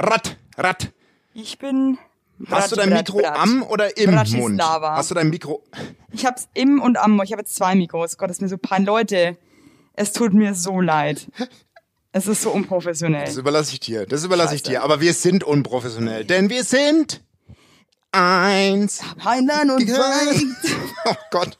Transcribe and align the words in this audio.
Rat, 0.00 0.36
Rat. 0.56 0.92
Ich 1.34 1.58
bin. 1.58 1.98
Hast 2.50 2.72
du 2.72 2.76
dein 2.76 2.88
Brat, 2.90 2.98
Mikro 3.08 3.18
Brat. 3.18 3.38
am 3.38 3.62
oder 3.62 3.96
im 3.98 4.10
Mund? 4.14 4.16
Bratislava. 4.56 4.96
Hast 4.96 5.10
du 5.10 5.14
dein 5.14 5.28
Mikro... 5.28 5.62
Ich 6.10 6.24
hab's 6.24 6.48
im 6.54 6.80
und 6.80 6.96
am. 6.98 7.20
Ich 7.22 7.32
habe 7.32 7.42
jetzt 7.42 7.54
zwei 7.54 7.74
Mikros. 7.74 8.16
Gott, 8.16 8.30
das 8.30 8.38
ist 8.38 8.42
mir 8.42 8.48
so 8.48 8.56
peinlich. 8.56 8.86
Leute, 8.88 9.36
es 9.92 10.12
tut 10.12 10.32
mir 10.32 10.54
so 10.54 10.80
leid. 10.80 11.28
Es 12.12 12.26
ist 12.26 12.42
so 12.42 12.50
unprofessionell. 12.50 13.26
Das 13.26 13.36
überlasse 13.36 13.72
ich 13.74 13.80
dir. 13.80 14.06
Das 14.06 14.24
überlasse 14.24 14.54
ich 14.54 14.60
Scheiße. 14.62 14.70
dir. 14.72 14.82
Aber 14.82 15.00
wir 15.00 15.12
sind 15.12 15.44
unprofessionell, 15.44 16.24
denn 16.24 16.48
wir 16.50 16.64
sind 16.64 17.22
eins. 18.10 19.02
Heinlein 19.24 19.70
und 19.70 19.88
Oh 21.04 21.14
Gott. 21.30 21.58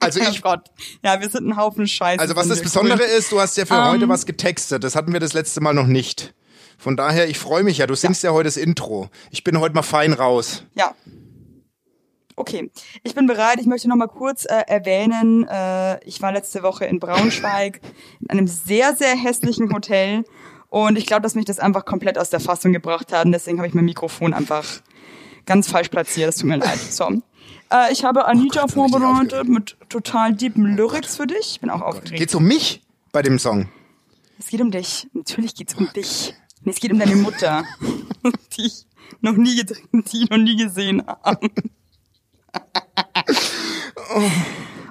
Also 0.00 0.20
Oh 0.20 0.28
ich, 0.28 0.42
Gott. 0.42 0.70
Ja, 1.04 1.20
wir 1.20 1.28
sind 1.30 1.46
ein 1.48 1.56
Haufen 1.56 1.86
Scheiße. 1.86 2.20
also 2.20 2.34
was 2.36 2.48
das. 2.48 2.60
Besondere 2.60 3.04
ist, 3.04 3.30
du 3.30 3.40
hast 3.40 3.56
ja 3.56 3.64
für 3.64 3.74
Ähm. 3.74 3.84
heute 3.92 4.08
was 4.08 4.26
getextet. 4.26 4.82
Das 4.84 4.96
hatten 4.96 5.12
wir 5.12 5.20
das 5.20 5.32
letzte 5.32 5.60
Mal 5.60 5.72
noch 5.72 5.86
nicht. 5.86 6.34
Von 6.82 6.96
daher, 6.96 7.28
ich 7.28 7.38
freue 7.38 7.62
mich 7.62 7.78
ja. 7.78 7.86
Du 7.86 7.94
singst 7.94 8.24
ja. 8.24 8.32
heute 8.32 8.48
das 8.48 8.56
Intro. 8.56 9.08
Ich 9.30 9.44
bin 9.44 9.60
heute 9.60 9.72
mal 9.72 9.82
fein 9.82 10.12
raus. 10.12 10.64
Ja. 10.74 10.96
Okay, 12.34 12.72
ich 13.04 13.14
bin 13.14 13.28
bereit. 13.28 13.60
Ich 13.60 13.66
möchte 13.66 13.88
noch 13.88 13.94
mal 13.94 14.08
kurz 14.08 14.46
äh, 14.46 14.64
erwähnen, 14.66 15.46
äh, 15.46 16.02
ich 16.04 16.20
war 16.22 16.32
letzte 16.32 16.64
Woche 16.64 16.86
in 16.86 16.98
Braunschweig 16.98 17.80
in 18.20 18.30
einem 18.30 18.48
sehr, 18.48 18.96
sehr 18.96 19.14
hässlichen 19.14 19.72
Hotel 19.72 20.24
und 20.70 20.98
ich 20.98 21.06
glaube, 21.06 21.22
dass 21.22 21.36
mich 21.36 21.44
das 21.44 21.60
einfach 21.60 21.84
komplett 21.84 22.18
aus 22.18 22.30
der 22.30 22.40
Fassung 22.40 22.72
gebracht 22.72 23.12
hat 23.12 23.26
und 23.26 23.32
deswegen 23.32 23.58
habe 23.58 23.68
ich 23.68 23.74
mein 23.74 23.84
Mikrofon 23.84 24.34
einfach 24.34 24.64
ganz 25.46 25.68
falsch 25.68 25.88
platziert. 25.88 26.28
Das 26.28 26.36
tut 26.36 26.48
mir 26.48 26.56
leid. 26.56 26.78
So. 26.78 27.10
Äh, 27.70 27.92
ich 27.92 28.02
habe 28.02 28.24
Anita 28.24 28.62
Oh 28.62 28.66
Gott, 28.66 28.72
vorbereitet 28.72 29.46
mit 29.46 29.76
total 29.88 30.32
deepen 30.32 30.74
Lyrics 30.76 31.16
für 31.16 31.28
dich. 31.28 31.52
Ich 31.52 31.60
bin 31.60 31.70
auch 31.70 31.82
aufgeregt. 31.82 32.16
Geht's 32.18 32.34
um 32.34 32.44
mich 32.44 32.82
bei 33.12 33.22
dem 33.22 33.38
Song? 33.38 33.68
Es 34.38 34.48
geht 34.48 34.60
um 34.60 34.72
dich. 34.72 35.06
Natürlich 35.12 35.54
geht's 35.54 35.74
um 35.74 35.88
dich. 35.92 36.34
Nee, 36.64 36.70
es 36.72 36.80
geht 36.80 36.92
um 36.92 36.98
deine 36.98 37.16
Mutter, 37.16 37.64
die 38.56 38.66
ich 38.66 38.86
noch 39.20 39.36
nie 39.36 39.56
getrunken, 39.56 40.04
die 40.04 40.22
ich 40.22 40.30
noch 40.30 40.38
nie 40.38 40.56
gesehen 40.56 41.04
habe. 41.06 41.50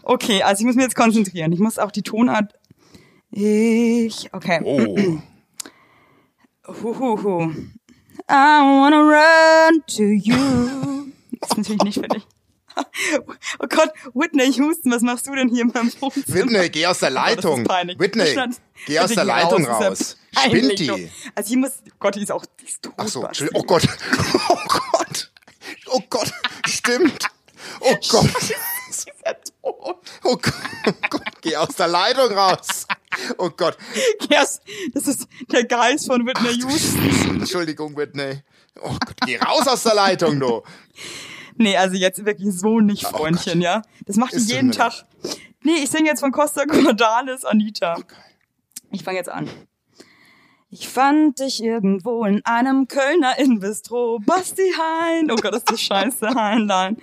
Okay, 0.04 0.44
also 0.44 0.62
ich 0.62 0.66
muss 0.66 0.76
mich 0.76 0.84
jetzt 0.84 0.96
konzentrieren. 0.96 1.52
Ich 1.52 1.60
muss 1.60 1.80
auch 1.80 1.92
die 1.92 2.02
Tonart. 2.02 2.54
Ich. 3.32 4.34
Okay. 4.34 4.60
Oh. 4.64 5.20
Huhuhu. 6.68 7.54
I 8.30 8.62
wanna 8.62 9.02
run 9.02 9.82
to 9.88 10.04
you. 10.04 11.12
Das 11.40 11.52
ist 11.52 11.58
natürlich 11.58 11.84
nicht 11.84 12.00
für 12.00 12.08
dich. 12.08 12.28
Oh 13.60 13.68
Gott, 13.68 13.90
Whitney 14.14 14.52
Houston, 14.54 14.92
was 14.92 15.02
machst 15.02 15.28
du 15.28 15.36
denn 15.36 15.50
hier 15.50 15.64
in 15.64 15.68
meinem 15.74 15.92
Wohnzimmer? 16.00 16.26
Whitney, 16.28 16.70
geh 16.70 16.86
aus 16.86 17.00
der 17.00 17.10
Oh 17.12 17.14
Leitung. 17.16 17.64
peinlich. 17.64 18.00
Whitney, 18.00 18.36
geh 18.86 19.00
aus 19.00 19.12
der 19.12 19.24
Leitung 19.26 19.64
ja 19.64 19.72
raus. 19.78 20.18
peinlich, 20.34 20.64
Spinnt 20.64 20.80
die? 20.80 21.12
Also 21.36 21.48
hier 21.50 21.58
muss, 21.58 21.72
Gott, 22.00 22.16
die 22.16 22.22
ist 22.24 22.32
auch, 22.32 22.46
die 22.60 22.66
ist 22.66 22.82
tot. 22.82 22.94
Ach 22.98 23.08
so. 23.08 23.28
Oh 23.54 23.64
Gott. 23.64 23.84
Oh 24.50 24.58
Gott. 24.68 25.32
Oh 25.88 26.02
Gott. 26.10 26.32
Stimmt. 26.68 27.28
Oh 27.82 27.96
Gott. 28.10 28.30
Die 28.42 28.90
ist 28.90 29.08
ja 29.26 29.34
tot. 29.34 29.98
Oh 30.24 30.36
Gott. 30.38 30.54
Oh 30.88 30.92
Gott. 31.10 31.22
Geh 31.42 31.56
aus 31.58 31.76
der 31.76 31.88
Leitung 31.88 32.32
raus. 32.34 32.86
Oh 33.38 33.50
Gott. 33.50 33.78
Yes, 34.30 34.62
das 34.94 35.08
ist 35.08 35.28
der 35.52 35.66
Geist 35.66 36.08
von 36.08 36.26
Whitney 36.26 36.54
Houston. 36.62 37.42
Entschuldigung, 37.42 37.96
Whitney. 37.98 38.42
Oh 38.82 38.90
Gott, 38.90 39.16
geh 39.26 39.38
raus 39.38 39.68
aus 39.68 39.84
der 39.84 39.96
Leitung, 39.96 40.40
du. 40.40 40.64
Nee, 41.58 41.78
also 41.78 41.96
jetzt 41.96 42.26
wirklich 42.26 42.54
so 42.54 42.80
nicht, 42.80 43.06
Freundchen, 43.06 43.56
Gott. 43.60 43.64
ja. 43.64 43.82
Das 44.06 44.16
macht 44.16 44.34
die 44.34 44.38
Ist 44.38 44.52
jeden 44.52 44.72
Tag. 44.72 45.06
Nee, 45.64 45.76
ich 45.84 45.90
singe 45.90 46.10
jetzt 46.10 46.22
von 46.22 46.32
Costa 46.32 46.66
Cordalis, 46.66 47.46
Anita. 47.46 47.98
Ich 48.92 49.04
fange 49.04 49.18
jetzt 49.18 49.30
an. 49.30 49.50
Ich 50.70 50.88
fand 50.88 51.40
dich 51.40 51.62
irgendwo 51.62 52.24
in 52.24 52.46
einem 52.46 52.88
Kölner 52.88 53.38
Inbistro, 53.38 54.20
Basti 54.26 54.72
Hein. 54.78 55.30
Oh 55.30 55.36
Gott, 55.36 55.54
ist 55.54 55.70
das 55.70 55.82
scheiße, 55.82 56.30
Heinlein. 56.36 56.98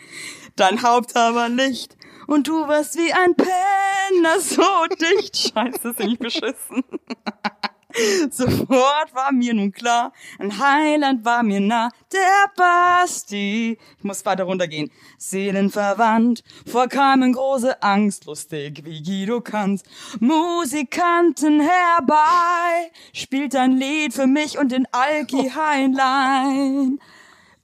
Dein 0.56 0.82
Haupthaar 0.82 1.34
war 1.34 1.48
Licht 1.48 1.96
und 2.26 2.48
du 2.48 2.66
warst 2.66 2.96
wie 2.96 3.12
ein 3.12 3.34
Penner, 3.34 4.40
so 4.40 4.62
dicht. 4.98 5.36
Scheiße, 5.36 5.90
ist 5.90 5.98
nicht 5.98 6.18
beschissen. 6.18 6.82
Sofort 8.30 9.14
war 9.14 9.32
mir 9.32 9.54
nun 9.54 9.72
klar, 9.72 10.12
ein 10.38 10.58
Heiland 10.58 11.24
war 11.24 11.42
mir 11.42 11.60
nah, 11.60 11.90
der 12.12 12.52
Basti. 12.56 13.78
Ich 13.98 14.04
muss 14.04 14.24
weiter 14.24 14.44
runtergehen. 14.44 14.90
Seelenverwandt, 15.18 16.42
vorkamen 16.66 17.32
große 17.32 17.82
Angst, 17.82 18.26
lustig 18.26 18.84
wie 18.84 19.02
Guido 19.02 19.40
kannst. 19.40 19.86
Musikanten 20.20 21.60
herbei, 21.60 22.90
spielt 23.12 23.54
ein 23.56 23.72
Lied 23.72 24.14
für 24.14 24.26
mich 24.26 24.58
und 24.58 24.72
den 24.72 24.86
Alki 24.92 25.50
Heinlein. 25.50 26.98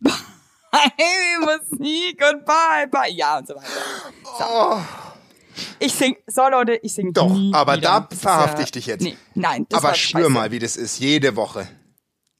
Bye, 0.74 1.38
Musik 1.38 2.20
und 2.32 2.44
bye, 2.44 2.88
bye. 2.90 3.08
Ja, 3.12 3.38
und 3.38 3.46
so 3.46 3.54
weiter. 3.54 3.68
So. 4.36 5.13
Ich 5.78 5.92
sing, 5.94 6.16
so 6.26 6.42
Leute, 6.50 6.78
ich 6.82 6.94
sing 6.94 7.12
Doch, 7.12 7.36
aber 7.52 7.76
wieder. 7.76 8.06
da 8.10 8.16
verhafte 8.16 8.62
ich 8.62 8.70
dich 8.72 8.86
jetzt. 8.86 9.02
Nee, 9.02 9.16
nein, 9.34 9.66
das 9.68 9.82
Aber 9.84 9.94
spür 9.94 10.20
scheiße. 10.22 10.30
mal, 10.30 10.50
wie 10.50 10.58
das 10.58 10.76
ist. 10.76 10.98
Jede 10.98 11.36
Woche. 11.36 11.68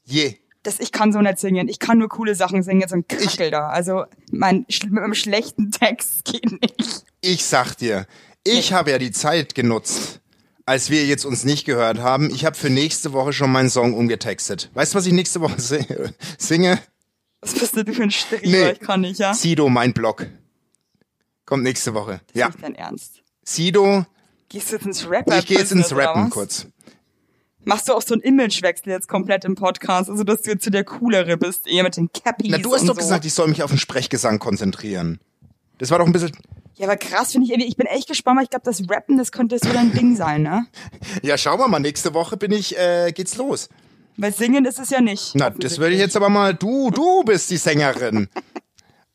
Je. 0.04 0.36
Das, 0.62 0.80
ich 0.80 0.92
kann 0.92 1.12
so 1.12 1.20
nicht 1.20 1.38
singen. 1.38 1.68
Ich 1.68 1.78
kann 1.78 1.98
nur 1.98 2.08
coole 2.08 2.34
Sachen 2.34 2.62
singen, 2.62 2.80
jetzt 2.80 2.90
so 2.90 2.96
ein 2.96 3.06
Kackel 3.06 3.50
da. 3.50 3.68
Also, 3.68 4.04
mein, 4.32 4.64
mit 4.68 5.02
einem 5.02 5.14
schlechten 5.14 5.70
Text 5.70 6.24
geht 6.24 6.50
nicht. 6.50 7.04
Ich 7.20 7.44
sag 7.44 7.74
dir, 7.74 8.06
ich 8.44 8.72
habe 8.72 8.90
ja 8.90 8.98
die 8.98 9.10
Zeit 9.10 9.54
genutzt, 9.54 10.20
als 10.66 10.88
wir 10.88 11.04
jetzt 11.04 11.26
uns 11.26 11.44
nicht 11.44 11.66
gehört 11.66 11.98
haben. 11.98 12.30
Ich 12.30 12.44
habe 12.46 12.56
für 12.56 12.70
nächste 12.70 13.12
Woche 13.12 13.32
schon 13.34 13.52
meinen 13.52 13.68
Song 13.68 13.92
umgetextet. 13.94 14.70
Weißt 14.72 14.94
du, 14.94 14.98
was 14.98 15.06
ich 15.06 15.12
nächste 15.12 15.40
Woche 15.42 15.60
si- 15.60 15.86
singe? 16.38 16.78
Was 17.42 17.52
bist 17.52 17.76
du 17.76 17.84
für 17.92 18.02
ein 18.02 18.10
Streber? 18.10 18.46
Nee. 18.48 18.70
Ich 18.70 18.80
kann 18.80 19.02
nicht, 19.02 19.20
ja? 19.20 19.34
Sido, 19.34 19.68
mein 19.68 19.92
Blog. 19.92 20.26
Kommt 21.54 21.62
nächste 21.62 21.94
Woche. 21.94 22.20
Ja. 22.32 22.48
Nicht 22.48 22.64
dein 22.64 22.74
Ernst. 22.74 23.22
Sido, 23.44 24.04
Gehst 24.48 24.72
du 24.72 24.74
jetzt 24.74 24.86
ins 24.86 25.08
Rapper? 25.08 25.38
ich 25.38 25.46
gehe 25.46 25.56
jetzt 25.56 25.70
ins 25.70 25.94
Rappen 25.94 26.28
kurz. 26.28 26.66
Machst 27.62 27.88
du 27.88 27.92
auch 27.92 28.02
so 28.02 28.14
einen 28.14 28.22
Imagewechsel 28.22 28.90
jetzt 28.90 29.06
komplett 29.06 29.44
im 29.44 29.54
Podcast? 29.54 30.10
Also, 30.10 30.24
dass 30.24 30.42
du 30.42 30.50
jetzt 30.50 30.64
zu 30.64 30.72
der 30.72 30.82
Coolere 30.82 31.36
bist, 31.36 31.68
eher 31.68 31.84
mit 31.84 31.96
den 31.96 32.10
Cappies 32.10 32.50
Na, 32.50 32.58
du 32.58 32.74
hast 32.74 32.82
doch 32.88 32.96
so. 32.96 33.00
gesagt, 33.00 33.24
ich 33.24 33.34
soll 33.34 33.46
mich 33.46 33.62
auf 33.62 33.70
den 33.70 33.78
Sprechgesang 33.78 34.40
konzentrieren. 34.40 35.20
Das 35.78 35.92
war 35.92 36.00
doch 36.00 36.06
ein 36.06 36.12
bisschen. 36.12 36.32
Ja, 36.74 36.88
aber 36.88 36.96
krass 36.96 37.30
finde 37.30 37.44
ich 37.44 37.52
irgendwie. 37.52 37.68
Ich 37.68 37.76
bin 37.76 37.86
echt 37.86 38.08
gespannt, 38.08 38.38
weil 38.38 38.44
ich 38.46 38.50
glaube, 38.50 38.64
das 38.64 38.82
Rappen, 38.90 39.16
das 39.16 39.30
könnte 39.30 39.56
so 39.62 39.72
dein 39.72 39.92
Ding 39.92 40.16
sein, 40.16 40.42
ne? 40.42 40.66
Ja, 41.22 41.38
schauen 41.38 41.60
wir 41.60 41.68
mal, 41.68 41.78
nächste 41.78 42.14
Woche 42.14 42.36
bin 42.36 42.50
ich, 42.50 42.76
äh, 42.76 43.12
geht's 43.12 43.36
los. 43.36 43.68
Weil 44.16 44.34
singen 44.34 44.64
ist 44.64 44.80
es 44.80 44.90
ja 44.90 45.00
nicht. 45.00 45.36
Na, 45.36 45.50
das 45.50 45.78
würde 45.78 45.94
ich 45.94 46.00
jetzt 46.00 46.16
aber 46.16 46.30
mal, 46.30 46.52
du, 46.52 46.90
du 46.90 47.22
bist 47.22 47.48
die 47.52 47.58
Sängerin. 47.58 48.28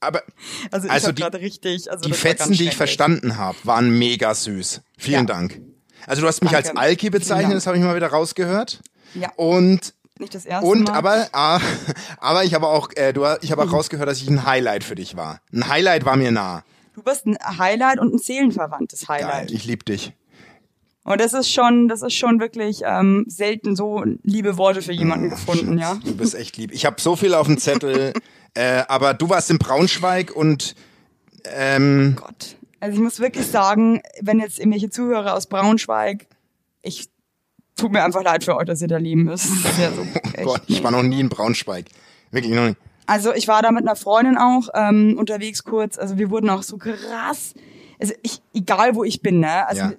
Aber 0.02 0.24
Also, 0.72 0.88
ich 0.88 0.92
also 0.94 1.12
die- 1.12 1.24
richtig. 1.24 1.92
Also 1.92 2.08
die 2.10 2.14
Fetzen, 2.14 2.54
die 2.54 2.66
ich 2.70 2.76
verstanden 2.78 3.38
habe, 3.38 3.58
waren 3.64 3.98
mega 3.98 4.34
süß. 4.34 4.82
Vielen 4.98 5.28
Ja. 5.28 5.34
Dank. 5.34 5.62
Also 6.08 6.22
du 6.22 6.28
hast 6.28 6.42
mich 6.42 6.52
Danke. 6.52 6.70
als 6.70 6.78
Alki 6.78 7.10
bezeichnet, 7.10 7.56
das 7.56 7.68
habe 7.68 7.78
ich 7.78 7.84
mal 7.84 7.96
wieder 7.96 8.08
rausgehört. 8.08 8.80
Ja. 9.14 9.30
Und 9.36 9.94
Nicht 10.18 10.34
das 10.36 10.46
erste 10.46 10.66
und 10.66 10.88
Mal. 10.88 10.96
aber 10.96 11.28
ah, 11.34 11.60
aber 12.20 12.44
ich 12.46 12.54
habe 12.54 12.68
auch 12.68 12.90
äh, 12.96 13.12
du 13.14 13.26
ich 13.42 13.52
habe 13.52 13.64
auch 13.64 13.72
rausgehört, 13.74 14.08
dass 14.08 14.22
ich 14.22 14.30
ein 14.30 14.46
Highlight 14.46 14.84
für 14.84 14.96
dich 14.96 15.16
war. 15.18 15.42
Ein 15.54 15.68
Highlight 15.68 16.06
war 16.06 16.16
mir 16.16 16.32
nah. 16.32 16.64
Du 16.96 17.04
bist 17.04 17.26
ein 17.26 17.38
Highlight 17.58 18.00
und 18.00 18.14
ein 18.14 18.18
seelenverwandtes 18.20 19.08
Geil, 19.08 19.24
Highlight. 19.26 19.52
ich 19.52 19.66
lieb 19.66 19.86
dich. 19.86 20.14
Und 21.04 21.22
das 21.22 21.34
ist 21.34 21.52
schon, 21.52 21.88
das 21.88 22.02
ist 22.02 22.14
schon 22.14 22.40
wirklich 22.40 22.82
ähm, 22.86 23.26
selten 23.28 23.76
so 23.76 24.04
liebe 24.24 24.58
Worte 24.58 24.82
für 24.82 24.92
jemanden 24.92 25.30
gefunden, 25.30 25.78
ja. 25.80 25.98
Du 26.04 26.16
bist 26.16 26.36
echt 26.36 26.58
lieb. 26.58 26.72
Ich 26.72 26.86
habe 26.86 27.00
so 27.02 27.16
viel 27.16 27.34
auf 27.34 27.48
dem 27.48 27.58
Zettel, 27.58 28.14
äh, 28.54 28.84
aber 28.88 29.14
du 29.14 29.30
warst 29.30 29.50
in 29.50 29.58
Braunschweig 29.58 30.36
und 30.36 30.76
ähm, 31.46 32.16
Gott. 32.16 32.56
Also 32.80 32.96
ich 32.98 33.04
muss 33.04 33.20
wirklich 33.20 33.46
sagen, 33.48 34.02
wenn 34.22 34.40
jetzt 34.40 34.60
irgendwelche 34.60 34.90
Zuhörer 34.90 35.36
aus 35.36 35.48
Braunschweig, 35.48 36.28
ich 36.82 37.10
tut 37.76 37.92
mir 37.92 38.04
einfach 38.04 38.24
leid 38.24 38.44
für 38.44 38.56
euch, 38.56 38.66
dass 38.66 38.82
ihr 38.82 38.88
da 38.88 38.98
leben 38.98 39.24
müsst. 39.24 39.48
Ja 39.80 39.92
so 39.92 40.02
Oh 40.40 40.44
Gott, 40.44 40.62
ich 40.68 40.84
war 40.84 40.92
noch 40.92 41.04
nie 41.04 41.20
in 41.20 41.30
Braunschweig. 41.30 41.86
Wirklich 42.32 42.54
noch 42.54 42.68
nie. 42.68 42.76
Also 43.06 43.34
ich 43.34 43.48
war 43.48 43.62
da 43.62 43.72
mit 43.72 43.84
einer 43.84 43.96
Freundin 43.96 44.38
auch 44.38 44.70
ähm, 44.74 45.16
unterwegs 45.18 45.64
kurz. 45.64 45.98
Also 45.98 46.18
wir 46.18 46.30
wurden 46.30 46.50
auch 46.50 46.64
so 46.64 46.78
krass. 46.78 47.54
Also 48.00 48.14
ich, 48.22 48.42
egal 48.54 48.96
wo 48.96 49.04
ich 49.04 49.22
bin, 49.22 49.40
ne? 49.40 49.68
Also 49.68 49.82
Ja. 49.82 49.92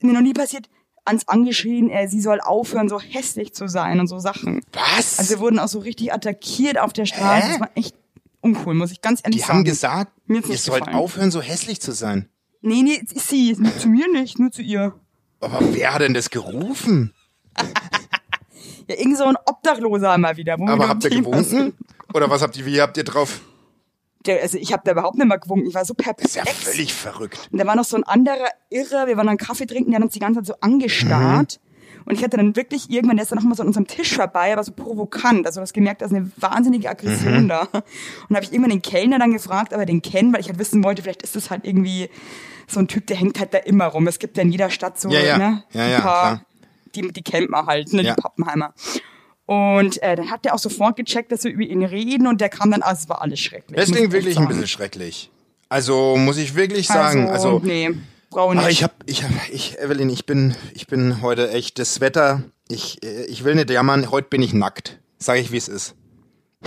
mir 0.00 0.12
noch 0.14 0.22
nie 0.22 0.32
passiert, 0.32 0.68
ans 1.04 1.26
angeschrien, 1.28 1.90
äh, 1.90 2.08
sie 2.08 2.20
soll 2.20 2.40
aufhören, 2.40 2.88
so 2.88 3.00
hässlich 3.00 3.54
zu 3.54 3.68
sein 3.68 4.00
und 4.00 4.06
so 4.06 4.18
Sachen. 4.18 4.60
Was? 4.72 5.18
Also 5.18 5.30
wir 5.30 5.40
wurden 5.40 5.58
auch 5.58 5.68
so 5.68 5.80
richtig 5.80 6.12
attackiert 6.12 6.78
auf 6.78 6.92
der 6.92 7.06
Straße. 7.06 7.46
Hä? 7.46 7.50
Das 7.52 7.60
war 7.60 7.70
echt 7.74 7.94
uncool, 8.40 8.74
muss 8.74 8.92
ich 8.92 9.00
ganz 9.00 9.20
ehrlich 9.22 9.40
die 9.40 9.42
sagen. 9.42 9.58
haben 9.58 9.64
gesagt, 9.64 10.12
ihr 10.28 10.42
sollt 10.58 10.84
gefallen. 10.84 10.96
aufhören, 10.96 11.30
so 11.30 11.40
hässlich 11.40 11.80
zu 11.80 11.92
sein. 11.92 12.28
Nee, 12.60 12.82
nee, 12.82 13.02
sie, 13.14 13.56
nur 13.58 13.76
zu 13.76 13.88
mir 13.88 14.06
nicht, 14.12 14.38
nur 14.38 14.52
zu 14.52 14.62
ihr. 14.62 14.94
Aber 15.40 15.58
wer 15.74 15.94
hat 15.94 16.02
denn 16.02 16.14
das 16.14 16.30
gerufen? 16.30 17.12
Ja, 18.88 18.96
irgend 18.96 19.16
so 19.16 19.24
ein 19.24 19.36
Obdachloser 19.46 20.18
mal 20.18 20.36
wieder. 20.36 20.54
Aber 20.54 20.88
habt 20.88 21.04
ihr 21.04 21.10
gewunken? 21.10 21.72
Oder 22.12 22.28
was 22.28 22.42
habt 22.42 22.56
ihr, 22.56 22.66
wie 22.66 22.80
habt 22.80 22.96
ihr 22.96 23.04
drauf? 23.04 23.40
Der, 24.26 24.40
also 24.42 24.58
ich 24.58 24.72
habe 24.72 24.82
da 24.84 24.92
überhaupt 24.92 25.16
nicht 25.16 25.26
mehr 25.26 25.38
gewunken. 25.38 25.66
Ich 25.68 25.74
war 25.74 25.84
so 25.84 25.94
Das 25.94 26.16
ist 26.24 26.36
ja 26.36 26.42
perplex. 26.44 26.68
völlig 26.70 26.94
verrückt. 26.94 27.48
Und 27.50 27.58
da 27.58 27.66
war 27.66 27.76
noch 27.76 27.84
so 27.84 27.96
ein 27.96 28.04
anderer 28.04 28.48
Irre, 28.70 29.06
wir 29.06 29.16
waren 29.16 29.26
dann 29.26 29.36
Kaffee 29.36 29.66
trinken, 29.66 29.90
der 29.90 29.98
hat 29.98 30.04
uns 30.04 30.12
die 30.14 30.20
ganze 30.20 30.40
Zeit 30.40 30.46
so 30.46 30.54
angestarrt. 30.60 31.60
Und 32.04 32.14
ich 32.16 32.24
hatte 32.24 32.36
dann 32.36 32.56
wirklich 32.56 32.90
irgendwann, 32.90 33.16
der 33.16 33.22
ist 33.22 33.30
dann 33.30 33.38
noch 33.38 33.44
mal 33.44 33.54
so 33.54 33.62
an 33.62 33.68
unserem 33.68 33.86
Tisch 33.86 34.16
vorbei, 34.16 34.52
aber 34.52 34.64
so 34.64 34.72
provokant. 34.72 35.46
Also 35.46 35.60
du 35.60 35.62
hast 35.62 35.72
gemerkt, 35.72 36.02
da 36.02 36.06
ist 36.06 36.12
eine 36.12 36.30
wahnsinnige 36.36 36.90
Aggression 36.90 37.46
da. 37.48 37.68
Und 38.28 38.34
habe 38.36 38.44
ich 38.44 38.52
irgendwann 38.52 38.70
den 38.70 38.82
Kellner 38.82 39.18
dann 39.20 39.32
gefragt, 39.32 39.72
ob 39.72 39.78
er 39.78 39.86
den 39.86 40.02
kennt, 40.02 40.32
weil 40.34 40.40
ich 40.40 40.48
halt 40.48 40.58
wissen 40.58 40.82
wollte, 40.82 41.02
vielleicht 41.02 41.22
ist 41.22 41.36
das 41.36 41.50
halt 41.50 41.64
irgendwie 41.64 42.08
so 42.66 42.80
ein 42.80 42.88
Typ, 42.88 43.06
der 43.06 43.16
hängt 43.16 43.38
halt 43.38 43.54
da 43.54 43.58
immer 43.58 43.86
rum. 43.86 44.08
Es 44.08 44.18
gibt 44.18 44.36
ja 44.36 44.42
in 44.42 44.50
jeder 44.50 44.70
Stadt 44.70 44.98
so, 44.98 45.10
Ja, 45.10 45.20
ja. 45.20 45.38
ne? 45.38 45.62
Ja, 45.72 45.84
ein 45.96 46.02
paar, 46.02 46.22
klar. 46.36 46.46
die, 46.96 47.12
die 47.12 47.22
kennt 47.22 47.50
man 47.50 47.66
halt, 47.66 47.92
ne? 47.92 48.02
Die 48.02 48.12
Pappenheimer. 48.20 48.72
Und 49.52 50.02
äh, 50.02 50.16
dann 50.16 50.30
hat 50.30 50.44
der 50.44 50.54
auch 50.54 50.58
sofort 50.58 50.96
gecheckt, 50.96 51.30
dass 51.30 51.44
wir 51.44 51.50
über 51.52 51.62
ihn 51.62 51.84
reden 51.84 52.26
und 52.26 52.40
der 52.40 52.48
kam 52.48 52.70
dann, 52.70 52.80
also 52.82 53.02
es 53.02 53.08
war 53.08 53.20
alles 53.20 53.38
schrecklich. 53.40 53.76
Das 53.76 53.90
klingt 53.90 54.06
ich 54.08 54.12
wirklich 54.12 54.38
ein 54.38 54.48
bisschen 54.48 54.66
schrecklich. 54.66 55.30
Also 55.68 56.16
muss 56.16 56.36
ich 56.38 56.54
wirklich 56.54 56.86
sagen, 56.86 57.28
also, 57.28 57.60
nee, 57.62 57.90
brauche 58.30 58.54
nicht. 58.54 58.62
aber 58.62 58.70
ich 58.70 58.82
hab, 58.82 58.94
ich 59.06 59.24
hab, 59.24 59.30
ich, 59.50 59.78
Evelyn, 59.78 60.08
ich 60.10 60.26
bin, 60.26 60.54
ich 60.74 60.86
bin 60.86 61.20
heute 61.22 61.50
echt 61.50 61.78
das 61.78 62.00
Wetter. 62.00 62.42
Ich, 62.68 63.02
äh, 63.04 63.24
ich 63.24 63.44
will 63.44 63.54
nicht 63.54 63.68
jammern. 63.70 64.10
Heute 64.10 64.28
bin 64.28 64.40
ich 64.42 64.54
nackt. 64.54 65.00
Sag 65.18 65.38
ich, 65.38 65.52
wie 65.52 65.56
es 65.58 65.68
ist. 65.68 65.94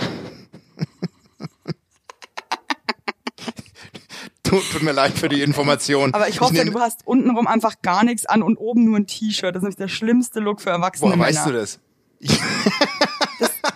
tut, 4.42 4.62
tut 4.70 4.82
mir 4.82 4.92
leid 4.92 5.12
für 5.12 5.28
die 5.28 5.42
Information. 5.42 6.14
Aber 6.14 6.28
ich 6.28 6.40
hoffe, 6.40 6.54
nehm- 6.54 6.72
du 6.72 6.78
hast 6.80 7.06
untenrum 7.06 7.46
einfach 7.46 7.80
gar 7.82 8.04
nichts 8.04 8.26
an 8.26 8.42
und 8.42 8.56
oben 8.56 8.84
nur 8.84 8.96
ein 8.96 9.06
T-Shirt. 9.06 9.54
Das 9.54 9.60
ist 9.60 9.62
nämlich 9.62 9.76
der 9.76 9.88
schlimmste 9.88 10.40
Look 10.40 10.60
für 10.60 10.70
erwachsene 10.70 11.08
Woher 11.10 11.16
Männer. 11.16 11.28
weißt 11.28 11.46
du 11.46 11.52
das? 11.52 11.80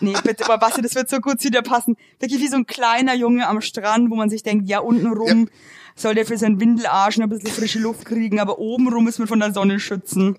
Nee, 0.02 0.14
bitte, 0.25 0.44
aber 0.46 0.56
Basti, 0.56 0.81
das 0.81 0.94
wird 0.94 1.10
so 1.10 1.19
gut 1.20 1.42
zu 1.42 1.50
dir 1.50 1.60
passen. 1.60 1.96
Wirklich 2.19 2.40
wie 2.40 2.48
so 2.48 2.56
ein 2.56 2.64
kleiner 2.66 3.14
Junge 3.14 3.46
am 3.46 3.60
Strand, 3.60 4.10
wo 4.10 4.14
man 4.14 4.31
sich 4.31 4.42
denkt, 4.42 4.66
ja, 4.66 4.78
untenrum 4.78 5.50
soll 5.94 6.14
der 6.14 6.25
für 6.25 6.38
seinen 6.38 6.58
Windelarsch 6.58 7.19
ein 7.19 7.28
bisschen 7.28 7.50
frische 7.50 7.81
Luft 7.81 8.06
kriegen, 8.06 8.40
aber 8.40 8.58
obenrum 8.58 9.08
ist 9.08 9.19
man 9.19 9.28
von 9.28 9.40
der 9.40 9.52
Sonne 9.52 9.78
schützen. 9.78 10.38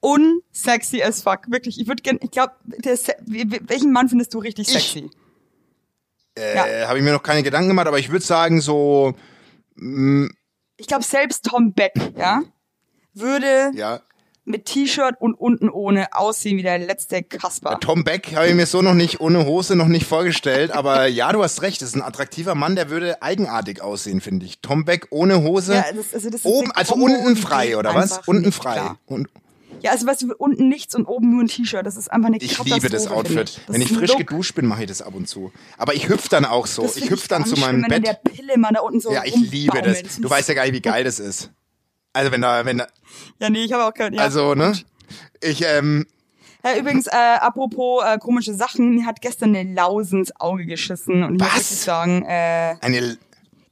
Unsexy 0.00 1.02
as 1.02 1.22
fuck. 1.22 1.50
Wirklich, 1.50 1.78
ich 1.80 1.86
würde 1.86 2.02
gerne, 2.02 2.20
ich 2.22 2.30
glaube, 2.30 2.54
welchen 3.26 3.92
Mann 3.92 4.08
findest 4.08 4.32
du 4.32 4.38
richtig 4.38 4.68
Ich. 4.68 4.74
sexy? 4.74 5.10
Äh, 6.34 6.86
Habe 6.86 6.98
ich 6.98 7.04
mir 7.04 7.12
noch 7.12 7.22
keine 7.22 7.42
Gedanken 7.42 7.68
gemacht, 7.68 7.88
aber 7.88 7.98
ich 7.98 8.10
würde 8.10 8.24
sagen 8.24 8.60
so, 8.60 9.14
Ich 10.76 10.86
glaube, 10.86 11.04
selbst 11.04 11.44
Tom 11.44 11.72
Beck, 11.72 11.92
ja, 12.16 12.42
würde 13.12 13.72
ja. 13.74 14.00
Mit 14.48 14.64
T-Shirt 14.66 15.14
und 15.20 15.34
unten 15.34 15.68
ohne 15.68 16.12
aussehen 16.14 16.56
wie 16.58 16.62
der 16.62 16.78
letzte 16.78 17.22
Kasper. 17.22 17.78
Tom 17.80 18.04
Beck 18.04 18.34
habe 18.34 18.48
ich 18.48 18.54
mir 18.54 18.66
so 18.66 18.82
noch 18.82 18.94
nicht 18.94 19.20
ohne 19.20 19.46
Hose 19.46 19.76
noch 19.76 19.86
nicht 19.88 20.06
vorgestellt, 20.06 20.70
aber 20.72 21.06
ja, 21.06 21.32
du 21.32 21.42
hast 21.42 21.62
recht, 21.62 21.80
das 21.82 21.90
ist 21.90 21.94
ein 21.94 22.02
attraktiver 22.02 22.54
Mann, 22.54 22.74
der 22.76 22.90
würde 22.90 23.22
eigenartig 23.22 23.80
aussehen, 23.82 24.20
finde 24.20 24.46
ich. 24.46 24.60
Tom 24.60 24.84
Beck 24.84 25.06
ohne 25.10 25.42
Hose, 25.42 25.74
Ja, 25.74 25.84
das- 25.94 26.14
also 26.14 26.30
das 26.30 26.44
oben, 26.44 26.72
also 26.72 26.94
unten 26.94 27.36
frei 27.36 27.76
oder 27.76 27.94
was? 27.94 28.20
Unten 28.26 28.50
frei. 28.52 28.90
Und 29.06 29.28
Ja, 29.80 29.92
also 29.92 30.06
weißt 30.08 30.22
du, 30.22 30.34
unten 30.36 30.68
nichts 30.68 30.96
und 30.96 31.06
oben 31.06 31.30
nur 31.30 31.42
ein 31.44 31.46
T-Shirt. 31.46 31.86
Das 31.86 31.96
ist 31.96 32.10
einfach 32.10 32.26
eine 32.26 32.38
ich 32.38 32.58
liebe 32.64 32.88
das 32.88 33.06
Outfit. 33.06 33.50
ich. 33.50 33.60
Das 33.66 33.74
Wenn 33.74 33.80
ich 33.80 33.92
frisch 33.92 34.10
Look. 34.10 34.18
geduscht 34.18 34.56
bin, 34.56 34.66
mache 34.66 34.82
ich 34.82 34.88
das 34.88 35.02
ab 35.02 35.14
und 35.14 35.28
zu. 35.28 35.52
Aber 35.76 35.94
ich 35.94 36.08
hüpf 36.08 36.28
dann 36.28 36.44
auch 36.44 36.66
so. 36.66 36.82
Das 36.82 36.96
Ich 36.96 37.02
finde 37.04 37.14
hüpf 37.14 37.28
dann 37.28 37.44
zu 37.46 37.54
meinem 37.60 37.80
schlimm, 37.82 37.90
wenn 37.92 38.02
Bett. 38.02 38.06
der 38.24 38.30
Pille 38.30 38.58
man 38.58 38.74
da 38.74 38.80
unten 38.80 38.98
so 39.00 39.12
Ja, 39.12 39.22
ich 39.24 39.36
liebe 39.36 39.80
das. 39.80 40.16
Du 40.16 40.28
weißt 40.28 40.48
ja 40.48 40.54
gar 40.56 40.64
nicht, 40.64 40.74
wie 40.74 40.80
geil 40.80 41.04
das 41.04 41.20
ist. 41.20 41.50
Also 42.18 42.32
wenn 42.32 42.42
da, 42.42 42.64
wenn 42.64 42.78
da, 42.78 42.88
Ja, 43.38 43.48
nee, 43.48 43.64
ich 43.64 43.72
habe 43.72 43.84
auch 43.84 43.94
keinen. 43.94 44.14
Ja. 44.14 44.22
also 44.22 44.54
ne, 44.54 44.72
ich 45.40 45.62
ähm, 45.64 46.04
Ja, 46.64 46.76
übrigens, 46.76 47.06
äh, 47.06 47.10
apropos 47.12 48.02
äh, 48.04 48.18
komische 48.18 48.54
Sachen, 48.54 48.96
mir 48.96 49.06
hat 49.06 49.20
gestern 49.20 49.54
eine 49.54 49.72
Laus 49.72 50.12
ins 50.12 50.34
Auge 50.40 50.66
geschissen. 50.66 51.22
Und 51.22 51.36
ich 51.36 51.40
muss 51.42 51.48
Was? 51.48 51.58
wirklich 51.58 51.78
sagen, 51.78 52.24
äh, 52.24 52.74
eine 52.80 53.18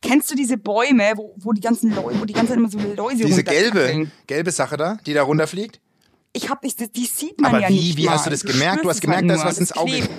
kennst 0.00 0.30
du 0.30 0.36
diese 0.36 0.56
Bäume, 0.56 1.12
wo, 1.16 1.34
wo 1.38 1.52
die 1.52 1.60
ganzen 1.60 1.92
Läuse, 1.92 2.20
wo 2.20 2.24
die 2.24 2.34
ganze 2.34 2.52
Zeit 2.52 2.58
immer 2.58 2.68
so 2.68 2.78
Läuse 2.78 3.24
diese 3.24 3.42
gelbe 3.42 4.08
gelbe 4.28 4.50
Sache 4.52 4.76
da, 4.76 4.98
die 5.04 5.12
da 5.12 5.24
runterfliegt. 5.24 5.80
Ich 6.36 6.50
hab, 6.50 6.64
ich, 6.64 6.76
die 6.76 7.06
sieht 7.06 7.40
man 7.40 7.50
Aber 7.54 7.60
ja 7.62 7.68
wie- 7.70 7.74
nicht 7.74 7.96
wie 7.96 8.04
mal. 8.04 8.12
hast 8.12 8.26
du 8.26 8.30
das 8.30 8.44
gemerkt? 8.44 8.84
Du 8.84 8.88
hast 8.88 8.96
es 8.96 9.00
gemerkt, 9.00 9.22
halt 9.22 9.30
da 9.30 9.36
nur. 9.36 9.44
was 9.44 9.58
ins 9.58 9.72
Auge. 9.72 9.90
klebt. 9.92 10.10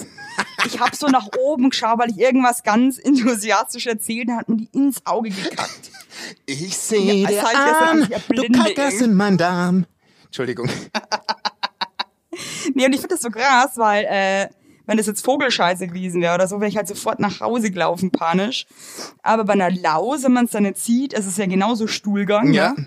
Ich 0.66 0.80
habe 0.80 0.96
so 0.96 1.08
nach 1.08 1.28
oben 1.40 1.69
geschaut, 1.69 2.00
weil 2.00 2.10
ich 2.12 2.18
irgendwas 2.18 2.64
ganz 2.64 2.98
enthusiastisch 3.00 3.86
erzählt 3.88 4.30
hat 4.31 4.50
mir 4.50 4.58
die 4.58 4.69
ins 4.74 5.06
Auge 5.06 5.30
gekackt. 5.30 5.92
Ich 6.46 6.75
sehe 6.78 7.14
Ja, 7.22 7.28
dir 7.30 7.36
das 7.38 7.46
heißt, 7.46 7.56
das 7.56 7.90
an, 8.22 8.22
du 8.36 8.42
kackerst 8.52 8.78
irgendwie. 8.94 9.04
in 9.06 9.14
meinen 9.14 9.38
Darm. 9.38 9.86
Entschuldigung. 10.25 10.69
Nee, 12.74 12.86
und 12.86 12.94
ich 12.94 13.00
finde 13.00 13.16
das 13.16 13.22
so 13.22 13.30
krass, 13.30 13.72
weil 13.78 14.06
äh, 14.10 14.50
wenn 14.86 14.98
das 14.98 15.08
jetzt 15.08 15.24
Vogelscheiße 15.25 15.88
gewesen 15.88 16.22
wäre 16.22 16.36
oder 16.36 16.48
so, 16.48 16.60
wäre 16.60 16.70
ich 16.70 16.78
halt 16.78 16.88
sofort 16.88 17.20
nach 17.20 17.40
Hause 17.40 17.72
gelaufen, 17.72 18.12
panisch. 18.12 18.68
Aber 19.24 19.44
bei 19.46 19.54
einer 19.54 19.72
Laus, 19.72 20.24
wenn 20.24 20.34
man 20.34 20.46
es 20.46 20.52
dann 20.52 20.63
nicht 20.63 20.78
sieht, 20.78 21.13
es 21.13 21.25
ist 21.25 21.38
ja 21.38 21.46
genauso 21.46 21.88
Stuhlgang, 21.88 22.54
Ja. 22.54 22.75
ja. 22.78 22.84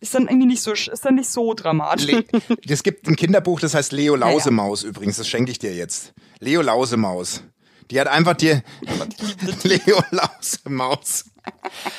Ist 0.00 0.14
dann 0.14 0.28
irgendwie 0.28 0.46
nicht 0.46 0.62
so, 0.62 0.72
ist 0.72 1.04
dann 1.04 1.14
nicht 1.14 1.28
so 1.28 1.54
dramatisch. 1.54 2.24
Es 2.68 2.82
gibt 2.82 3.06
ein 3.08 3.16
Kinderbuch, 3.16 3.60
das 3.60 3.74
heißt 3.74 3.92
Leo 3.92 4.14
Lausemaus 4.14 4.82
übrigens. 4.82 5.16
Das 5.16 5.26
schenke 5.28 5.50
ich 5.50 5.58
dir 5.58 5.74
jetzt. 5.74 6.12
Leo 6.38 6.60
Lausemaus. 6.60 7.42
Die 7.90 8.00
hat 8.00 8.08
einfach 8.08 8.34
dir 8.34 8.62
Leo 9.62 10.02
Lausemaus. 10.10 11.24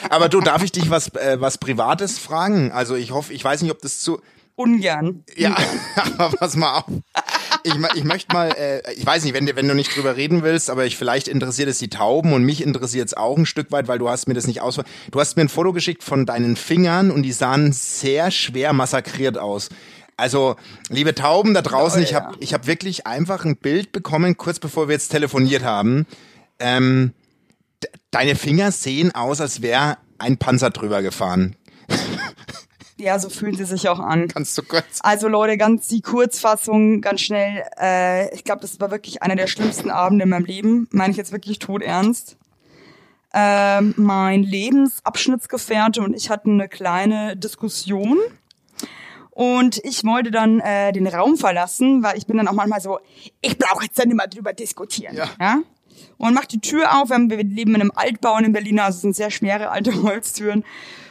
Aber 0.09 0.29
du, 0.29 0.41
darf 0.41 0.63
ich 0.63 0.71
dich 0.71 0.89
was 0.89 1.09
äh, 1.15 1.37
was 1.39 1.57
Privates 1.57 2.19
fragen? 2.19 2.71
Also 2.71 2.95
ich 2.95 3.11
hoffe, 3.11 3.33
ich 3.33 3.43
weiß 3.43 3.61
nicht, 3.61 3.71
ob 3.71 3.81
das 3.81 3.99
zu 4.01 4.21
Ungern. 4.55 5.23
ja, 5.35 5.55
aber 5.95 6.35
pass 6.35 6.55
mal 6.55 6.79
auf. 6.79 6.85
Ich, 7.63 7.73
ich 7.95 8.03
möchte 8.03 8.33
mal, 8.33 8.49
äh, 8.51 8.93
ich 8.93 9.05
weiß 9.05 9.23
nicht, 9.23 9.33
wenn, 9.33 9.45
du- 9.45 9.55
wenn 9.55 9.67
du 9.67 9.73
nicht 9.75 9.95
drüber 9.95 10.15
reden 10.15 10.43
willst, 10.43 10.69
aber 10.69 10.85
ich 10.85 10.97
vielleicht 10.97 11.27
interessiert 11.27 11.69
es 11.69 11.79
die 11.79 11.89
Tauben 11.89 12.33
und 12.33 12.43
mich 12.43 12.61
interessiert 12.63 13.07
es 13.07 13.13
auch 13.15 13.37
ein 13.37 13.45
Stück 13.45 13.71
weit, 13.71 13.87
weil 13.87 13.99
du 13.99 14.09
hast 14.09 14.27
mir 14.27 14.33
das 14.33 14.47
nicht 14.47 14.61
aus. 14.61 14.79
Du 15.11 15.19
hast 15.19 15.35
mir 15.37 15.43
ein 15.43 15.49
Foto 15.49 15.73
geschickt 15.73 16.03
von 16.03 16.25
deinen 16.25 16.55
Fingern 16.55 17.11
und 17.11 17.23
die 17.23 17.31
sahen 17.31 17.71
sehr 17.73 18.31
schwer 18.31 18.73
massakriert 18.73 19.37
aus. 19.37 19.69
Also, 20.15 20.55
liebe 20.89 21.13
Tauben 21.13 21.53
da 21.53 21.61
draußen, 21.61 21.99
Oh, 22.01 22.03
ich 22.03 22.11
ja. 22.11 22.23
habe 22.23 22.37
ich 22.39 22.53
hab 22.53 22.65
wirklich 22.67 23.05
einfach 23.05 23.45
ein 23.45 23.55
Bild 23.57 23.91
bekommen, 23.91 24.35
kurz 24.37 24.59
bevor 24.59 24.87
wir 24.87 24.93
jetzt 24.93 25.09
telefoniert 25.09 25.63
haben. 25.63 26.07
Ähm, 26.59 27.13
deine 28.09 28.35
Finger 28.35 28.71
sehen 28.71 29.13
aus, 29.13 29.41
als 29.41 29.61
wäre 29.61 29.97
ein 30.17 30.37
Panzer 30.37 30.71
drüber 30.71 31.03
gefahren. 31.03 31.55
Ja, 32.99 33.19
so 33.19 33.29
fühlen 33.29 33.55
sie 33.55 33.65
sich 33.65 33.89
auch 33.89 33.99
an. 33.99 34.27
Kannst 34.27 34.57
du 34.57 34.63
kurz? 34.63 34.99
Also 35.01 35.27
Leute, 35.27 35.57
ganz 35.57 35.87
die 35.87 36.01
Kurzfassung, 36.01 37.01
ganz 37.01 37.21
schnell. 37.21 37.63
Äh, 37.79 38.33
ich 38.33 38.43
glaube, 38.43 38.61
das 38.61 38.79
war 38.79 38.89
wirklich 38.89 39.21
einer 39.21 39.35
der 39.35 39.47
schlimmsten 39.47 39.91
Abende 39.91 40.23
in 40.23 40.29
meinem 40.29 40.45
Leben. 40.45 40.87
Meine 40.91 41.11
ich 41.11 41.17
jetzt 41.17 41.31
wirklich 41.31 41.59
todernst. 41.59 42.37
Ähm, 43.33 43.93
mein 43.97 44.41
Lebensabschnittsgefährte 44.41 46.01
und 46.01 46.15
ich 46.15 46.31
hatten 46.31 46.53
eine 46.53 46.67
kleine 46.67 47.37
Diskussion. 47.37 48.17
Und 49.29 49.77
ich 49.83 50.03
wollte 50.03 50.31
dann 50.31 50.59
äh, 50.61 50.91
den 50.91 51.05
Raum 51.05 51.37
verlassen, 51.37 52.01
weil 52.01 52.17
ich 52.17 52.25
bin 52.25 52.37
dann 52.37 52.47
auch 52.47 52.53
manchmal 52.53 52.81
so, 52.81 52.97
ich 53.41 53.59
brauche 53.59 53.83
jetzt 53.85 53.99
dann 53.99 54.09
immer 54.09 54.25
drüber 54.25 54.53
diskutieren. 54.53 55.15
Ja. 55.15 55.29
ja? 55.39 55.59
Und 56.17 56.33
mach 56.33 56.45
die 56.45 56.59
Tür 56.59 56.99
auf, 56.99 57.09
wir 57.09 57.43
leben 57.43 57.75
in 57.75 57.81
einem 57.81 57.91
Altbau 57.93 58.37
in 58.39 58.51
Berlin, 58.51 58.79
also 58.79 58.95
es 58.95 59.01
sind 59.01 59.15
sehr 59.15 59.29
schwere 59.29 59.69
alte 59.69 59.93
Holztüren. 60.01 60.63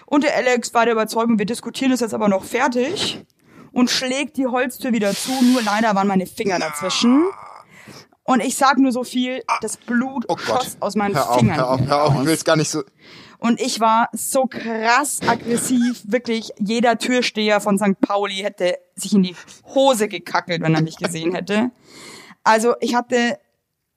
Und 0.06 0.24
der 0.24 0.34
Alex 0.36 0.72
war 0.72 0.84
der 0.84 0.94
Überzeugung, 0.94 1.38
wir 1.38 1.46
diskutieren 1.46 1.90
das 1.90 2.00
jetzt 2.00 2.14
aber 2.14 2.28
noch 2.28 2.44
fertig 2.44 3.22
und 3.72 3.90
schlägt 3.90 4.36
die 4.36 4.46
Holztür 4.46 4.92
wieder 4.92 5.12
zu, 5.12 5.32
nur 5.42 5.62
leider 5.62 5.94
waren 5.94 6.08
meine 6.08 6.26
Finger 6.26 6.58
dazwischen. 6.58 7.24
Und 8.22 8.40
ich 8.40 8.56
sag 8.56 8.78
nur 8.78 8.90
so 8.90 9.04
viel, 9.04 9.42
das 9.60 9.76
Blut 9.76 10.24
Oh 10.28 10.36
schoss 10.36 10.76
aus 10.80 10.96
meinen 10.96 11.14
hör 11.14 11.30
auf, 11.30 11.38
Fingern. 11.38 11.56
Hör 11.56 11.70
auf, 11.70 11.80
hör 11.80 12.02
auf, 12.04 12.20
ich 12.20 12.26
will's 12.26 12.44
gar 12.44 12.56
nicht 12.56 12.70
so. 12.70 12.82
Und 13.38 13.60
ich 13.60 13.80
war 13.80 14.08
so 14.12 14.46
krass 14.46 15.20
aggressiv, 15.26 16.02
wirklich 16.06 16.50
jeder 16.58 16.98
Türsteher 16.98 17.60
von 17.60 17.78
St. 17.78 18.00
Pauli 18.00 18.36
hätte 18.36 18.78
sich 18.94 19.12
in 19.12 19.22
die 19.22 19.36
Hose 19.74 20.08
gekackelt, 20.08 20.62
wenn 20.62 20.74
er 20.74 20.82
mich 20.82 20.96
gesehen 20.96 21.34
hätte. 21.34 21.70
Also 22.42 22.74
ich 22.80 22.94
hatte 22.94 23.38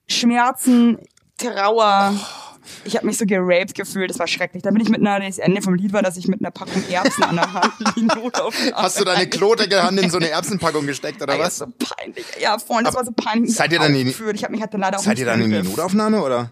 Schmerzen, 0.07 0.99
Trauer. 1.37 2.13
Ich 2.83 2.95
habe 2.95 3.05
mich 3.05 3.17
so 3.17 3.25
geraped 3.25 3.75
gefühlt, 3.75 4.09
das 4.09 4.19
war 4.19 4.27
schrecklich. 4.27 4.63
Dann 4.63 4.73
bin 4.73 4.83
ich 4.83 4.89
mit 4.89 4.99
einer, 5.01 5.25
das 5.25 5.37
Ende 5.37 5.61
vom 5.61 5.75
Lied 5.75 5.93
war, 5.93 6.01
dass 6.01 6.17
ich 6.17 6.27
mit 6.27 6.41
einer 6.41 6.51
Packung 6.51 6.83
Erbsen 6.89 7.23
an 7.23 7.35
der 7.35 7.53
Hand 7.53 7.73
die 7.95 8.01
Notaufnahme 8.03 8.75
Hast 8.75 8.99
du 8.99 9.05
deine 9.05 9.27
klotige 9.27 9.83
Hand 9.83 9.99
in 9.99 10.09
so 10.09 10.17
eine 10.17 10.29
Erbsenpackung 10.29 10.85
gesteckt 10.85 11.21
oder 11.21 11.33
Ey, 11.33 11.39
das 11.39 11.61
was? 11.61 11.69
ist 11.69 11.79
so 11.79 11.95
peinlich. 11.95 12.25
Ja, 12.41 12.57
vorhin, 12.59 12.85
das 12.85 12.95
war 12.95 13.05
so 13.05 13.11
peinlich. 13.11 13.53
Seid 13.55 13.71
ihr 13.71 13.79
dann 13.79 13.93
in. 13.95 14.07
Ich 14.07 14.19
mich 14.19 14.61
halt 14.61 14.73
dann 14.73 14.81
leider 14.81 14.97
auch 14.97 15.03
Seid 15.03 15.19
ihr 15.19 15.25
dann 15.25 15.41
in 15.41 15.51
die. 15.51 15.61
Notaufnahme 15.61 16.21
oder? 16.21 16.51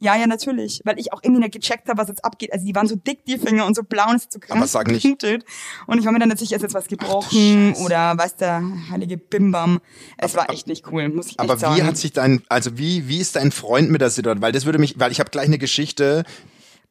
Ja, 0.00 0.16
ja, 0.16 0.26
natürlich. 0.26 0.80
Weil 0.84 0.98
ich 0.98 1.12
auch 1.12 1.20
irgendwie 1.22 1.42
nicht 1.42 1.54
gecheckt 1.54 1.88
habe, 1.88 1.98
was 1.98 2.08
jetzt 2.08 2.24
abgeht. 2.24 2.52
Also 2.52 2.64
die 2.64 2.74
waren 2.74 2.86
so 2.86 2.94
dick, 2.94 3.24
die 3.24 3.36
Finger, 3.36 3.66
und 3.66 3.74
so 3.74 3.82
blau 3.82 4.08
und 4.10 4.16
es 4.16 4.22
ist 4.24 4.32
so 4.32 4.38
krass 4.38 4.76
Aber 4.76 4.92
nicht-. 4.92 5.04
Und 5.04 5.98
ich 5.98 6.04
war 6.04 6.12
mir 6.12 6.20
dann 6.20 6.28
natürlich, 6.28 6.52
ist 6.52 6.62
jetzt 6.62 6.74
was 6.74 6.86
gebrochen 6.86 7.74
oder 7.84 8.16
weiß 8.16 8.36
der 8.36 8.62
heilige 8.90 9.16
Bimbam. 9.16 9.80
Es 10.16 10.36
war 10.36 10.50
echt 10.50 10.68
nicht 10.68 10.86
cool, 10.92 11.08
muss 11.08 11.28
ich 11.32 11.40
Aber 11.40 11.54
echt 11.54 11.60
sagen. 11.60 11.76
wie 11.76 11.82
hat 11.82 11.96
sich 11.96 12.12
dein, 12.12 12.42
also 12.48 12.78
wie, 12.78 13.08
wie 13.08 13.18
ist 13.18 13.34
dein 13.36 13.50
Freund 13.50 13.90
mit 13.90 14.00
der 14.00 14.10
Situation? 14.10 14.40
Weil 14.40 14.52
das 14.52 14.66
würde 14.66 14.78
mich, 14.78 15.00
weil 15.00 15.10
ich 15.10 15.18
habe 15.18 15.30
gleich 15.30 15.46
eine 15.46 15.58
Geschichte. 15.58 16.24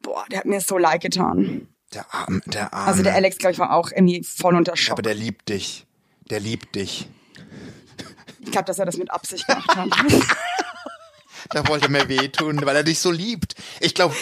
Boah, 0.02 0.24
der 0.30 0.40
hat 0.40 0.46
mir 0.46 0.60
so 0.60 0.76
leid 0.76 1.00
getan. 1.00 1.68
Der 1.94 2.04
Arm, 2.12 2.42
der 2.44 2.74
Arm. 2.74 2.88
Also 2.88 3.02
der 3.02 3.14
Alex, 3.14 3.38
glaube 3.38 3.52
ich, 3.52 3.58
war 3.58 3.72
auch 3.74 3.90
irgendwie 3.90 4.22
voll 4.22 4.54
unter 4.54 4.76
Schock. 4.76 4.92
Aber 4.92 5.02
der 5.02 5.14
liebt 5.14 5.48
dich. 5.48 5.86
Der 6.28 6.40
liebt 6.40 6.74
dich. 6.74 7.08
ich 8.40 8.50
glaube, 8.50 8.66
dass 8.66 8.78
er 8.78 8.84
das 8.84 8.98
mit 8.98 9.10
Absicht 9.10 9.46
gemacht 9.46 9.74
hat. 9.74 9.88
Da 11.50 11.66
wollte 11.68 11.88
mir 11.90 12.08
wehtun, 12.08 12.60
weil 12.64 12.76
er 12.76 12.82
dich 12.84 12.98
so 12.98 13.10
liebt. 13.10 13.54
Ich 13.80 13.94
glaube, 13.94 14.14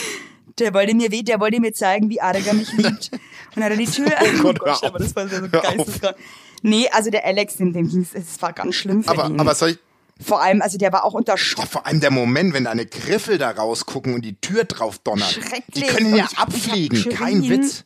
Der 0.59 0.73
wollte 0.75 0.95
mir 0.95 1.11
weh, 1.11 1.23
der 1.23 1.41
wollte 1.41 1.61
mir 1.61 1.73
zeigen, 1.73 2.09
wie 2.11 2.19
er 2.19 2.55
mich 2.55 2.73
liebt. 2.77 3.11
Dann 3.55 3.65
hat 3.65 3.71
er 3.73 3.77
die 3.77 3.87
Tür. 3.87 4.13
Oh 4.21 4.43
Gott, 4.43 4.61
hör 4.61 4.85
aber 4.85 4.97
auf. 4.97 4.97
das 4.99 5.17
war 5.17 5.29
so 5.29 5.49
geisteskrank. 5.49 6.17
Nee, 6.63 6.89
also 6.93 7.11
der 7.11 7.25
Alex, 7.25 7.57
dem, 7.57 7.73
dem 7.73 7.89
ging's, 7.89 8.09
es 8.15 8.41
war 8.41 8.53
ganz 8.53 8.75
schlimm 8.77 9.03
für 9.05 9.11
Aber, 9.11 9.27
ihn. 9.27 9.39
aber 9.39 9.55
soll 9.55 9.71
ich, 9.71 9.79
Vor 10.25 10.41
allem, 10.41 10.63
also 10.63 10.79
der 10.79 10.93
war 10.93 11.05
auch 11.05 11.13
unter 11.15 11.37
Schock. 11.37 11.65
ja, 11.65 11.67
vor 11.71 11.87
allem 11.87 12.01
der 12.01 12.11
Moment, 12.11 12.55
wenn 12.55 12.65
deine 12.65 12.87
Griffel 12.87 13.39
da 13.39 13.51
rausgucken 13.51 14.15
und 14.15 14.23
die 14.25 14.41
Tür 14.41 14.65
drauf 14.65 14.99
donnert. 14.99 15.37
Die 15.37 15.43
Schrecklich. 15.43 15.87
können 15.89 16.13
Und 16.13 16.19
ja 16.19 16.29
abfliegen. 16.37 17.09
Kein. 17.11 17.49
Witz. 17.49 17.85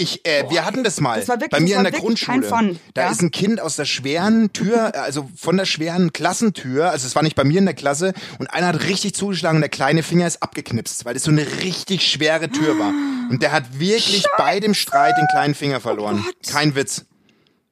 Ich, 0.00 0.24
äh, 0.24 0.44
wir 0.48 0.64
hatten 0.64 0.84
das 0.84 1.00
mal 1.00 1.18
das 1.18 1.28
war 1.28 1.36
wirklich- 1.40 1.50
bei 1.50 1.58
mir 1.60 1.70
das 1.74 1.78
in 1.78 1.90
der 1.90 2.00
Grundschule. 2.00 2.42
Fun, 2.44 2.78
Da 2.94 3.02
ja. 3.06 3.10
ist 3.10 3.20
ein 3.20 3.32
Kind 3.32 3.60
aus 3.60 3.74
der 3.74 3.84
schweren 3.84 4.52
Tür, 4.52 4.92
äh, 4.94 4.98
also 4.98 5.28
von 5.36 5.56
der 5.56 5.64
schweren 5.64 6.12
Klassentür, 6.12 6.90
also 6.90 7.04
es 7.04 7.16
war 7.16 7.24
nicht 7.24 7.34
bei 7.34 7.42
mir 7.42 7.58
in 7.58 7.64
der 7.64 7.74
Klasse, 7.74 8.14
und 8.38 8.46
einer 8.46 8.68
hat 8.68 8.84
richtig 8.84 9.14
zugeschlagen 9.14 9.56
und 9.56 9.62
der 9.62 9.68
kleine 9.70 10.04
Finger 10.04 10.26
ist 10.28 10.40
abgeknipst, 10.40 11.04
weil 11.04 11.14
das 11.14 11.24
so 11.24 11.32
eine 11.32 11.44
richtig 11.62 12.08
schwere 12.08 12.48
Tür 12.48 12.78
war. 12.78 12.92
Und 13.28 13.42
der 13.42 13.50
hat 13.50 13.80
wirklich 13.80 14.24
bei 14.38 14.60
dem 14.60 14.72
Streit 14.72 15.16
den 15.18 15.26
kleinen 15.26 15.56
Finger 15.56 15.80
verloren. 15.80 16.24
Oh. 16.24 16.32
Kein 16.48 16.76
Witz. 16.76 17.04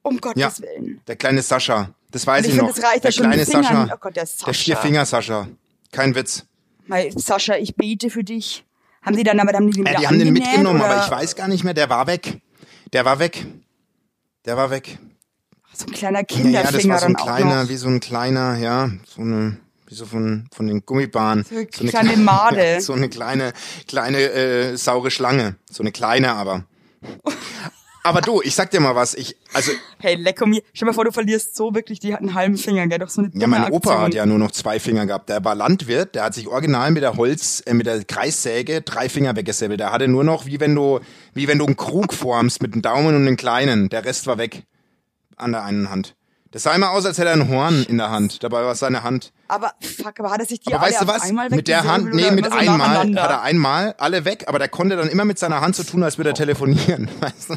Um 0.01 0.19
Gottes 0.19 0.41
Ja, 0.41 0.51
Willen. 0.59 0.99
der 1.07 1.15
kleine 1.15 1.41
Sascha. 1.41 1.91
Das 2.11 2.27
weiß 2.27 2.39
Und 2.39 2.43
ich 2.45 2.49
ich 2.55 2.59
finde, 2.59 2.71
noch. 2.71 2.77
es 2.77 2.83
reicht 2.83 3.03
der 3.05 3.11
schon 3.11 3.25
kleine. 3.27 3.45
Sascha. 3.45 3.83
Oh 3.93 3.97
Gott, 4.01 4.15
der 4.17 4.23
Der 4.23 4.27
Sascha. 4.27 4.51
Vierfinger 4.53 5.05
Sascha. 5.05 5.47
Kein 5.93 6.13
Witz. 6.13 6.43
Mal, 6.87 7.09
Sascha, 7.17 7.55
ich 7.55 7.75
bete 7.75 8.09
für 8.09 8.23
dich. 8.25 8.65
Haben 9.07 9.15
die 9.15 9.23
dann, 9.23 9.39
aber 9.39 9.53
haben 9.53 9.71
die 9.71 9.79
Ja, 9.79 9.85
wieder 9.85 9.99
die 9.99 10.07
haben 10.07 10.19
den 10.19 10.33
mitgenommen, 10.33 10.81
oder? 10.81 10.89
aber 10.91 11.05
ich 11.05 11.11
weiß 11.11 11.35
gar 11.35 11.47
nicht 11.47 11.63
mehr, 11.63 11.73
der 11.73 11.89
war 11.89 12.05
weg. 12.07 12.39
Der 12.93 13.05
war 13.05 13.19
weg. 13.19 13.45
Der 14.45 14.57
war 14.57 14.69
weg. 14.69 14.99
So 15.73 15.85
ein 15.85 15.93
kleiner 15.93 16.19
Ja, 16.19 16.23
Kinderfinger 16.25 16.63
ja, 16.63 16.71
das 16.71 16.87
war 16.89 16.99
so 16.99 17.05
ein 17.05 17.13
dann 17.13 17.23
kleiner, 17.25 17.69
wie 17.69 17.75
so 17.77 17.87
ein 17.87 17.99
kleiner, 17.99 18.57
ja, 18.57 18.89
so 19.05 19.21
eine, 19.21 19.57
wie 19.87 19.95
so 19.95 20.05
von, 20.05 20.47
von 20.53 20.67
den 20.67 20.85
Gummibahnen. 20.85 21.43
So 21.45 21.55
eine 21.55 21.67
eine 21.79 21.89
kleine 21.89 22.09
kleine- 22.09 22.17
Made. 22.23 22.81
so 22.81 22.93
eine 22.93 23.09
kleine, 23.09 23.53
kleine, 23.87 24.17
äh, 24.19 24.75
saure 24.77 25.11
Schlange. 25.11 25.55
So 25.71 25.83
eine 25.83 25.91
kleine 25.91 26.33
aber. 26.33 26.65
Aber 28.07 28.21
du, 28.21 28.41
ich 28.41 28.55
sag 28.55 28.71
dir 28.71 28.79
mal 28.79 28.95
was, 28.95 29.13
ich, 29.13 29.35
also, 29.53 29.71
Hey, 29.99 30.15
lecko 30.15 30.45
mir. 30.45 30.61
Stell 30.73 30.85
dir 30.85 30.91
mal 30.91 30.93
vor, 30.93 31.03
du 31.05 31.11
verlierst 31.11 31.55
so 31.55 31.75
wirklich 31.75 31.99
die 31.99 32.15
einen 32.15 32.33
halben 32.33 32.57
Finger, 32.57 32.87
gell? 32.87 32.99
Doch 32.99 33.09
so 33.09 33.21
eine 33.21 33.31
ja, 33.33 33.47
mein 33.47 33.65
Opa 33.71 33.89
Aktion. 33.89 34.05
hat 34.05 34.13
ja 34.13 34.25
nur 34.25 34.39
noch 34.39 34.51
zwei 34.51 34.79
Finger 34.79 35.05
gehabt. 35.05 35.27
Der 35.29 35.43
war 35.43 35.55
Landwirt, 35.55 36.15
der 36.15 36.23
hat 36.23 36.33
sich 36.33 36.47
original 36.47 36.91
mit 36.91 37.03
der 37.03 37.17
Holz, 37.17 37.61
äh, 37.65 37.73
mit 37.73 37.85
der 37.85 38.03
Kreissäge 38.05 38.81
drei 38.81 39.09
Finger 39.09 39.35
weggesäbelt. 39.35 39.79
Der 39.79 39.91
hatte 39.91 40.07
nur 40.07 40.23
noch, 40.23 40.45
wie 40.45 40.59
wenn 40.59 40.73
du, 40.73 40.99
wie 41.33 41.47
wenn 41.47 41.57
du 41.59 41.65
einen 41.65 41.75
Krug 41.75 42.13
formst 42.13 42.61
mit 42.61 42.73
einem 42.73 42.81
Daumen 42.81 43.07
und 43.15 43.27
einem 43.27 43.35
kleinen. 43.37 43.89
Der 43.89 44.05
Rest 44.05 44.25
war 44.27 44.37
weg. 44.37 44.63
An 45.35 45.51
der 45.51 45.63
einen 45.63 45.89
Hand. 45.89 46.15
Das 46.51 46.63
sah 46.63 46.73
immer 46.73 46.91
aus, 46.91 47.05
als 47.05 47.17
hätte 47.17 47.27
er 47.27 47.33
ein 47.35 47.49
Horn 47.49 47.83
in 47.89 47.97
der 47.97 48.09
Hand. 48.09 48.41
Dabei 48.41 48.63
war 48.63 48.71
es 48.71 48.79
seine 48.79 49.03
Hand. 49.03 49.33
Aber 49.49 49.73
fuck, 49.81 50.19
aber 50.19 50.31
hat 50.31 50.39
er 50.39 50.45
sich 50.45 50.61
die 50.61 50.73
Aber 50.73 50.83
alle 50.83 50.93
weißt 50.93 51.01
du 51.03 51.07
was? 51.07 51.21
einmal 51.23 51.49
Mit 51.49 51.67
der 51.67 51.83
Hand, 51.83 52.13
nee, 52.13 52.31
mit 52.31 52.45
so 52.45 52.51
einmal 52.51 52.77
nacheinander? 52.77 53.21
hat 53.23 53.29
er 53.31 53.41
einmal 53.41 53.95
alle 53.97 54.23
weg, 54.25 54.45
aber 54.47 54.57
der 54.57 54.69
konnte 54.69 54.95
dann 54.95 55.09
immer 55.09 55.25
mit 55.25 55.37
seiner 55.37 55.61
Hand 55.61 55.75
so 55.75 55.83
tun, 55.83 56.03
als 56.03 56.17
würde 56.17 56.31
er 56.31 56.35
telefonieren. 56.35 57.09
Weißt 57.19 57.49
du? 57.51 57.55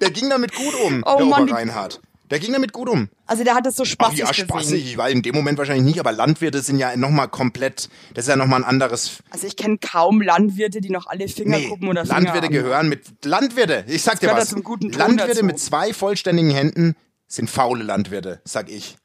Der 0.00 0.10
ging 0.10 0.30
damit 0.30 0.54
gut 0.54 0.74
um, 0.84 1.02
Oh 1.06 1.16
der 1.18 1.26
Mann, 1.26 1.48
Reinhardt. 1.50 2.00
Der 2.30 2.38
ging 2.40 2.52
damit 2.52 2.72
gut 2.74 2.90
um. 2.90 3.08
Also 3.26 3.42
der 3.42 3.54
hat 3.54 3.66
es 3.66 3.76
so 3.76 3.84
Ach 3.84 3.86
spaßig 3.86 4.18
ja, 4.18 4.26
gesehen. 4.28 4.48
spaßig. 4.48 4.84
Ich 4.84 4.98
war 4.98 5.08
in 5.08 5.22
dem 5.22 5.34
Moment 5.34 5.56
wahrscheinlich 5.56 5.84
nicht, 5.86 5.98
aber 6.00 6.12
Landwirte 6.12 6.60
sind 6.60 6.78
ja 6.78 6.94
nochmal 6.94 7.28
komplett, 7.28 7.88
das 8.12 8.26
ist 8.26 8.28
ja 8.28 8.36
nochmal 8.36 8.60
ein 8.60 8.68
anderes. 8.68 9.18
Also 9.30 9.46
ich 9.46 9.56
kenne 9.56 9.78
kaum 9.78 10.20
Landwirte, 10.20 10.80
die 10.82 10.90
noch 10.90 11.06
alle 11.06 11.26
Finger 11.28 11.56
Nee, 11.58 11.68
gucken 11.68 11.88
oder 11.88 12.04
Finger 12.04 12.20
Landwirte 12.20 12.46
haben. 12.48 12.52
gehören 12.52 12.88
mit, 12.90 13.24
Landwirte, 13.24 13.84
ich 13.88 14.02
sag 14.02 14.20
dir 14.20 14.26
gehört 14.26 14.38
ja 14.38 14.42
was. 14.42 14.50
zum 14.50 14.62
guten 14.62 14.90
Ton 14.92 14.98
Landwirte 15.00 15.32
dazu. 15.36 15.44
mit 15.46 15.58
zwei 15.58 15.94
vollständigen 15.94 16.50
Händen 16.50 16.96
sind 17.28 17.48
faule 17.48 17.82
Landwirte, 17.82 18.42
sag 18.44 18.68
ich. 18.70 18.96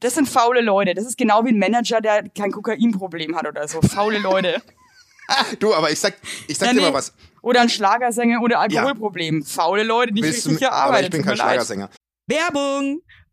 Das 0.00 0.14
sind 0.14 0.28
faule 0.28 0.60
Leute. 0.60 0.94
Das 0.94 1.04
ist 1.04 1.16
genau 1.18 1.44
wie 1.44 1.50
ein 1.50 1.58
Manager, 1.58 2.00
der 2.00 2.28
kein 2.28 2.50
Kokainproblem 2.52 3.36
hat 3.36 3.46
oder 3.48 3.66
so. 3.68 3.80
Faule 3.82 4.18
Leute. 4.18 4.60
Du, 5.58 5.74
aber 5.74 5.90
ich 5.90 6.00
sag, 6.00 6.14
ich 6.46 6.56
sag 6.58 6.72
dir 6.72 6.80
mal 6.80 6.92
was. 6.92 7.12
Oder 7.42 7.60
ein 7.60 7.68
Schlagersänger 7.68 8.40
oder 8.42 8.60
Alkoholproblem. 8.60 9.42
Faule 9.44 9.82
Leute, 9.82 10.12
die 10.12 10.22
du 10.22 10.28
richtig 10.28 10.66
aber 10.66 10.76
arbeiten. 10.76 11.04
ich 11.04 11.10
bin 11.10 11.22
kein 11.22 11.36
Schlagersänger. 11.36 11.90
Werbung! 12.26 13.02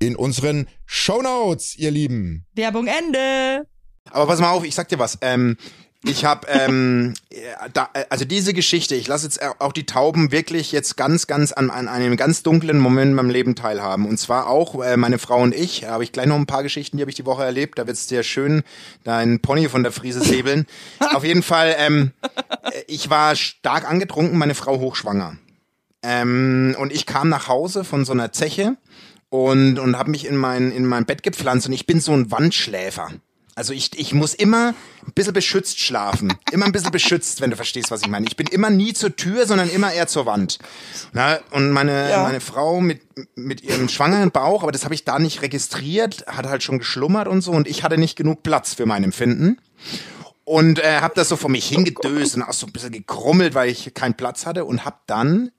in 0.00 0.16
unseren 0.16 0.66
Shownotes, 0.86 1.76
ihr 1.76 1.90
Lieben. 1.90 2.46
Werbung 2.54 2.88
Ende. 2.88 3.66
Aber 4.10 4.26
pass 4.26 4.40
mal 4.40 4.50
auf, 4.50 4.64
ich 4.64 4.74
sag 4.74 4.88
dir 4.88 4.98
was. 4.98 5.18
Ähm, 5.20 5.56
ich 6.02 6.24
habe, 6.24 6.46
ähm, 6.48 7.12
äh, 7.28 7.36
da, 7.74 7.90
äh, 7.92 8.06
also 8.08 8.24
diese 8.24 8.54
Geschichte, 8.54 8.94
ich 8.94 9.06
lasse 9.06 9.26
jetzt 9.26 9.42
auch 9.60 9.72
die 9.72 9.84
Tauben 9.84 10.32
wirklich 10.32 10.72
jetzt 10.72 10.96
ganz, 10.96 11.26
ganz 11.26 11.52
an, 11.52 11.68
an 11.68 11.88
einem 11.88 12.16
ganz 12.16 12.42
dunklen 12.42 12.78
Moment 12.78 13.10
in 13.10 13.14
meinem 13.14 13.28
Leben 13.28 13.54
teilhaben. 13.54 14.06
Und 14.06 14.16
zwar 14.16 14.48
auch 14.48 14.82
äh, 14.82 14.96
meine 14.96 15.18
Frau 15.18 15.42
und 15.42 15.54
ich. 15.54 15.82
Da 15.82 15.90
habe 15.90 16.02
ich 16.02 16.12
gleich 16.12 16.26
noch 16.26 16.36
ein 16.36 16.46
paar 16.46 16.62
Geschichten, 16.62 16.96
die 16.96 17.02
habe 17.02 17.10
ich 17.10 17.16
die 17.16 17.26
Woche 17.26 17.44
erlebt. 17.44 17.78
Da 17.78 17.86
wird's 17.86 18.06
dir 18.06 18.22
schön 18.22 18.62
dein 19.04 19.40
Pony 19.40 19.68
von 19.68 19.82
der 19.82 19.92
Friese 19.92 20.22
säbeln. 20.22 20.66
Auf 21.14 21.24
jeden 21.24 21.42
Fall, 21.42 21.76
ähm, 21.78 22.12
äh, 22.22 22.82
ich 22.86 23.10
war 23.10 23.36
stark 23.36 23.88
angetrunken, 23.88 24.38
meine 24.38 24.54
Frau 24.54 24.78
hochschwanger. 24.78 25.36
Ähm, 26.02 26.74
und 26.78 26.92
ich 26.92 27.04
kam 27.04 27.28
nach 27.28 27.46
Hause 27.48 27.84
von 27.84 28.06
so 28.06 28.12
einer 28.12 28.32
Zeche 28.32 28.78
und, 29.30 29.78
und 29.78 29.96
habe 29.96 30.10
mich 30.10 30.26
in 30.26 30.36
mein, 30.36 30.70
in 30.72 30.84
mein 30.86 31.06
Bett 31.06 31.22
gepflanzt 31.22 31.66
und 31.66 31.72
ich 31.72 31.86
bin 31.86 32.00
so 32.00 32.12
ein 32.12 32.30
Wandschläfer. 32.30 33.08
Also 33.56 33.72
ich, 33.72 33.98
ich 33.98 34.14
muss 34.14 34.32
immer 34.32 34.74
ein 35.06 35.12
bisschen 35.12 35.34
beschützt 35.34 35.80
schlafen. 35.80 36.32
Immer 36.50 36.66
ein 36.66 36.72
bisschen 36.72 36.92
beschützt, 36.92 37.40
wenn 37.40 37.50
du 37.50 37.56
verstehst, 37.56 37.90
was 37.90 38.00
ich 38.00 38.08
meine. 38.08 38.26
Ich 38.26 38.36
bin 38.36 38.46
immer 38.46 38.70
nie 38.70 38.94
zur 38.94 39.16
Tür, 39.16 39.44
sondern 39.44 39.68
immer 39.68 39.92
eher 39.92 40.06
zur 40.06 40.24
Wand. 40.24 40.58
Na, 41.12 41.40
und 41.50 41.70
meine, 41.70 42.10
Ja. 42.10 42.22
meine 42.22 42.40
Frau 42.40 42.80
mit, 42.80 43.02
mit 43.34 43.62
ihrem 43.62 43.88
schwangeren 43.88 44.30
Bauch, 44.30 44.62
aber 44.62 44.72
das 44.72 44.84
habe 44.84 44.94
ich 44.94 45.04
da 45.04 45.18
nicht 45.18 45.42
registriert, 45.42 46.24
hat 46.26 46.46
halt 46.46 46.62
schon 46.62 46.78
geschlummert 46.78 47.28
und 47.28 47.42
so 47.42 47.50
und 47.50 47.68
ich 47.68 47.82
hatte 47.82 47.98
nicht 47.98 48.16
genug 48.16 48.42
Platz 48.42 48.74
für 48.74 48.86
mein 48.86 49.04
Empfinden. 49.04 49.58
Und 50.44 50.78
äh, 50.78 51.00
habe 51.00 51.14
das 51.14 51.28
so 51.28 51.36
vor 51.36 51.50
mich 51.50 51.68
hingedöst 51.68 52.36
und 52.36 52.42
auch 52.42 52.52
so 52.54 52.66
ein 52.66 52.72
bisschen 52.72 52.92
gekrummelt, 52.92 53.54
weil 53.54 53.68
ich 53.68 53.92
keinen 53.94 54.14
Platz 54.14 54.46
hatte 54.46 54.64
und 54.64 54.84
habe 54.84 54.96
dann 55.06 55.50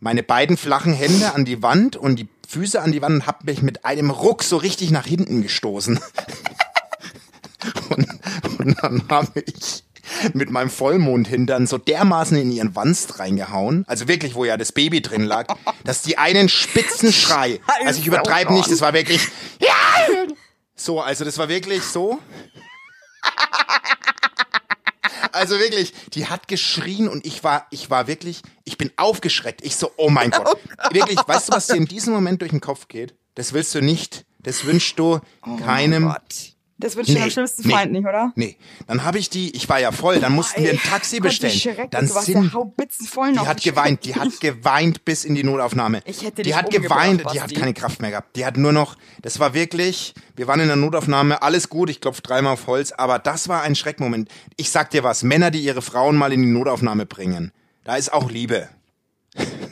meine 0.00 0.22
beiden 0.22 0.56
flachen 0.56 0.92
Hände 0.92 1.32
an 1.34 1.44
die 1.44 1.62
Wand 1.62 1.96
und 1.96 2.16
die 2.18 2.28
Füße 2.52 2.82
an 2.82 2.92
die 2.92 3.00
Wand 3.00 3.14
und 3.14 3.26
hab 3.26 3.44
mich 3.44 3.62
mit 3.62 3.86
einem 3.86 4.10
Ruck 4.10 4.42
so 4.42 4.58
richtig 4.58 4.90
nach 4.90 5.06
hinten 5.06 5.40
gestoßen. 5.40 5.98
und, 7.88 8.06
und 8.58 8.76
dann 8.82 9.02
habe 9.08 9.40
ich 9.40 9.84
mit 10.34 10.50
meinem 10.50 10.68
Vollmondhintern 10.68 11.66
so 11.66 11.78
dermaßen 11.78 12.36
in 12.36 12.52
ihren 12.52 12.76
Wanst 12.76 13.18
reingehauen, 13.18 13.84
also 13.88 14.06
wirklich, 14.06 14.34
wo 14.34 14.44
ja 14.44 14.58
das 14.58 14.72
Baby 14.72 15.00
drin 15.00 15.24
lag, 15.24 15.46
dass 15.84 16.02
die 16.02 16.18
einen 16.18 16.50
spitzen 16.50 17.10
Schrei, 17.10 17.58
also 17.86 17.98
ich 17.98 18.06
übertreibe 18.06 18.52
nicht, 18.52 18.70
das 18.70 18.82
war 18.82 18.92
wirklich, 18.92 19.26
ja, 19.58 20.26
so, 20.74 21.00
also 21.00 21.24
das 21.24 21.38
war 21.38 21.48
wirklich 21.48 21.82
so. 21.82 22.18
Also 25.32 25.58
wirklich, 25.58 25.92
die 26.14 26.26
hat 26.26 26.48
geschrien 26.48 27.08
und 27.08 27.26
ich 27.26 27.42
war, 27.42 27.66
ich 27.70 27.90
war 27.90 28.06
wirklich, 28.06 28.42
ich 28.64 28.78
bin 28.78 28.90
aufgeschreckt. 28.96 29.64
Ich 29.64 29.76
so, 29.76 29.90
oh 29.96 30.10
mein 30.10 30.30
Gott. 30.30 30.58
Wirklich, 30.90 31.18
weißt 31.26 31.48
du, 31.48 31.52
was 31.52 31.66
dir 31.66 31.76
in 31.76 31.86
diesem 31.86 32.12
Moment 32.12 32.42
durch 32.42 32.50
den 32.50 32.60
Kopf 32.60 32.88
geht? 32.88 33.14
Das 33.34 33.52
willst 33.52 33.74
du 33.74 33.80
nicht. 33.80 34.24
Das 34.40 34.64
wünschst 34.64 34.98
du 34.98 35.20
keinem. 35.64 36.08
Oh 36.08 36.12
Gott. 36.12 36.51
Das 36.82 36.96
wünscht 36.96 37.10
dir 37.10 37.22
am 37.22 37.30
schlimmsten 37.30 37.70
Feind 37.70 37.92
nicht, 37.92 38.04
oder? 38.04 38.32
Nee. 38.34 38.56
Dann 38.88 39.04
habe 39.04 39.18
ich 39.18 39.30
die, 39.30 39.54
ich 39.54 39.68
war 39.68 39.78
ja 39.78 39.92
voll, 39.92 40.18
dann 40.18 40.32
mussten 40.32 40.64
wir 40.64 40.72
ein 40.72 40.78
Taxi 40.78 41.18
Gott, 41.18 41.28
bestellen. 41.28 41.54
schrecklich, 41.54 41.90
Dann 41.90 42.08
du 42.08 42.14
warst 42.14 42.26
sind 42.26 42.34
ja 42.34 42.42
die 42.42 43.36
noch. 43.36 43.46
hat 43.46 43.62
geweint, 43.62 44.04
die 44.04 44.16
hat 44.16 44.28
geweint 44.40 45.04
bis 45.04 45.24
in 45.24 45.36
die 45.36 45.44
Notaufnahme. 45.44 46.02
Ich 46.06 46.24
hätte 46.24 46.42
die 46.42 46.56
hat 46.56 46.70
geweint, 46.72 47.22
die 47.32 47.40
hat 47.40 47.54
keine 47.54 47.72
Kraft 47.72 48.02
mehr 48.02 48.10
gehabt. 48.10 48.34
Die 48.34 48.44
hat 48.44 48.56
nur 48.56 48.72
noch, 48.72 48.96
das 49.22 49.38
war 49.38 49.54
wirklich, 49.54 50.12
wir 50.34 50.48
waren 50.48 50.58
in 50.58 50.66
der 50.66 50.76
Notaufnahme, 50.76 51.40
alles 51.42 51.68
gut, 51.68 51.88
ich 51.88 52.00
klopf 52.00 52.20
dreimal 52.20 52.54
auf 52.54 52.66
Holz, 52.66 52.90
aber 52.90 53.20
das 53.20 53.48
war 53.48 53.62
ein 53.62 53.76
Schreckmoment. 53.76 54.28
Ich 54.56 54.70
sag 54.70 54.90
dir 54.90 55.04
was, 55.04 55.22
Männer, 55.22 55.52
die 55.52 55.60
ihre 55.62 55.82
Frauen 55.82 56.16
mal 56.16 56.32
in 56.32 56.42
die 56.42 56.48
Notaufnahme 56.48 57.06
bringen, 57.06 57.52
da 57.84 57.94
ist 57.94 58.12
auch 58.12 58.28
Liebe. 58.28 58.68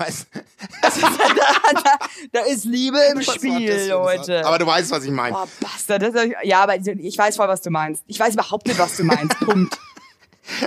Weißt, 0.00 0.26
Da 2.32 2.40
ist 2.40 2.64
Liebe 2.64 2.98
im 3.12 3.18
was 3.18 3.26
das 3.26 3.34
Spiel, 3.36 3.86
Leute. 3.90 4.44
Aber 4.46 4.58
du 4.58 4.66
weißt, 4.66 4.90
was 4.90 5.04
ich 5.04 5.10
meine. 5.10 5.36
Oh, 5.36 5.46
Bastard. 5.60 6.02
Das, 6.02 6.14
ja, 6.42 6.62
aber 6.62 6.76
ich 6.76 7.18
weiß 7.18 7.36
voll, 7.36 7.48
was 7.48 7.60
du 7.60 7.70
meinst. 7.70 8.02
Ich 8.06 8.18
weiß 8.18 8.34
überhaupt 8.34 8.66
nicht, 8.66 8.78
was 8.78 8.96
du 8.96 9.04
meinst. 9.04 9.38
Punkt. 9.40 9.78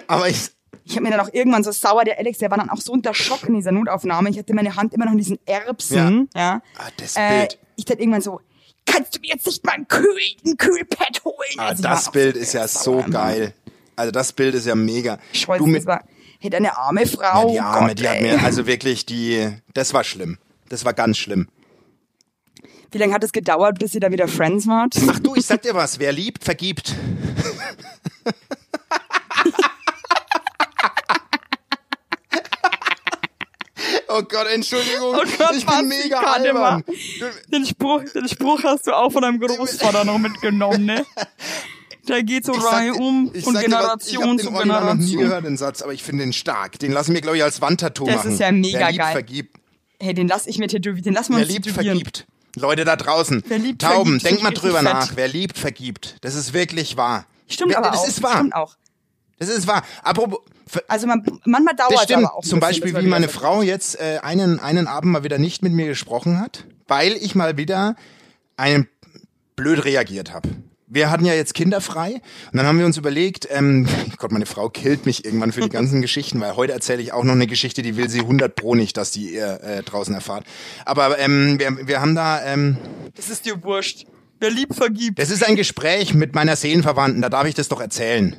Aber 0.08 0.30
ich, 0.30 0.50
Ich 0.86 0.94
habe 0.96 1.04
mir 1.04 1.12
dann 1.12 1.20
auch 1.20 1.34
irgendwann 1.34 1.63
so 1.63 1.72
sauer, 1.72 2.04
der 2.04 2.18
Alex, 2.20 2.38
der 2.40 2.52
war 2.52 2.58
dann 2.58 2.70
auch 2.70 2.80
so 2.82 2.92
unter 2.92 3.13
Schock 3.13 3.44
in 3.48 3.56
dieser 3.56 3.72
Notaufnahme. 3.72 4.30
Ich 4.30 4.38
hatte 4.38 4.54
meine 4.54 4.75
Hand 4.75 4.94
immer 4.94 5.06
noch 5.06 5.13
in 5.13 5.18
diesen 5.18 5.40
Erbsen. 5.46 6.30
Ja. 6.36 6.62
Ah, 6.78 6.88
das 6.98 7.16
Äh, 7.16 7.40
Bild. 7.40 7.60
ich 7.75 7.86
dann 7.86 7.98
irgendwann 7.98 8.22
so, 8.22 8.40
kannst 8.86 9.16
du 9.16 9.20
mir 9.20 9.30
jetzt 9.30 9.46
nicht 9.48 9.66
mal 9.66 9.74
ein, 9.74 9.88
Kühl, 9.88 10.06
ein 10.46 10.58
Kühlpad 10.58 11.24
holen? 11.25 11.36
Ah, 11.58 11.68
Also 11.70 11.84
das 11.84 12.12
Bild 12.12 12.36
ist 12.38 12.54
ja 12.54 12.68
so 12.68 13.04
geil. 13.10 13.54
Also 13.96 14.12
das 14.12 14.32
Bild 14.34 14.56
ist 14.56 14.66
ja 14.68 14.75
mega. 14.75 15.18
Ich 15.32 15.48
weiß, 15.48 15.58
du 15.60 15.66
das 15.66 15.72
mit, 15.74 15.86
war, 15.86 16.04
hätte 16.43 16.57
eine 16.57 16.77
arme 16.77 17.05
Frau. 17.07 17.47
ja, 17.47 17.53
die 17.53 17.59
Arme, 17.59 17.88
Gott, 17.89 18.00
die 18.00 18.09
hat 18.09 18.21
mir, 18.21 18.43
also 18.43 18.67
wirklich, 18.67 19.05
die, 19.05 19.50
das 19.73 19.93
war 19.93 20.03
schlimm. 20.03 20.38
Das 20.69 20.85
war 20.85 20.93
ganz 20.93 21.17
schlimm. 21.17 21.47
Wie 22.91 22.97
lange 22.97 23.13
hat 23.13 23.23
es 23.23 23.31
gedauert, 23.31 23.79
bis 23.79 23.95
ihr 23.95 24.01
da 24.01 24.12
wieder 24.12 24.27
Friends 24.27 24.67
wart? 24.67 24.95
Ach 25.09 25.19
du, 25.19 25.35
ich 25.35 25.45
sag 25.45 25.62
dir 25.63 25.73
was, 25.73 26.00
wer 26.00 26.12
liebt, 26.12 26.43
vergibt. 26.43 26.95
Oh 34.15 34.21
Gott, 34.21 34.47
Entschuldigung. 34.53 35.15
Oh 35.15 35.23
Gott, 35.38 35.55
ich 35.55 35.65
bin 35.65 35.88
mega 35.88 36.19
albern. 36.19 36.83
Den 37.51 37.65
Spruch, 37.65 38.03
den 38.13 38.27
Spruch 38.27 38.63
hast 38.63 38.85
du 38.85 38.91
auch 38.91 39.12
von 39.12 39.23
deinem 39.23 39.39
Großvater 39.39 40.05
noch 40.05 40.19
mitgenommen, 40.19 40.85
ne? 40.85 41.05
Der 42.13 42.24
geht 42.24 42.46
so 42.46 42.51
Reihe 42.53 42.93
um 42.93 43.32
ich 43.34 43.43
von 43.43 43.53
sag 43.55 43.65
dir 43.65 43.72
was, 43.72 43.79
Generation 43.82 44.36
ich 44.38 44.41
zu 44.46 44.53
hab 44.53 44.62
den 44.62 44.72
Original 44.72 44.82
noch 44.82 44.93
nie 44.93 45.00
Generation. 45.12 45.24
gehört, 45.24 45.46
den 45.46 45.58
Satz, 45.58 45.82
aber 45.82 45.93
ich 45.93 46.03
finde 46.03 46.24
den 46.24 46.34
stark. 46.34 46.77
Den 46.79 46.91
lassen 46.91 47.13
wir, 47.13 47.22
glaube 47.22 47.38
ich, 47.38 47.43
als 47.43 47.60
Wandtattoo 47.62 48.05
Das 48.05 48.17
machen. 48.17 48.32
ist 48.34 48.39
ja 48.39 48.51
mega 48.51 48.79
wer 48.79 48.88
liebt, 48.91 49.00
geil. 49.00 49.12
vergibt. 49.13 49.58
Hey, 50.00 50.13
den 50.13 50.27
lass 50.27 50.48
ich 50.48 50.58
mir 50.60 50.67
tätowieren, 50.67 51.03
den 51.03 51.13
lass 51.13 51.29
wir 51.29 51.38
Wer 51.38 51.43
uns 51.46 51.51
liebt, 51.53 51.65
tätowieren. 51.65 51.98
vergibt. 51.98 52.25
Leute 52.55 52.86
da 52.86 52.96
draußen. 52.96 53.41
Wer 53.48 53.58
liebt, 53.58 53.82
Tauben, 53.82 54.20
vergibt, 54.20 54.25
denkt 54.25 54.43
mal 54.43 54.51
drüber 54.51 54.82
nach. 54.84 55.08
fett. 55.08 55.17
Wer 55.17 55.27
liebt, 55.27 55.58
vergibt. 55.58 56.17
Das 56.22 56.36
ist 56.36 56.53
wirklich 56.53 56.98
wahr. 56.98 57.25
Stimmt 57.48 57.72
Wer- 57.72 57.79
aber 57.79 57.89
das 57.89 58.01
auch. 58.01 58.08
ist 58.08 58.22
wahr. 58.22 58.36
Stimmt 58.38 58.55
auch. 58.55 58.75
Das 59.39 59.50
ist 59.50 59.65
wahr. 59.67 59.84
Apropos, 60.03 60.39
Also 60.88 61.08
man, 61.08 61.24
manchmal 61.46 61.75
dauert 61.75 61.93
das 61.93 62.00
es 62.01 62.03
stimmt. 62.05 62.25
aber 62.25 62.36
auch 62.36 62.41
Zum 62.43 62.60
bisschen, 62.60 62.82
Beispiel, 62.84 63.03
wie 63.03 63.08
meine 63.08 63.27
Frau 63.27 63.62
jetzt 63.63 64.00
äh, 64.00 64.20
einen, 64.22 64.60
einen 64.60 64.88
Abend 64.88 65.12
mal 65.12 65.24
wieder 65.24 65.39
nicht 65.39 65.63
mit 65.63 65.74
mir 65.74 65.88
gesprochen 65.88 66.39
hat, 66.39 66.65
weil 66.88 67.13
ich 67.13 67.34
mal 67.36 67.58
wieder 67.58 67.96
einen 68.55 68.88
blöd 69.55 69.84
reagiert 69.84 70.32
habe. 70.34 70.50
Wir 70.93 71.09
hatten 71.09 71.25
ja 71.25 71.33
jetzt 71.33 71.55
kinderfrei 71.55 72.21
und 72.51 72.57
dann 72.57 72.67
haben 72.67 72.77
wir 72.77 72.85
uns 72.85 72.97
überlegt, 72.97 73.47
ähm, 73.50 73.88
Gott, 74.17 74.31
meine 74.31 74.45
Frau 74.45 74.69
killt 74.69 75.07
mich 75.07 75.25
irgendwann 75.25 75.51
für 75.51 75.62
die 75.62 75.69
ganzen 75.69 76.01
Geschichten, 76.03 76.39
weil 76.39 76.55
heute 76.55 76.73
erzähle 76.73 77.01
ich 77.01 77.13
auch 77.13 77.23
noch 77.23 77.33
eine 77.33 77.47
Geschichte, 77.47 77.81
die 77.81 77.97
will 77.97 78.09
sie 78.09 78.19
100 78.19 78.55
pro 78.55 78.75
nicht, 78.75 78.95
dass 78.95 79.09
die 79.09 79.33
ihr 79.33 79.59
äh, 79.63 79.81
draußen 79.81 80.13
erfahrt. 80.13 80.45
Aber 80.85 81.17
ähm, 81.17 81.57
wir, 81.57 81.88
wir 81.88 82.00
haben 82.00 82.13
da, 82.13 82.45
ähm, 82.45 82.77
Das 83.15 83.29
ist 83.29 83.45
dir 83.45 83.63
wurscht. 83.63 84.05
Wer 84.39 84.51
liebt, 84.51 84.75
vergibt. 84.75 85.17
das 85.17 85.31
ist 85.31 85.43
ein 85.43 85.55
Gespräch 85.55 86.13
mit 86.13 86.35
meiner 86.35 86.55
Seelenverwandten, 86.55 87.21
da 87.21 87.29
darf 87.29 87.47
ich 87.47 87.55
das 87.55 87.69
doch 87.69 87.81
erzählen. 87.81 88.35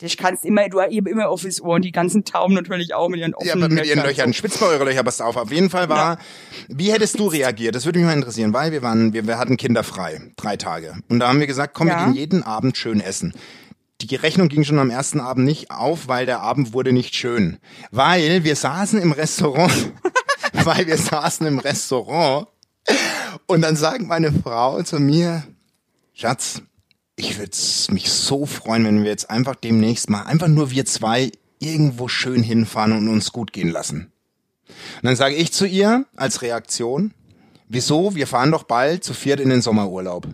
Das 0.00 0.16
kannst 0.16 0.44
immer, 0.44 0.68
du 0.68 0.80
hast 0.80 0.92
eben 0.92 1.06
immer 1.06 1.30
offenes 1.30 1.60
Ohr 1.60 1.74
und 1.74 1.84
die 1.84 1.92
ganzen 1.92 2.24
Tauben 2.24 2.54
natürlich 2.54 2.94
auch 2.94 3.08
mit 3.08 3.20
ihren 3.20 3.32
Ja, 3.32 3.36
offenen 3.36 3.64
aber 3.64 3.74
mit 3.74 3.86
ihren 3.86 4.02
Löchern. 4.02 4.32
Spitzt 4.32 4.60
mal 4.60 4.68
eure 4.68 4.84
Löcher, 4.84 5.02
passt 5.04 5.20
auf. 5.20 5.36
Auf 5.36 5.52
jeden 5.52 5.68
Fall 5.70 5.88
war, 5.88 6.18
wie 6.68 6.90
hättest 6.92 7.18
du 7.18 7.26
reagiert? 7.26 7.74
Das 7.74 7.84
würde 7.84 7.98
mich 7.98 8.06
mal 8.06 8.14
interessieren, 8.14 8.52
weil 8.54 8.72
wir 8.72 8.82
waren, 8.82 9.12
wir, 9.12 9.26
wir 9.26 9.38
hatten 9.38 9.56
Kinder 9.58 9.82
frei. 9.84 10.20
Drei 10.36 10.56
Tage. 10.56 10.94
Und 11.08 11.18
da 11.20 11.28
haben 11.28 11.40
wir 11.40 11.46
gesagt, 11.46 11.74
komm, 11.74 11.88
wir 11.88 11.94
Ja. 11.94 12.04
gehen 12.06 12.14
jeden 12.14 12.42
Abend 12.42 12.76
schön 12.78 13.00
essen. 13.00 13.34
Die 14.00 14.14
Rechnung 14.16 14.48
ging 14.48 14.64
schon 14.64 14.78
am 14.78 14.88
ersten 14.88 15.20
Abend 15.20 15.44
nicht 15.44 15.70
auf, 15.70 16.08
weil 16.08 16.24
der 16.24 16.40
Abend 16.40 16.72
wurde 16.72 16.92
nicht 16.92 17.14
schön. 17.14 17.58
Weil 17.90 18.44
wir 18.44 18.56
saßen 18.56 18.98
im 19.02 19.12
Restaurant, 19.12 19.92
weil 20.64 20.86
wir 20.86 20.96
saßen 20.96 21.46
im 21.46 21.58
Restaurant 21.58 22.46
und 23.46 23.60
dann 23.60 23.76
sagt 23.76 24.00
meine 24.02 24.32
Frau 24.32 24.82
zu 24.82 24.98
mir, 24.98 25.42
Schatz, 26.14 26.62
ich 27.20 27.38
würde 27.38 27.56
mich 27.92 28.10
so 28.10 28.46
freuen, 28.46 28.84
wenn 28.84 29.02
wir 29.04 29.10
jetzt 29.10 29.30
einfach 29.30 29.54
demnächst 29.54 30.10
mal, 30.10 30.22
einfach 30.22 30.48
nur 30.48 30.70
wir 30.70 30.84
zwei, 30.86 31.30
irgendwo 31.58 32.08
schön 32.08 32.42
hinfahren 32.42 32.92
und 32.92 33.08
uns 33.08 33.32
gut 33.32 33.52
gehen 33.52 33.68
lassen. 33.70 34.10
Und 34.68 35.04
dann 35.04 35.16
sage 35.16 35.34
ich 35.34 35.52
zu 35.52 35.66
ihr 35.66 36.06
als 36.16 36.42
Reaktion, 36.42 37.12
wieso, 37.68 38.14
wir 38.14 38.26
fahren 38.26 38.50
doch 38.50 38.62
bald 38.62 39.04
zu 39.04 39.12
viert 39.14 39.40
in 39.40 39.50
den 39.50 39.60
Sommerurlaub. 39.62 40.26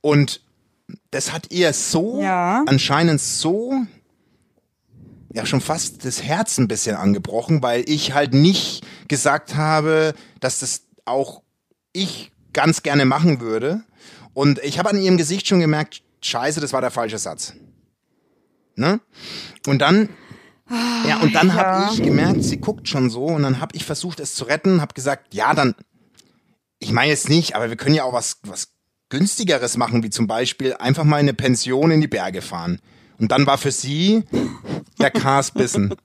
Und 0.00 0.42
das 1.10 1.32
hat 1.32 1.50
ihr 1.52 1.72
so, 1.72 2.22
Ja. 2.22 2.62
anscheinend 2.66 3.20
so, 3.20 3.74
ja 5.32 5.44
schon 5.44 5.60
fast 5.60 6.04
das 6.04 6.22
Herz 6.22 6.58
ein 6.58 6.68
bisschen 6.68 6.96
angebrochen, 6.96 7.62
weil 7.62 7.84
ich 7.88 8.14
halt 8.14 8.32
nicht 8.32 8.86
gesagt 9.08 9.54
habe, 9.56 10.14
dass 10.40 10.60
das 10.60 10.82
auch 11.04 11.42
ich 11.92 12.32
ganz 12.52 12.82
gerne 12.82 13.04
machen 13.04 13.40
würde. 13.40 13.82
Und 14.36 14.58
ich 14.58 14.78
habe 14.78 14.90
an 14.90 15.00
ihrem 15.00 15.16
Gesicht 15.16 15.48
schon 15.48 15.60
gemerkt, 15.60 16.02
scheiße, 16.20 16.60
das 16.60 16.74
war 16.74 16.82
der 16.82 16.90
falsche 16.90 17.16
Satz. 17.16 17.54
Ne? 18.74 19.00
Und 19.66 19.78
dann, 19.78 20.10
ja, 21.08 21.20
und 21.22 21.34
dann 21.34 21.48
ja. 21.48 21.54
habe 21.54 21.94
ich 21.94 22.02
gemerkt, 22.02 22.44
sie 22.44 22.58
guckt 22.58 22.86
schon 22.86 23.08
so 23.08 23.24
und 23.24 23.44
dann 23.44 23.60
habe 23.60 23.74
ich 23.74 23.86
versucht, 23.86 24.20
es 24.20 24.34
zu 24.34 24.44
retten, 24.44 24.82
habe 24.82 24.92
gesagt, 24.92 25.32
ja, 25.32 25.54
dann, 25.54 25.74
ich 26.78 26.92
meine 26.92 27.12
jetzt 27.12 27.30
nicht, 27.30 27.56
aber 27.56 27.70
wir 27.70 27.78
können 27.78 27.94
ja 27.94 28.04
auch 28.04 28.12
was, 28.12 28.40
was 28.42 28.74
günstigeres 29.08 29.78
machen, 29.78 30.02
wie 30.02 30.10
zum 30.10 30.26
Beispiel 30.26 30.74
einfach 30.74 31.04
mal 31.04 31.16
in 31.16 31.24
eine 31.24 31.34
Pension 31.34 31.90
in 31.90 32.02
die 32.02 32.06
Berge 32.06 32.42
fahren. 32.42 32.82
Und 33.18 33.32
dann 33.32 33.46
war 33.46 33.56
für 33.56 33.72
sie 33.72 34.24
der 35.00 35.12
Cars 35.12 35.50
bissen. 35.50 35.94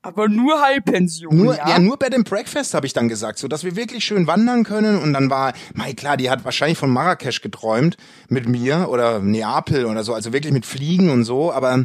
Aber 0.00 0.28
nur 0.28 0.60
Halbpension, 0.62 1.36
Nur, 1.36 1.56
ja? 1.56 1.70
ja? 1.70 1.78
nur 1.80 1.96
Bed 1.96 2.14
and 2.14 2.28
Breakfast 2.28 2.72
habe 2.72 2.86
ich 2.86 2.92
dann 2.92 3.08
gesagt, 3.08 3.38
so 3.38 3.48
dass 3.48 3.64
wir 3.64 3.74
wirklich 3.74 4.04
schön 4.04 4.26
wandern 4.28 4.62
können. 4.62 4.96
Und 4.96 5.12
dann 5.12 5.28
war, 5.28 5.54
mei 5.74 5.92
klar, 5.92 6.16
die 6.16 6.30
hat 6.30 6.44
wahrscheinlich 6.44 6.78
von 6.78 6.90
Marrakesch 6.90 7.40
geträumt 7.40 7.96
mit 8.28 8.48
mir 8.48 8.88
oder 8.90 9.18
Neapel 9.18 9.86
oder 9.86 10.04
so, 10.04 10.14
also 10.14 10.32
wirklich 10.32 10.52
mit 10.52 10.66
Fliegen 10.66 11.10
und 11.10 11.24
so. 11.24 11.52
Aber 11.52 11.84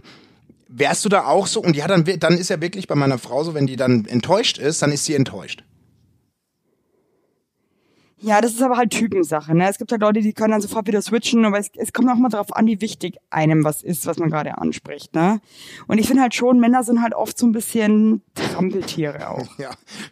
wärst 0.68 1.06
du 1.06 1.10
da 1.10 1.26
auch 1.26 1.48
so? 1.48 1.62
Und 1.62 1.76
die 1.76 1.84
hat 1.84 1.90
dann, 1.90 2.06
dann 2.20 2.38
ist 2.38 2.50
ja 2.50 2.62
wirklich 2.62 2.88
bei 2.88 2.96
meiner 2.96 3.18
Frau 3.18 3.44
so, 3.44 3.56
wenn 3.56 3.66
die 3.66 3.78
dann 3.78 4.06
enttäuscht 4.06 4.60
ist, 4.60 4.82
dann 4.84 4.92
ist 4.92 5.06
sie 5.06 5.16
enttäuscht. 5.16 5.64
Ja, 8.24 8.40
das 8.40 8.52
ist 8.54 8.62
aber 8.62 8.78
halt 8.78 8.92
Typensache, 8.92 9.54
ne? 9.54 9.68
Es 9.70 9.78
gibt 9.78 9.92
halt 9.92 10.02
Leute, 10.02 10.22
die 10.22 10.32
können 10.32 10.52
dann 10.52 10.62
sofort 10.62 10.88
wieder 10.88 11.02
switchen, 11.02 11.44
aber 11.44 11.60
es, 11.60 11.70
es 11.76 11.92
kommt 11.92 12.10
auch 12.10 12.16
mal 12.16 12.30
darauf 12.30 12.56
an, 12.56 12.66
wie 12.68 12.80
wichtig 12.80 13.18
einem 13.30 13.66
was 13.66 13.84
ist, 13.84 14.06
was 14.06 14.18
man 14.18 14.30
gerade 14.30 14.58
anspricht, 14.58 15.14
ne? 15.14 15.42
Und 15.88 15.98
ich 15.98 16.08
finde 16.08 16.22
halt 16.22 16.34
schon, 16.34 16.60
Männer 16.60 16.84
sind 16.84 17.02
halt 17.02 17.14
oft 17.14 17.38
so 17.38 17.46
ein 17.46 17.52
bisschen 17.52 18.22
Trampeltiere 18.34 19.30
auch. 19.30 19.60
Ja, 19.60 19.72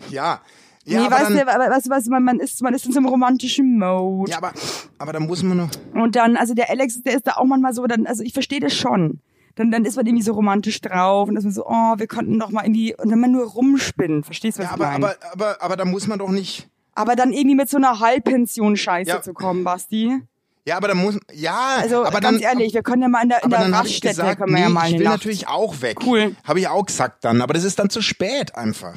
ja. 0.10 0.42
Ja, 0.84 1.00
nee, 1.00 1.06
aber 1.06 1.16
weißt 1.16 1.30
dann, 1.30 1.34
du, 1.38 1.48
aber 1.54 1.70
weißt 1.70 1.86
du, 1.86 1.90
was, 1.92 2.08
man, 2.08 2.24
man 2.24 2.40
ist, 2.40 2.62
man 2.64 2.74
ist 2.74 2.86
in 2.88 2.92
so 2.92 2.98
einem 3.00 3.08
romantischen 3.08 3.78
Mode. 3.78 4.32
ja, 4.32 4.38
aber, 4.40 4.52
aber 4.98 5.14
dann 5.14 5.28
muss 5.28 5.44
man 5.44 5.56
noch. 5.58 5.70
Und 5.94 6.16
dann, 6.16 6.36
also 6.36 6.56
der 6.56 6.72
Alex, 6.72 7.04
der 7.04 7.14
ist 7.16 7.28
da 7.28 7.34
auch 7.38 7.46
manchmal 7.46 7.74
so, 7.74 7.86
dann, 7.86 8.08
also 8.08 8.24
ich 8.24 8.34
verstehe 8.34 8.60
das 8.60 8.74
schon. 8.74 9.22
Dann, 9.56 9.70
dann 9.70 9.86
ist 9.86 9.96
man 9.96 10.08
irgendwie 10.08 10.24
so 10.24 10.34
romantisch 10.34 10.82
drauf 10.82 11.30
und 11.30 11.38
ist 11.38 11.44
man 11.44 11.54
so, 11.54 11.66
oh, 11.68 11.94
wir 11.98 12.08
könnten 12.08 12.40
doch 12.40 12.50
mal 12.50 12.64
irgendwie, 12.66 12.96
und 12.96 13.12
wenn 13.12 13.20
man 13.20 13.32
nur 13.32 13.46
rumspinnen, 13.46 14.24
verstehst 14.24 14.58
du, 14.58 14.64
was 14.64 14.70
Ja, 14.72 14.76
ich 14.76 14.82
aber, 14.82 14.92
meine? 14.92 15.06
aber, 15.06 15.18
aber, 15.34 15.62
aber 15.62 15.76
da 15.78 15.86
muss 15.86 16.08
man 16.08 16.18
doch 16.18 16.30
nicht. 16.30 16.68
Aber 16.94 17.16
dann 17.16 17.34
irgendwie 17.34 17.56
mit 17.56 17.70
so 17.70 17.78
einer 17.78 18.00
Halbpension-Scheiße 18.00 19.10
Ja. 19.10 19.22
zu 19.22 19.34
kommen, 19.34 19.64
Basti. 19.64 20.22
Ja, 20.68 20.78
aber 20.78 20.90
da 20.90 20.94
muss, 20.96 21.18
ja, 21.34 21.78
Also 21.80 22.04
aber 22.06 22.20
ganz 22.20 22.40
dann, 22.42 22.58
ehrlich, 22.60 22.74
wir 22.76 22.84
können 22.84 23.02
ja 23.02 23.08
mal 23.08 23.24
in 23.24 23.30
der, 23.30 23.44
in 23.44 23.50
der 23.50 23.62
dann 23.62 23.74
Raststätte, 23.74 24.10
gesagt, 24.22 24.38
können 24.40 24.52
wir 24.52 24.58
nee, 24.58 24.64
ja 24.64 24.70
mal 24.70 24.88
ich 24.92 24.94
will 25.00 25.04
Nacht. 25.06 25.14
natürlich 25.20 25.48
auch 25.48 25.82
weg. 25.82 25.98
Cool. 26.06 26.36
Habe 26.44 26.60
ich 26.60 26.68
auch 26.68 26.86
gesagt 26.86 27.24
dann, 27.26 27.42
aber 27.42 27.54
das 27.56 27.64
ist 27.64 27.80
dann 27.80 27.90
zu 27.90 28.02
spät 28.02 28.54
einfach. 28.56 28.96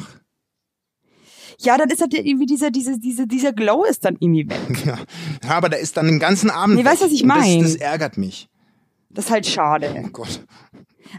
Ja, 1.61 1.78
dann 1.78 1.88
ist 1.88 2.00
halt 2.02 2.12
irgendwie 2.12 2.44
dieser, 2.46 2.70
diese, 2.70 2.98
diese, 2.98 3.26
dieser 3.26 3.52
Glow 3.52 3.85
ist 3.85 4.04
dann 4.04 4.16
irgendwie 4.20 4.48
weg. 4.50 4.85
Ja, 5.44 5.50
aber 5.57 5.68
da 5.70 5.76
ist 5.78 5.96
dann 5.96 6.07
den 6.07 6.18
ganzen 6.18 6.50
Abend. 6.50 6.76
Nee, 6.76 6.85
weißt 6.85 7.00
du, 7.00 7.07
was 7.07 7.12
ich 7.12 7.22
Und 7.22 7.28
mein? 7.28 7.62
Das, 7.62 7.72
das 7.72 7.80
ärgert 7.80 8.18
mich. 8.18 8.48
Das 9.09 9.26
ist 9.26 9.30
halt 9.30 9.46
schade. 9.46 9.94
Oh 10.04 10.09
Gott. 10.09 10.44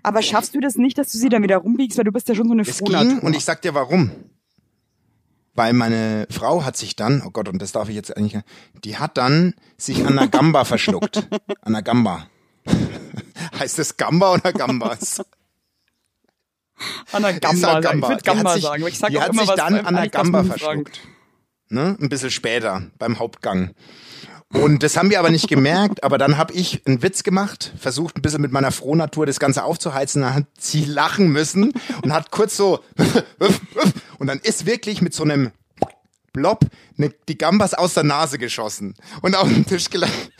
Aber 0.03 0.21
schaffst 0.21 0.53
du 0.53 0.59
das 0.59 0.75
nicht, 0.75 0.97
dass 0.97 1.11
du 1.11 1.17
sie 1.17 1.29
dann 1.29 1.41
wieder 1.41 1.57
rumbiegst, 1.57 1.97
weil 1.97 2.03
du 2.03 2.11
bist 2.11 2.27
ja 2.27 2.35
schon 2.35 2.47
so 2.47 2.53
eine 2.53 2.63
Es 2.63 2.79
ging 2.83 3.19
und 3.19 3.35
ich 3.35 3.45
sag 3.45 3.61
dir 3.61 3.73
warum. 3.73 4.11
Weil 5.55 5.73
meine 5.73 6.27
Frau 6.29 6.65
hat 6.65 6.75
sich 6.75 6.95
dann, 6.95 7.23
oh 7.25 7.31
Gott, 7.31 7.47
und 7.47 7.61
das 7.61 7.71
darf 7.71 7.87
ich 7.89 7.95
jetzt 7.95 8.15
eigentlich, 8.15 8.41
die 8.83 8.97
hat 8.97 9.17
dann 9.17 9.55
sich 9.77 10.05
an 10.05 10.17
der 10.17 10.27
Gamba 10.27 10.65
verschluckt. 10.65 11.27
An 11.61 11.73
der 11.73 11.81
Gamba. 11.81 12.27
heißt 13.59 13.79
das 13.79 13.95
Gamba 13.95 14.33
oder 14.33 14.51
Gambas? 14.51 15.21
An 17.13 17.21
der 17.21 17.39
Gamba, 17.39 17.81
sagen. 17.81 17.99
ich 17.99 18.07
würde 18.09 18.23
Gamba 18.23 18.53
sich, 18.53 18.63
sagen, 18.63 18.87
ich 18.87 18.99
sag 18.99 19.09
die 19.09 19.17
auch 19.17 19.21
hat 19.21 19.29
immer 19.29 19.41
sich 19.43 19.49
was 19.49 19.55
dann 19.55 19.85
an 19.85 19.95
der 19.95 20.09
Gamba 20.09 20.43
verschluckt. 20.43 20.99
ne? 21.69 21.97
Ein 22.01 22.09
bisschen 22.09 22.31
später 22.31 22.91
beim 22.97 23.17
Hauptgang. 23.19 23.73
Und 24.53 24.83
das 24.83 24.95
haben 24.95 25.09
wir 25.09 25.19
aber 25.19 25.31
nicht 25.31 25.47
gemerkt, 25.49 26.03
aber 26.03 26.17
dann 26.17 26.37
habe 26.37 26.53
ich 26.53 26.81
einen 26.85 27.01
Witz 27.01 27.23
gemacht, 27.23 27.73
versucht 27.77 28.17
ein 28.17 28.21
bisschen 28.21 28.41
mit 28.41 28.51
meiner 28.51 28.71
Frohnatur 28.71 29.25
das 29.25 29.39
Ganze 29.39 29.63
aufzuheizen, 29.63 30.21
dann 30.21 30.33
hat 30.33 30.45
sie 30.57 30.85
lachen 30.85 31.27
müssen 31.29 31.73
und 32.03 32.13
hat 32.13 32.31
kurz 32.31 32.55
so 32.55 32.79
und 34.19 34.27
dann 34.27 34.39
ist 34.39 34.65
wirklich 34.65 35.01
mit 35.01 35.13
so 35.13 35.23
einem 35.23 35.51
Blob 36.31 36.65
ne, 36.95 37.13
die 37.27 37.37
Gambas 37.37 37.73
aus 37.73 37.95
der 37.95 38.03
Nase 38.03 38.37
geschossen 38.37 38.93
und 39.21 39.35
auf 39.35 39.47
den 39.47 39.65
Tisch 39.65 39.89
gelacht. 39.89 40.13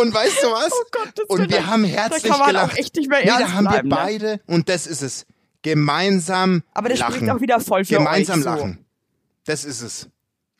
Und 0.00 0.14
weißt 0.14 0.42
du 0.42 0.46
was? 0.48 0.70
Oh 0.72 0.84
Gott, 0.90 1.12
das 1.16 1.26
und 1.28 1.50
wir 1.50 1.66
haben 1.66 1.82
Da 1.82 1.88
herzlich 1.88 2.22
kann 2.24 2.38
man 2.38 2.48
gelacht. 2.48 2.72
auch 2.72 2.78
echt 2.78 2.96
nicht 2.96 3.10
mehr 3.10 3.20
nee, 3.20 3.26
da 3.26 3.40
ernst 3.40 3.54
haben 3.54 3.64
bleiben, 3.66 3.90
wir 3.90 3.96
ne? 3.96 4.02
beide, 4.02 4.40
und 4.46 4.68
das 4.70 4.86
ist 4.86 5.02
es, 5.02 5.26
gemeinsam 5.60 6.62
Aber 6.72 6.88
das 6.88 6.98
lachen. 7.00 7.14
spricht 7.14 7.30
auch 7.30 7.40
wieder 7.40 7.60
voll 7.60 7.84
für 7.84 7.96
Gemeinsam 7.96 8.38
euch, 8.40 8.44
so. 8.60 8.74
Das 9.44 9.64
ist 9.64 9.82
es. 9.82 10.08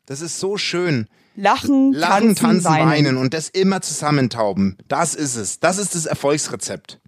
Das 0.05 0.21
ist 0.21 0.39
so 0.39 0.57
schön. 0.57 1.07
Lachen, 1.35 1.93
Lachen, 1.93 2.35
tanzen, 2.35 2.45
tanzen, 2.45 2.65
weinen. 2.65 2.89
weinen. 2.89 3.17
und 3.17 3.33
das 3.33 3.49
immer 3.49 3.81
zusammentauben. 3.81 4.77
Das 4.87 5.15
ist 5.15 5.35
es. 5.35 5.59
Das 5.59 5.77
ist 5.77 5.95
das 5.95 6.05
Erfolgsrezept. 6.05 6.99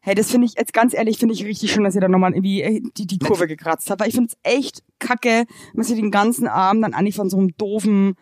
Hey, 0.00 0.14
das 0.14 0.30
finde 0.30 0.46
ich, 0.46 0.54
jetzt 0.56 0.72
ganz 0.72 0.94
ehrlich, 0.94 1.18
finde 1.18 1.34
ich 1.34 1.44
richtig 1.44 1.72
schön, 1.72 1.82
dass 1.82 1.96
ihr 1.96 2.00
da 2.00 2.08
nochmal 2.08 2.32
irgendwie 2.32 2.62
äh, 2.62 2.80
die, 2.96 3.08
die 3.08 3.18
Kurve 3.18 3.48
gekratzt 3.48 3.90
habt. 3.90 4.00
Weil 4.00 4.08
ich 4.08 4.14
finde 4.14 4.30
es 4.32 4.38
echt 4.50 4.84
kacke, 5.00 5.46
man 5.74 5.84
sich 5.84 5.96
den 5.96 6.12
ganzen 6.12 6.46
Abend 6.46 6.84
dann 6.84 6.94
eigentlich 6.94 7.16
von 7.16 7.28
so 7.28 7.36
einem 7.36 7.56
doofen 7.56 8.14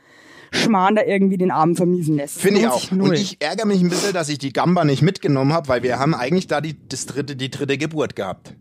Schmarrn 0.51 0.94
da 0.94 1.03
irgendwie 1.03 1.37
den 1.37 1.51
Abend 1.51 1.77
vermiesen 1.77 2.16
lässt. 2.16 2.40
Finde 2.40 2.61
ich 2.61 2.68
auch. 2.68 2.90
null. 2.90 3.11
Und 3.11 3.14
ich 3.16 3.37
ärgere 3.40 3.66
mich 3.66 3.83
ein 3.83 3.90
bisschen, 3.90 4.14
dass 4.14 4.31
ich 4.31 4.38
die 4.38 4.53
Gamba 4.53 4.85
nicht 4.85 5.03
mitgenommen 5.03 5.53
habe, 5.53 5.68
weil 5.68 5.83
wir 5.83 5.99
haben 5.99 6.14
eigentlich 6.14 6.47
da 6.47 6.62
die, 6.62 6.77
das 6.88 7.05
dritte, 7.05 7.37
die 7.37 7.51
dritte 7.51 7.77
Geburt 7.77 8.16
gehabt. 8.16 8.55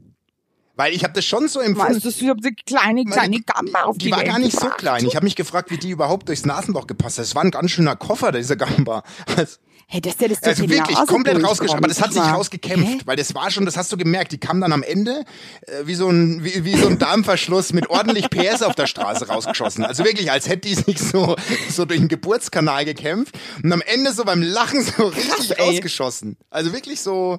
Weil 0.76 0.94
ich 0.94 1.04
habe 1.04 1.14
das 1.14 1.26
schon 1.26 1.48
so 1.48 1.60
empfunden. 1.60 1.96
Weißt 1.96 2.06
du, 2.06 2.10
ich 2.10 2.30
hab 2.30 2.38
so 2.42 2.50
kleine, 2.66 3.06
kleine 3.06 3.42
Gamba 3.42 3.84
auf 3.84 3.98
die, 3.98 4.06
Die 4.06 4.12
war 4.12 4.20
Welt 4.20 4.28
gar 4.28 4.40
nicht 4.40 4.54
so 4.54 4.62
gebracht. 4.62 4.80
klein. 4.80 5.06
Ich 5.06 5.16
habe 5.16 5.24
mich 5.26 5.36
gefragt, 5.36 5.70
wie 5.70 5.78
die 5.78 5.92
überhaupt 5.92 6.28
durchs 6.30 6.46
Nasenloch 6.46 6.88
gepasst 6.88 7.20
hat. 7.20 7.26
Das 7.26 7.36
war 7.36 7.44
ein 7.44 7.52
ganz 7.52 7.72
schöner 7.72 7.96
Koffer, 7.96 8.32
dieser 8.32 8.56
Gamba. 8.56 9.04
Also, 9.38 9.58
Hey, 9.88 10.02
dass 10.02 10.18
der 10.18 10.30
das 10.30 10.40
durch 10.40 10.58
also 10.58 10.70
wirklich 10.70 10.98
Nase 10.98 11.06
komplett 11.12 11.44
rausgeschafft. 11.44 11.78
Aber 11.78 11.88
das 11.88 12.02
hat 12.02 12.14
sich 12.14 12.22
rausgekämpft, 12.24 12.88
Hä? 12.88 13.02
weil 13.06 13.16
das 13.16 13.36
war 13.36 13.52
schon, 13.52 13.66
das 13.66 13.78
hast 13.78 13.92
du 13.92 13.98
gemerkt. 13.98 14.32
Die 14.32 14.40
kam 14.40 14.60
dann 14.62 14.72
am 14.72 14.82
Ende 14.82 15.24
äh, 15.68 15.86
wie 15.86 15.94
so 15.94 16.10
ein 16.10 16.44
wie, 16.44 16.64
wie 16.66 16.76
so 16.76 16.88
ein 16.88 16.98
Darmverschluss 16.98 17.74
mit 17.74 17.90
ordentlich 17.90 18.30
PS 18.30 18.64
auf 18.64 18.74
der 18.74 18.88
Straße 18.88 19.28
rausgeschossen. 19.28 19.84
Also 19.84 20.04
wirklich, 20.04 20.32
als 20.32 20.48
hätte 20.50 20.68
die 20.70 20.76
sich 20.76 21.00
so 21.00 21.36
so 21.70 21.86
durch 21.86 22.00
den 22.00 22.08
Geburtskanal 22.08 22.86
gekämpft 22.86 23.38
und 23.62 23.72
am 23.72 23.82
Ende 23.82 24.14
so 24.14 24.24
beim 24.24 24.42
Lachen 24.42 24.82
so 24.82 25.08
richtig 25.08 25.60
ey. 25.60 25.64
rausgeschossen. 25.64 26.38
Also 26.50 26.74
wirklich 26.74 27.02
so. 27.02 27.38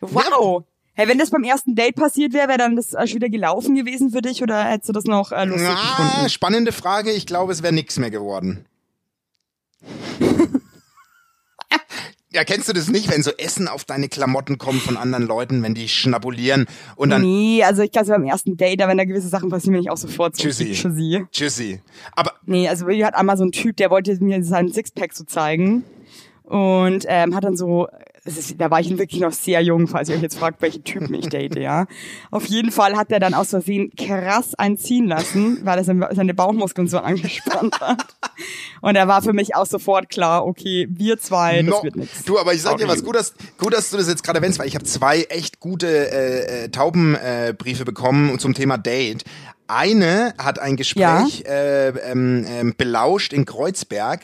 Wow. 0.00 0.64
Hey, 0.96 1.08
wenn 1.08 1.18
das 1.18 1.30
beim 1.30 1.42
ersten 1.44 1.74
Date 1.74 1.96
passiert 1.96 2.32
wäre, 2.32 2.48
wäre 2.48 2.58
dann 2.58 2.76
das 2.76 2.94
äh, 2.94 3.06
schon 3.06 3.16
wieder 3.16 3.28
gelaufen 3.28 3.74
gewesen 3.74 4.10
für 4.10 4.22
dich 4.22 4.42
oder 4.42 4.64
hättest 4.64 4.88
du 4.90 4.92
das 4.92 5.04
noch 5.04 5.32
äh, 5.32 5.44
lustig 5.44 5.68
Ah, 5.68 5.96
gefunden? 5.96 6.28
spannende 6.30 6.72
Frage. 6.72 7.10
Ich 7.10 7.26
glaube, 7.26 7.52
es 7.52 7.62
wäre 7.62 7.72
nix 7.72 7.98
mehr 7.98 8.10
geworden. 8.10 8.64
Ja, 12.32 12.42
kennst 12.42 12.68
du 12.68 12.72
das 12.72 12.88
nicht, 12.88 13.08
wenn 13.12 13.22
so 13.22 13.30
Essen 13.38 13.68
auf 13.68 13.84
deine 13.84 14.08
Klamotten 14.08 14.58
kommt 14.58 14.82
von 14.82 14.96
anderen 14.96 15.24
Leuten, 15.24 15.62
wenn 15.62 15.72
die 15.74 15.88
schnabulieren 15.88 16.66
und 16.96 17.10
dann 17.10 17.22
nee, 17.22 17.62
also 17.62 17.82
ich 17.82 17.92
glaube, 17.92 18.08
beim 18.08 18.24
ersten 18.24 18.56
Date, 18.56 18.80
da 18.80 18.88
wenn 18.88 18.98
da 18.98 19.04
gewisse 19.04 19.28
Sachen 19.28 19.50
passieren, 19.50 19.74
bin 19.74 19.82
ich 19.82 19.90
auch 19.90 19.96
sofort 19.96 20.34
so 20.34 20.42
Tschüssi. 20.42 20.72
Tschüssi. 20.72 21.24
Tschüssi. 21.30 21.80
Aber 22.16 22.32
Nee, 22.44 22.68
also 22.68 22.86
Willi 22.88 23.02
hat 23.02 23.14
einmal 23.14 23.36
so 23.36 23.44
einen 23.44 23.52
Typ, 23.52 23.76
der 23.76 23.88
wollte 23.90 24.16
mir 24.20 24.42
seinen 24.42 24.72
Sixpack 24.72 25.12
so 25.12 25.22
zeigen 25.22 25.84
und 26.42 27.04
ähm, 27.06 27.36
hat 27.36 27.44
dann 27.44 27.56
so, 27.56 27.86
ist, 28.26 28.58
da 28.58 28.70
war 28.70 28.80
ich 28.80 28.96
wirklich 28.96 29.20
noch 29.20 29.32
sehr 29.32 29.60
jung, 29.60 29.86
falls 29.86 30.08
ihr 30.08 30.16
euch 30.16 30.22
jetzt 30.22 30.38
fragt, 30.38 30.62
welchen 30.62 30.82
Typen 30.82 31.12
ich 31.14 31.28
date, 31.28 31.56
ja. 31.56 31.86
Auf 32.30 32.46
jeden 32.46 32.72
Fall 32.72 32.96
hat 32.96 33.12
er 33.12 33.20
dann 33.20 33.34
aus 33.34 33.50
Versehen 33.50 33.92
krass 33.96 34.54
einziehen 34.54 35.06
lassen, 35.06 35.60
weil 35.62 35.78
er 35.78 35.84
seine 35.84 36.32
Bauchmuskeln 36.32 36.88
so 36.88 36.98
angespannt 36.98 37.78
hat. 37.80 38.16
Und 38.80 38.94
da 38.94 39.08
war 39.08 39.20
für 39.22 39.34
mich 39.34 39.54
auch 39.54 39.66
sofort 39.66 40.08
klar, 40.08 40.46
okay, 40.46 40.86
wir 40.90 41.18
zwei, 41.18 41.62
das 41.62 41.66
no, 41.66 41.82
wird 41.82 41.96
nichts. 41.96 42.24
du, 42.24 42.38
aber 42.38 42.54
ich 42.54 42.62
sag 42.62 42.78
dir 42.78 42.88
was, 42.88 43.04
gut, 43.04 43.16
dass, 43.16 43.34
gut, 43.58 43.74
dass 43.74 43.90
du 43.90 43.98
das 43.98 44.08
jetzt 44.08 44.24
gerade 44.24 44.38
erwähnst, 44.38 44.58
weil 44.58 44.68
ich 44.68 44.74
habe 44.74 44.84
zwei 44.84 45.22
echt 45.24 45.60
gute 45.60 45.86
äh, 45.86 46.64
äh, 46.64 46.68
Taubenbriefe 46.70 47.48
äh, 47.48 47.52
Briefe 47.52 47.84
bekommen 47.84 48.38
zum 48.38 48.54
Thema 48.54 48.78
Date. 48.78 49.24
Eine 49.66 50.34
hat 50.38 50.58
ein 50.58 50.76
Gespräch 50.76 51.44
äh, 51.46 51.88
ähm, 51.88 52.44
ähm, 52.48 52.74
belauscht 52.76 53.32
in 53.32 53.44
Kreuzberg. 53.46 54.20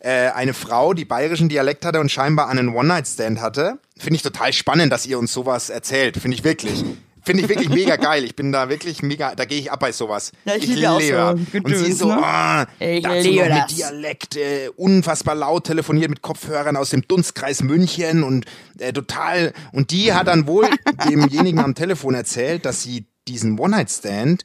Äh, 0.00 0.28
eine 0.30 0.52
Frau, 0.54 0.92
die 0.92 1.04
bayerischen 1.04 1.48
Dialekt 1.48 1.84
hatte 1.86 2.00
und 2.00 2.10
scheinbar 2.10 2.48
einen 2.48 2.68
One-Night-Stand 2.74 3.40
hatte. 3.40 3.78
Finde 3.96 4.16
ich 4.16 4.22
total 4.22 4.52
spannend, 4.52 4.92
dass 4.92 5.06
ihr 5.06 5.18
uns 5.18 5.32
sowas 5.32 5.70
erzählt. 5.70 6.18
Finde 6.18 6.36
ich 6.36 6.44
wirklich. 6.44 6.84
Finde 7.26 7.42
ich 7.42 7.48
wirklich 7.48 7.70
mega 7.70 7.96
geil. 7.96 8.22
Ich 8.24 8.36
bin 8.36 8.52
da 8.52 8.68
wirklich 8.68 9.02
mega, 9.02 9.34
da 9.34 9.46
gehe 9.46 9.58
ich 9.58 9.72
ab 9.72 9.80
bei 9.80 9.92
sowas. 9.92 10.30
Ja, 10.44 10.56
ich 10.56 10.66
liebe 10.66 10.90
auch 10.90 11.00
so 11.00 11.58
Und 11.62 11.74
sie 11.74 11.92
so, 11.92 12.08
ne? 12.08 12.18
ah, 12.22 12.66
Ich 12.78 13.02
dazu 13.02 13.30
liebe 13.30 13.48
noch 13.48 13.60
mit. 13.62 13.78
Dialekt, 13.78 14.36
äh, 14.36 14.68
unfassbar 14.76 15.34
laut 15.34 15.64
telefoniert 15.64 16.10
mit 16.10 16.20
Kopfhörern 16.20 16.76
aus 16.76 16.90
dem 16.90 17.00
Dunstkreis 17.08 17.62
München 17.62 18.24
und 18.24 18.44
äh, 18.78 18.92
total. 18.92 19.54
Und 19.72 19.90
die 19.90 20.12
hat 20.12 20.26
dann 20.26 20.46
wohl 20.46 20.68
demjenigen 21.08 21.60
am 21.60 21.74
Telefon 21.74 22.12
erzählt, 22.12 22.66
dass 22.66 22.82
sie 22.82 23.06
diesen 23.28 23.58
One-Night-Stand 23.58 24.44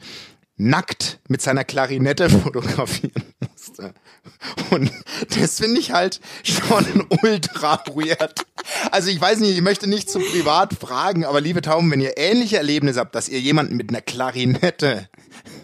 nackt 0.57 1.19
mit 1.27 1.41
seiner 1.41 1.63
Klarinette 1.63 2.29
fotografieren 2.29 3.23
musste. 3.39 3.93
Und 4.71 4.91
das 5.37 5.59
finde 5.59 5.79
ich 5.79 5.91
halt 5.91 6.19
schon 6.43 7.07
ultra 7.23 7.81
weird. 7.93 8.45
Also 8.91 9.09
ich 9.09 9.19
weiß 9.19 9.39
nicht, 9.39 9.55
ich 9.55 9.61
möchte 9.61 9.87
nicht 9.87 10.09
zu 10.09 10.19
privat 10.19 10.73
fragen, 10.73 11.25
aber 11.25 11.41
liebe 11.41 11.61
Tauben, 11.61 11.89
wenn 11.91 12.01
ihr 12.01 12.17
ähnliche 12.17 12.57
Erlebnisse 12.57 12.99
habt, 12.99 13.15
dass 13.15 13.29
ihr 13.29 13.39
jemanden 13.39 13.77
mit 13.77 13.89
einer 13.89 14.01
Klarinette 14.01 15.09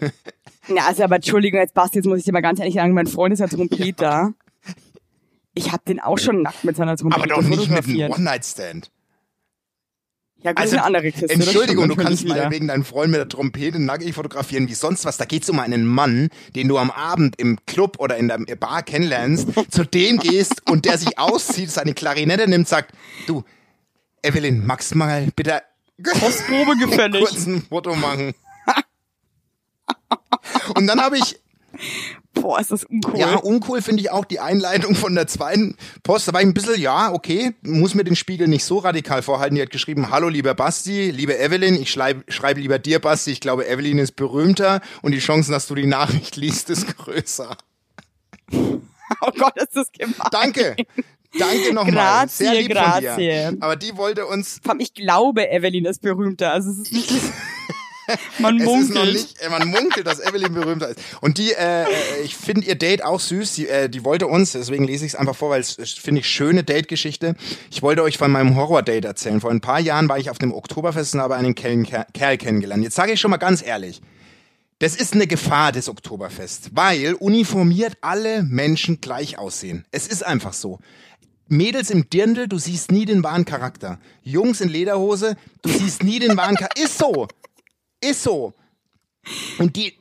Na, 0.68 0.86
also 0.86 1.04
aber 1.04 1.16
Entschuldigung, 1.16 1.60
jetzt 1.60 1.74
Basti, 1.74 1.98
jetzt 1.98 2.06
muss 2.06 2.18
ich 2.18 2.24
dir 2.24 2.32
mal 2.32 2.42
ganz 2.42 2.58
ehrlich 2.58 2.74
sagen, 2.74 2.92
mein 2.92 3.06
Freund 3.06 3.32
ist 3.32 3.40
ja 3.40 3.46
Trompeter. 3.46 4.34
Ich 5.54 5.72
habe 5.72 5.82
den 5.88 6.00
auch 6.00 6.18
schon 6.18 6.42
nackt 6.42 6.64
mit 6.64 6.76
seiner 6.76 6.96
Trompete 6.96 7.22
aber 7.22 7.42
doch 7.42 7.48
nicht 7.48 7.70
mit 7.70 7.86
einem. 7.86 8.12
One-Night-Stand. 8.12 8.90
Ja, 10.46 10.52
gut, 10.52 10.60
Also, 10.60 10.76
eine 10.76 10.84
andere 10.84 11.10
Kiste. 11.10 11.28
Entschuldigung, 11.28 11.88
du 11.88 11.96
kannst 11.96 12.22
wieder. 12.24 12.36
meinetwegen 12.36 12.68
deinen 12.68 12.84
Freund 12.84 13.10
mit 13.10 13.18
der 13.18 13.28
Trompete 13.28 13.80
nackig 13.80 14.14
fotografieren 14.14 14.68
wie 14.68 14.74
sonst 14.74 15.04
was. 15.04 15.16
Da 15.16 15.24
geht's 15.24 15.50
um 15.50 15.58
einen 15.58 15.84
Mann, 15.84 16.28
den 16.54 16.68
du 16.68 16.78
am 16.78 16.92
Abend 16.92 17.34
im 17.40 17.58
Club 17.66 17.96
oder 17.98 18.16
in 18.16 18.28
der 18.28 18.38
Bar 18.54 18.84
kennenlernst, 18.84 19.48
zu 19.70 19.84
dem 19.84 20.18
gehst 20.18 20.62
und 20.70 20.84
der 20.84 20.98
sich 20.98 21.18
auszieht, 21.18 21.72
seine 21.72 21.94
Klarinette 21.94 22.48
nimmt, 22.48 22.68
sagt, 22.68 22.92
du, 23.26 23.42
Evelyn, 24.22 24.64
magst 24.64 24.94
mal 24.94 25.26
bitte 25.34 25.62
Kostprobe 26.00 26.76
gefällig. 26.78 27.24
kurz 27.24 27.44
ein 27.46 27.62
Foto 27.68 27.96
machen? 27.96 28.32
Und 30.76 30.86
dann 30.86 31.00
habe 31.00 31.18
ich 31.18 31.40
Boah, 32.40 32.60
ist 32.60 32.70
das 32.70 32.84
uncool. 32.84 33.18
Ja, 33.18 33.36
uncool 33.36 33.82
finde 33.82 34.02
ich 34.02 34.10
auch 34.10 34.24
die 34.24 34.40
Einleitung 34.40 34.94
von 34.94 35.14
der 35.14 35.26
zweiten 35.26 35.76
Post. 36.02 36.28
Da 36.28 36.32
war 36.32 36.40
ich 36.40 36.46
ein 36.46 36.54
bisschen, 36.54 36.80
ja, 36.80 37.12
okay, 37.12 37.52
muss 37.62 37.94
mir 37.94 38.04
den 38.04 38.16
Spiegel 38.16 38.46
nicht 38.46 38.64
so 38.64 38.78
radikal 38.78 39.22
vorhalten. 39.22 39.56
Die 39.56 39.62
hat 39.62 39.70
geschrieben, 39.70 40.10
hallo 40.10 40.28
lieber 40.28 40.54
Basti, 40.54 41.10
liebe 41.10 41.38
Evelyn, 41.38 41.74
ich 41.80 41.90
schreibe 41.90 42.24
schreib 42.28 42.58
lieber 42.58 42.78
dir, 42.78 43.00
Basti, 43.00 43.30
ich 43.32 43.40
glaube, 43.40 43.66
Evelyn 43.66 43.98
ist 43.98 44.12
berühmter 44.16 44.80
und 45.02 45.12
die 45.12 45.18
Chancen, 45.18 45.52
dass 45.52 45.66
du 45.66 45.74
die 45.74 45.86
Nachricht 45.86 46.36
liest, 46.36 46.70
ist 46.70 46.96
größer. 46.96 47.56
Oh 49.20 49.30
Gott, 49.38 49.56
ist 49.56 49.74
das 49.74 49.86
gemein. 49.92 50.16
Danke. 50.32 50.74
Danke 51.38 51.72
nochmal. 51.72 51.92
Grazie, 51.94 52.44
Sehr 52.44 52.54
lieb 52.54 52.76
von 52.76 52.82
grazie. 52.82 53.16
dir. 53.16 53.56
Aber 53.60 53.76
die 53.76 53.96
wollte 53.96 54.26
uns 54.26 54.60
Ich 54.78 54.94
glaube, 54.94 55.48
Evelyn 55.48 55.84
ist 55.84 56.02
berühmter. 56.02 56.52
Also 56.52 56.70
es 56.70 56.78
ist 56.78 56.92
nicht. 56.92 57.10
Man 58.38 58.56
munkelt. 58.56 59.12
nicht, 59.12 59.40
äh, 59.40 59.48
man 59.48 59.68
munkelt, 59.68 60.06
dass 60.06 60.20
Evelyn 60.20 60.54
berühmter 60.54 60.88
ist. 60.88 61.00
Und 61.20 61.38
die, 61.38 61.52
äh, 61.52 61.82
äh, 61.82 61.86
ich 62.24 62.36
finde 62.36 62.66
ihr 62.66 62.76
Date 62.76 63.04
auch 63.04 63.20
süß. 63.20 63.54
Die, 63.54 63.68
äh, 63.68 63.88
die 63.88 64.04
wollte 64.04 64.26
uns, 64.26 64.52
deswegen 64.52 64.84
lese 64.84 65.04
ich 65.04 65.12
es 65.12 65.18
einfach 65.18 65.36
vor, 65.36 65.50
weil 65.50 65.60
es 65.60 65.78
es 65.78 65.92
finde 65.92 66.20
ich 66.20 66.28
schöne 66.28 66.64
Date-Geschichte. 66.64 67.34
Ich 67.70 67.82
wollte 67.82 68.02
euch 68.02 68.18
von 68.18 68.30
meinem 68.30 68.56
Horror-Date 68.56 69.04
erzählen. 69.04 69.40
Vor 69.40 69.50
ein 69.50 69.60
paar 69.60 69.80
Jahren 69.80 70.08
war 70.08 70.18
ich 70.18 70.30
auf 70.30 70.38
dem 70.38 70.52
Oktoberfest 70.52 71.14
und 71.14 71.20
habe 71.20 71.36
einen 71.36 71.54
Kerl, 71.54 71.84
Kerl 72.12 72.38
kennengelernt. 72.38 72.84
Jetzt 72.84 72.96
sage 72.96 73.12
ich 73.12 73.20
schon 73.20 73.30
mal 73.30 73.36
ganz 73.38 73.64
ehrlich. 73.64 74.00
Das 74.78 74.94
ist 74.94 75.14
eine 75.14 75.26
Gefahr 75.26 75.72
des 75.72 75.88
Oktoberfest, 75.88 76.70
weil 76.74 77.14
uniformiert 77.14 77.96
alle 78.02 78.42
Menschen 78.42 79.00
gleich 79.00 79.38
aussehen. 79.38 79.86
Es 79.90 80.06
ist 80.06 80.24
einfach 80.24 80.52
so. 80.52 80.80
Mädels 81.48 81.90
im 81.90 82.10
Dirndl, 82.10 82.48
du 82.48 82.58
siehst 82.58 82.90
nie 82.90 83.04
den 83.04 83.22
wahren 83.22 83.44
Charakter. 83.44 83.98
Jungs 84.22 84.60
in 84.60 84.68
Lederhose, 84.68 85.36
du 85.62 85.70
siehst 85.70 86.02
nie 86.02 86.18
den 86.18 86.36
wahren 86.36 86.56
Charakter. 86.56 86.82
Ist 86.82 86.98
so. 86.98 87.28
Ist 88.10 88.22
so. 88.22 88.54
Und 89.58 89.76
die, 89.76 89.94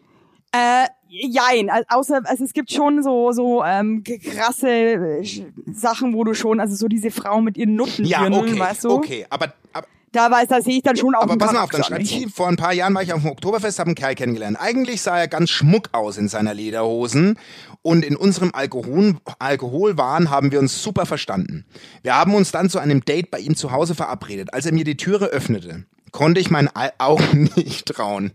Äh, 0.52 0.88
jein, 1.08 1.70
außer 1.90 2.22
also 2.26 2.44
es 2.44 2.54
gibt 2.54 2.72
schon 2.72 3.04
so 3.04 3.32
so 3.32 3.64
ähm, 3.64 4.04
krasse 4.04 4.70
äh, 4.70 5.44
Sachen, 5.74 6.14
wo 6.14 6.24
du 6.24 6.34
schon 6.34 6.60
also 6.60 6.76
so 6.76 6.88
diese 6.88 7.12
Frau 7.12 7.42
mit 7.42 7.58
ihren 7.58 7.76
Nutten, 7.76 8.06
ja, 8.06 8.26
okay, 8.26 8.60
weißt 8.60 8.84
du? 8.84 8.92
okay, 8.92 9.26
aber, 9.30 9.54
aber, 9.74 9.88
Da 10.12 10.30
weiß, 10.32 10.48
da 10.48 10.62
sehe 10.62 10.78
ich 10.78 10.84
dann 10.84 10.96
schon 10.96 11.16
auch 11.16 11.24
aber 11.24 11.38
pass 11.38 11.52
mal 11.52 11.64
auf, 11.64 11.70
dann 11.72 11.98
nicht? 11.98 12.10
sie, 12.10 12.28
vor 12.28 12.48
ein 12.48 12.56
paar 12.56 12.74
Jahren 12.74 12.94
war 12.94 13.04
ich 13.04 13.12
auf 13.14 13.22
dem 13.22 13.32
Oktoberfest, 13.32 13.80
habe 13.80 13.90
einen 13.90 13.96
Kerl 13.96 14.16
kennengelernt. 14.16 14.58
Eigentlich 14.60 15.02
sah 15.02 15.18
er 15.18 15.28
ganz 15.28 15.50
schmuck 15.50 15.90
aus 15.92 16.18
in 16.18 16.28
seiner 16.28 16.54
Lederhosen 16.54 17.38
und 17.82 18.06
in 18.06 18.16
unserem 18.16 18.52
Alkohol, 18.54 19.18
Alkoholwahn 19.40 20.30
haben 20.30 20.52
wir 20.52 20.60
uns 20.60 20.82
super 20.82 21.06
verstanden. 21.06 21.66
Wir 22.02 22.16
haben 22.16 22.34
uns 22.34 22.52
dann 22.52 22.70
zu 22.70 22.80
einem 22.80 23.04
Date 23.04 23.30
bei 23.32 23.40
ihm 23.40 23.56
zu 23.56 23.72
Hause 23.72 23.96
verabredet. 23.96 24.54
Als 24.54 24.66
er 24.66 24.74
mir 24.74 24.86
die 24.86 24.98
Türe 24.98 25.26
öffnete, 25.26 25.86
konnte 26.16 26.40
ich 26.40 26.50
meinen 26.50 26.70
Au- 26.74 26.90
Augen 26.98 27.44
nicht 27.58 27.88
trauen. 27.88 28.32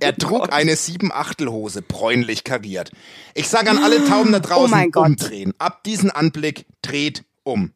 er 0.00 0.16
trug 0.16 0.52
eine 0.52 0.74
Siebenachtelhose, 0.74 1.80
bräunlich 1.80 2.42
kariert. 2.42 2.90
Ich 3.34 3.48
sage 3.48 3.70
an 3.70 3.78
alle 3.78 4.04
Tauben 4.04 4.32
da 4.32 4.40
draußen, 4.40 4.70
mein 4.70 4.90
Gott. 4.90 5.06
umdrehen. 5.06 5.54
Ab 5.58 5.84
diesen 5.84 6.10
Anblick 6.10 6.66
dreht 6.82 7.22
um. 7.44 7.72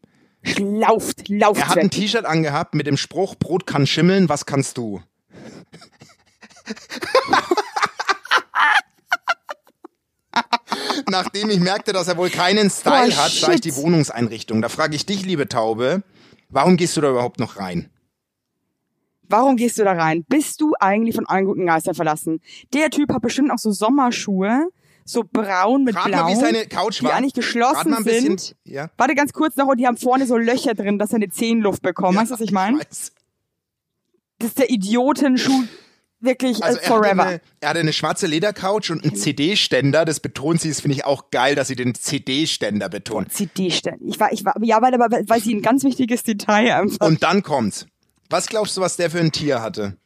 Lauft, 0.58 1.28
lauft 1.28 1.60
Er 1.60 1.68
hat 1.68 1.78
ein. 1.78 1.90
T-Shirt 1.90 2.24
angehabt 2.24 2.74
mit 2.74 2.88
dem 2.88 2.96
Spruch, 2.96 3.36
Brot 3.36 3.64
kann 3.66 3.86
schimmeln, 3.86 4.28
was 4.28 4.44
kannst 4.44 4.76
du? 4.76 5.02
Nachdem 11.10 11.50
ich 11.50 11.60
merkte, 11.60 11.92
dass 11.92 12.08
er 12.08 12.16
wohl 12.16 12.30
keinen 12.30 12.70
Style 12.70 13.10
Boah, 13.12 13.24
hat, 13.24 13.30
sah 13.32 13.52
ich 13.52 13.60
die 13.60 13.74
Wohnungseinrichtung. 13.76 14.62
Da 14.62 14.68
frage 14.68 14.94
ich 14.96 15.06
dich, 15.06 15.24
liebe 15.24 15.48
Taube, 15.48 16.02
warum 16.48 16.76
gehst 16.76 16.96
du 16.96 17.00
da 17.00 17.10
überhaupt 17.10 17.38
noch 17.40 17.56
rein? 17.56 17.90
Warum 19.28 19.56
gehst 19.56 19.78
du 19.78 19.84
da 19.84 19.92
rein? 19.92 20.24
Bist 20.28 20.60
du 20.60 20.74
eigentlich 20.80 21.14
von 21.16 21.26
allen 21.26 21.44
guten 21.46 21.66
Geistern 21.66 21.94
verlassen? 21.94 22.40
Der 22.72 22.90
Typ 22.90 23.12
hat 23.12 23.22
bestimmt 23.22 23.50
auch 23.50 23.58
so 23.58 23.70
Sommerschuhe, 23.70 24.68
so 25.04 25.24
braun 25.30 25.84
mit 25.84 25.96
Rat 25.96 26.06
blau, 26.06 26.24
mal, 26.24 26.30
wie 26.32 26.36
seine 26.36 26.66
Couch 26.66 27.00
die 27.00 27.04
war. 27.04 27.14
eigentlich 27.14 27.34
geschlossen 27.34 27.90
mal 27.90 27.98
ein 27.98 28.04
bisschen. 28.04 28.38
sind. 28.38 28.56
Ja. 28.64 28.90
Warte 28.96 29.14
ganz 29.14 29.32
kurz 29.32 29.56
noch 29.56 29.66
und 29.66 29.78
die 29.78 29.86
haben 29.86 29.96
vorne 29.96 30.26
so 30.26 30.36
Löcher 30.36 30.74
drin, 30.74 30.98
dass 30.98 31.10
seine 31.10 31.28
Zehen 31.30 31.60
Luft 31.60 31.82
bekommen. 31.82 32.16
weißt 32.18 32.30
du, 32.30 32.34
was 32.34 32.40
ich 32.40 32.52
meine? 32.52 32.78
Das 34.38 34.50
ist 34.50 34.58
der 34.58 34.70
Idiotenschuh. 34.70 35.64
Wirklich 36.20 36.62
Also 36.64 36.78
äh, 36.78 36.82
er 36.82 36.88
hatte, 36.90 36.94
forever. 37.02 37.22
eine, 37.24 37.40
er 37.60 37.68
hatte 37.68 37.78
eine 37.80 37.92
schwarze 37.92 38.26
Ledercouch 38.26 38.90
und 38.90 39.04
einen 39.04 39.14
CD-Ständer. 39.14 40.04
Das 40.04 40.18
betont 40.18 40.60
sie. 40.60 40.68
Das 40.68 40.80
finde 40.80 40.96
ich 40.96 41.04
auch 41.04 41.30
geil, 41.30 41.54
dass 41.54 41.68
sie 41.68 41.76
den 41.76 41.94
CD-Ständer 41.94 42.88
betont. 42.88 43.32
CD-Stellen. 43.32 44.00
Ich 44.04 44.18
war, 44.18 44.32
ich 44.32 44.44
war, 44.44 44.54
ja, 44.62 44.82
weil, 44.82 44.92
aber, 44.94 45.16
weil 45.28 45.40
sie 45.40 45.54
ein 45.54 45.62
ganz 45.62 45.84
wichtiges 45.84 46.24
Detail 46.24 46.74
einfach. 46.74 47.06
Und 47.06 47.22
dann 47.22 47.42
kommt's. 47.44 47.86
Was 48.30 48.46
glaubst 48.46 48.76
du, 48.76 48.80
was 48.80 48.96
der 48.96 49.10
für 49.10 49.20
ein 49.20 49.32
Tier 49.32 49.60
hatte? 49.62 49.96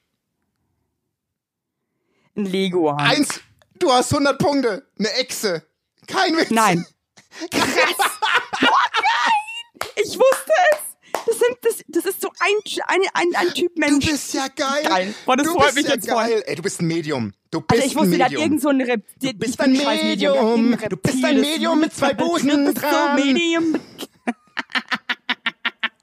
ein 2.34 2.46
Lego 2.46 2.90
haben. 2.90 3.00
Eins, 3.00 3.40
du 3.78 3.92
hast 3.92 4.10
100 4.12 4.38
Punkte. 4.38 4.86
Eine 4.98 5.10
Echse. 5.16 5.66
Kein 6.06 6.34
Witz. 6.36 6.50
Nein. 6.50 6.86
Krass. 7.50 7.66
Boah, 8.60 8.68
geil. 8.92 9.88
Ich 9.96 10.16
wusste 10.18 10.52
es. 10.72 10.78
Das, 11.26 11.38
sind, 11.38 11.56
das, 11.60 11.84
das 11.88 12.04
ist 12.06 12.20
so 12.22 12.28
ein, 12.40 12.82
ein, 12.86 13.00
ein, 13.12 13.36
ein 13.36 13.54
Typ 13.54 13.74
Du 13.74 13.80
Mensch. 13.80 14.06
bist 14.06 14.32
ja 14.32 14.46
geil. 14.48 14.82
Geil. 14.84 15.14
Boah, 15.26 15.36
das 15.36 15.46
du 15.46 15.52
freut 15.52 15.64
bist 15.66 15.76
mich 15.76 15.86
ja 15.88 15.94
jetzt 15.94 16.08
voll. 16.08 16.24
geil. 16.24 16.42
Ey, 16.46 16.54
du 16.56 16.62
bist 16.62 16.80
ein 16.80 16.86
Medium. 16.86 17.32
Du 17.50 17.60
bist 17.60 17.70
Also 17.82 17.84
ich 17.84 17.92
ein 17.92 18.00
wusste, 18.10 18.18
Medium. 18.22 18.42
irgend 18.42 18.62
so 18.62 18.68
ein 18.70 18.80
Rep 18.80 19.04
Du 19.20 19.32
bist 19.34 19.60
ein 19.60 19.72
Medium. 19.72 20.36
Irgendein 20.36 20.88
Du 20.88 20.96
bist 20.96 21.22
ein 21.24 21.40
Medium 21.40 21.80
mit 21.80 21.94
zwei 21.94 22.14
Busen 22.14 22.48
Du 22.48 22.72
bist 22.72 22.80
so 22.80 23.14
Medium. 23.22 23.78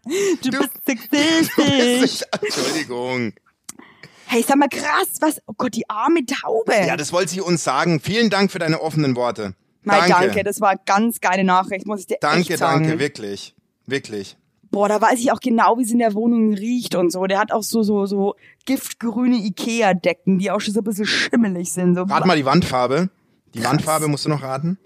Du, 0.43 0.49
bist 0.51 0.69
Du 0.85 0.91
sexistisch. 0.91 1.99
bist- 2.01 2.27
Entschuldigung. 2.41 3.33
Hey, 4.25 4.43
sag 4.47 4.57
mal 4.57 4.67
krass, 4.69 5.07
was? 5.21 5.41
Oh 5.47 5.53
Gott, 5.57 5.75
die 5.75 5.89
arme 5.89 6.25
Taube. 6.25 6.73
Ja, 6.85 6.95
das 6.97 7.11
wollte 7.11 7.31
sie 7.31 7.41
uns 7.41 7.63
sagen. 7.63 7.99
Vielen 7.99 8.29
Dank 8.29 8.51
für 8.51 8.59
deine 8.59 8.79
offenen 8.81 9.15
Worte. 9.15 9.55
Mal 9.83 10.07
danke. 10.07 10.27
danke, 10.27 10.43
das 10.43 10.61
war 10.61 10.75
ganz 10.85 11.19
geile 11.19 11.43
Nachricht, 11.43 11.87
muss 11.87 12.01
ich 12.01 12.07
dir 12.07 12.17
Danke, 12.21 12.49
echt 12.51 12.57
sagen. 12.59 12.83
danke, 12.83 12.99
wirklich. 12.99 13.55
Wirklich. 13.87 14.37
Boah, 14.71 14.87
da 14.87 15.01
weiß 15.01 15.19
ich 15.19 15.31
auch 15.31 15.39
genau, 15.39 15.79
wie 15.79 15.83
es 15.83 15.89
in 15.91 15.97
der 15.97 16.13
Wohnung 16.13 16.53
riecht 16.53 16.93
und 16.93 17.11
so. 17.11 17.25
Der 17.25 17.39
hat 17.39 17.51
auch 17.51 17.63
so, 17.63 17.81
so, 17.81 18.05
so 18.05 18.35
giftgrüne 18.65 19.37
Ikea-Decken, 19.37 20.37
die 20.37 20.51
auch 20.51 20.59
schon 20.61 20.75
so 20.75 20.81
ein 20.81 20.83
bisschen 20.83 21.07
schimmelig 21.07 21.71
sind. 21.71 21.95
So 21.95 22.03
Rat 22.03 22.25
mal 22.27 22.37
die 22.37 22.45
Wandfarbe. 22.45 23.09
Die 23.55 23.63
Wandfarbe 23.63 24.07
musst 24.07 24.25
du 24.25 24.29
noch 24.29 24.43
raten. 24.43 24.77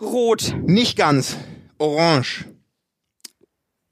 rot. 0.00 0.56
Nicht 0.64 0.96
ganz. 0.96 1.36
Orange. 1.78 2.46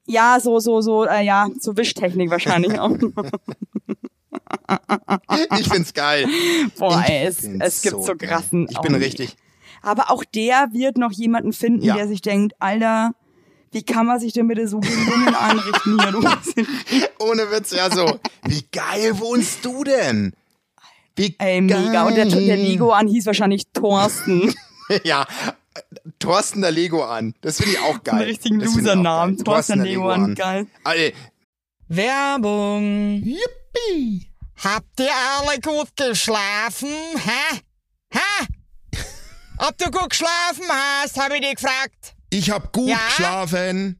Ja, 0.05 0.39
so, 0.39 0.59
so, 0.59 0.81
so, 0.81 1.05
äh, 1.05 1.23
ja, 1.23 1.47
so 1.59 1.77
Wischtechnik 1.77 2.29
wahrscheinlich 2.29 2.79
auch. 2.79 2.91
Ich 5.59 5.69
find's 5.69 5.93
geil. 5.93 6.27
Boah, 6.77 7.03
ey, 7.07 7.25
es, 7.25 7.43
es 7.43 7.81
gibt 7.81 8.03
so, 8.03 8.15
geil. 8.15 8.29
krassen. 8.29 8.67
Ich 8.69 8.79
bin 8.79 8.95
richtig. 8.95 9.35
Aber 9.81 10.11
auch 10.11 10.23
der 10.23 10.69
wird 10.71 10.97
noch 10.97 11.11
jemanden 11.11 11.53
finden, 11.53 11.83
Ja. 11.83 11.95
der 11.95 12.07
sich 12.07 12.21
denkt, 12.21 12.53
Alter, 12.59 13.11
wie 13.71 13.83
kann 13.83 14.05
man 14.05 14.19
sich 14.19 14.33
denn 14.33 14.47
bitte 14.47 14.67
so 14.67 14.79
gelungen 14.79 15.35
einrichten 15.35 15.99
hier? 15.99 17.09
Ohne 17.19 17.51
Witz, 17.51 17.71
ja 17.71 17.89
so. 17.91 18.19
Wie 18.45 18.63
geil 18.71 19.19
wohnst 19.19 19.63
du 19.65 19.83
denn? 19.83 20.33
Wie 21.15 21.35
Ey, 21.37 21.61
mega. 21.61 22.05
Und 22.07 22.15
der, 22.15 22.25
der 22.25 22.39
geil. 22.39 22.57
Lego 22.59 22.91
an 22.91 23.07
hieß 23.07 23.25
wahrscheinlich 23.25 23.67
Thorsten. 23.73 24.53
Ja, 25.05 25.25
Thorsten 26.19 26.61
der 26.61 26.71
Lego 26.71 27.03
an. 27.03 27.33
Das 27.41 27.57
finde 27.57 27.73
ich 27.73 27.79
auch 27.79 28.03
geil. 28.03 28.15
Einen 28.15 28.23
richtigen 28.25 28.59
Das 28.59 28.69
find 28.73 28.81
ich 28.83 28.89
auch 28.91 28.95
Losernamen. 28.95 29.35
geil. 29.37 29.43
Thorsten 29.45 29.77
der 29.79 29.85
Lego 29.87 30.09
an. 30.09 30.35
Geil. 30.35 30.67
Alter, 30.83 31.17
Werbung. 31.87 33.21
Yippie! 33.23 34.29
Habt 34.63 34.99
ihr 34.99 35.09
alle 35.39 35.59
gut 35.59 35.95
geschlafen? 35.95 36.89
Hä? 37.15 37.59
Hä? 38.11 38.45
Ob 39.57 39.77
du 39.77 39.89
gut 39.91 40.09
geschlafen 40.09 40.65
hast, 40.69 41.19
habe 41.19 41.35
ich 41.35 41.41
dich 41.41 41.55
gefragt. 41.55 42.15
Ich 42.29 42.49
hab 42.49 42.71
gut 42.71 42.89
Ja? 42.89 42.97
geschlafen. 43.07 43.99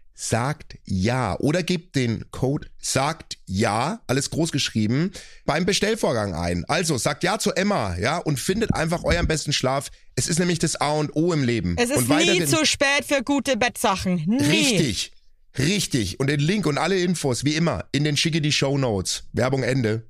sagt 0.13 0.77
ja 0.85 1.35
oder 1.39 1.63
gebt 1.63 1.95
den 1.95 2.25
Code 2.31 2.67
sagt 2.79 3.37
ja, 3.45 4.01
alles 4.07 4.29
groß 4.29 4.51
geschrieben, 4.51 5.11
beim 5.45 5.65
Bestellvorgang 5.65 6.33
ein. 6.33 6.65
Also 6.67 6.97
sagt 6.97 7.23
ja 7.23 7.39
zu 7.39 7.51
Emma, 7.51 7.95
ja, 7.97 8.17
und 8.17 8.39
findet 8.39 8.73
einfach 8.73 9.03
euren 9.03 9.27
besten 9.27 9.53
Schlaf. 9.53 9.89
Es 10.15 10.27
ist 10.27 10.39
nämlich 10.39 10.59
das 10.59 10.75
A 10.75 10.91
und 10.91 11.15
O 11.15 11.33
im 11.33 11.43
Leben. 11.43 11.75
Es 11.77 11.89
ist 11.89 11.97
und 11.97 12.09
nie 12.09 12.45
zu 12.45 12.65
spät 12.65 13.05
für 13.05 13.23
gute 13.23 13.57
Bettsachen. 13.57 14.23
Nie. 14.27 14.43
Richtig. 14.43 15.11
Richtig. 15.57 16.19
Und 16.19 16.27
den 16.27 16.39
Link 16.39 16.65
und 16.65 16.77
alle 16.77 16.99
Infos, 16.99 17.43
wie 17.43 17.55
immer, 17.55 17.85
in 17.91 18.03
den 18.03 18.15
schicke 18.15 18.41
die 18.41 18.51
Show 18.51 18.77
Notes. 18.77 19.23
Werbung 19.33 19.63
Ende. 19.63 20.07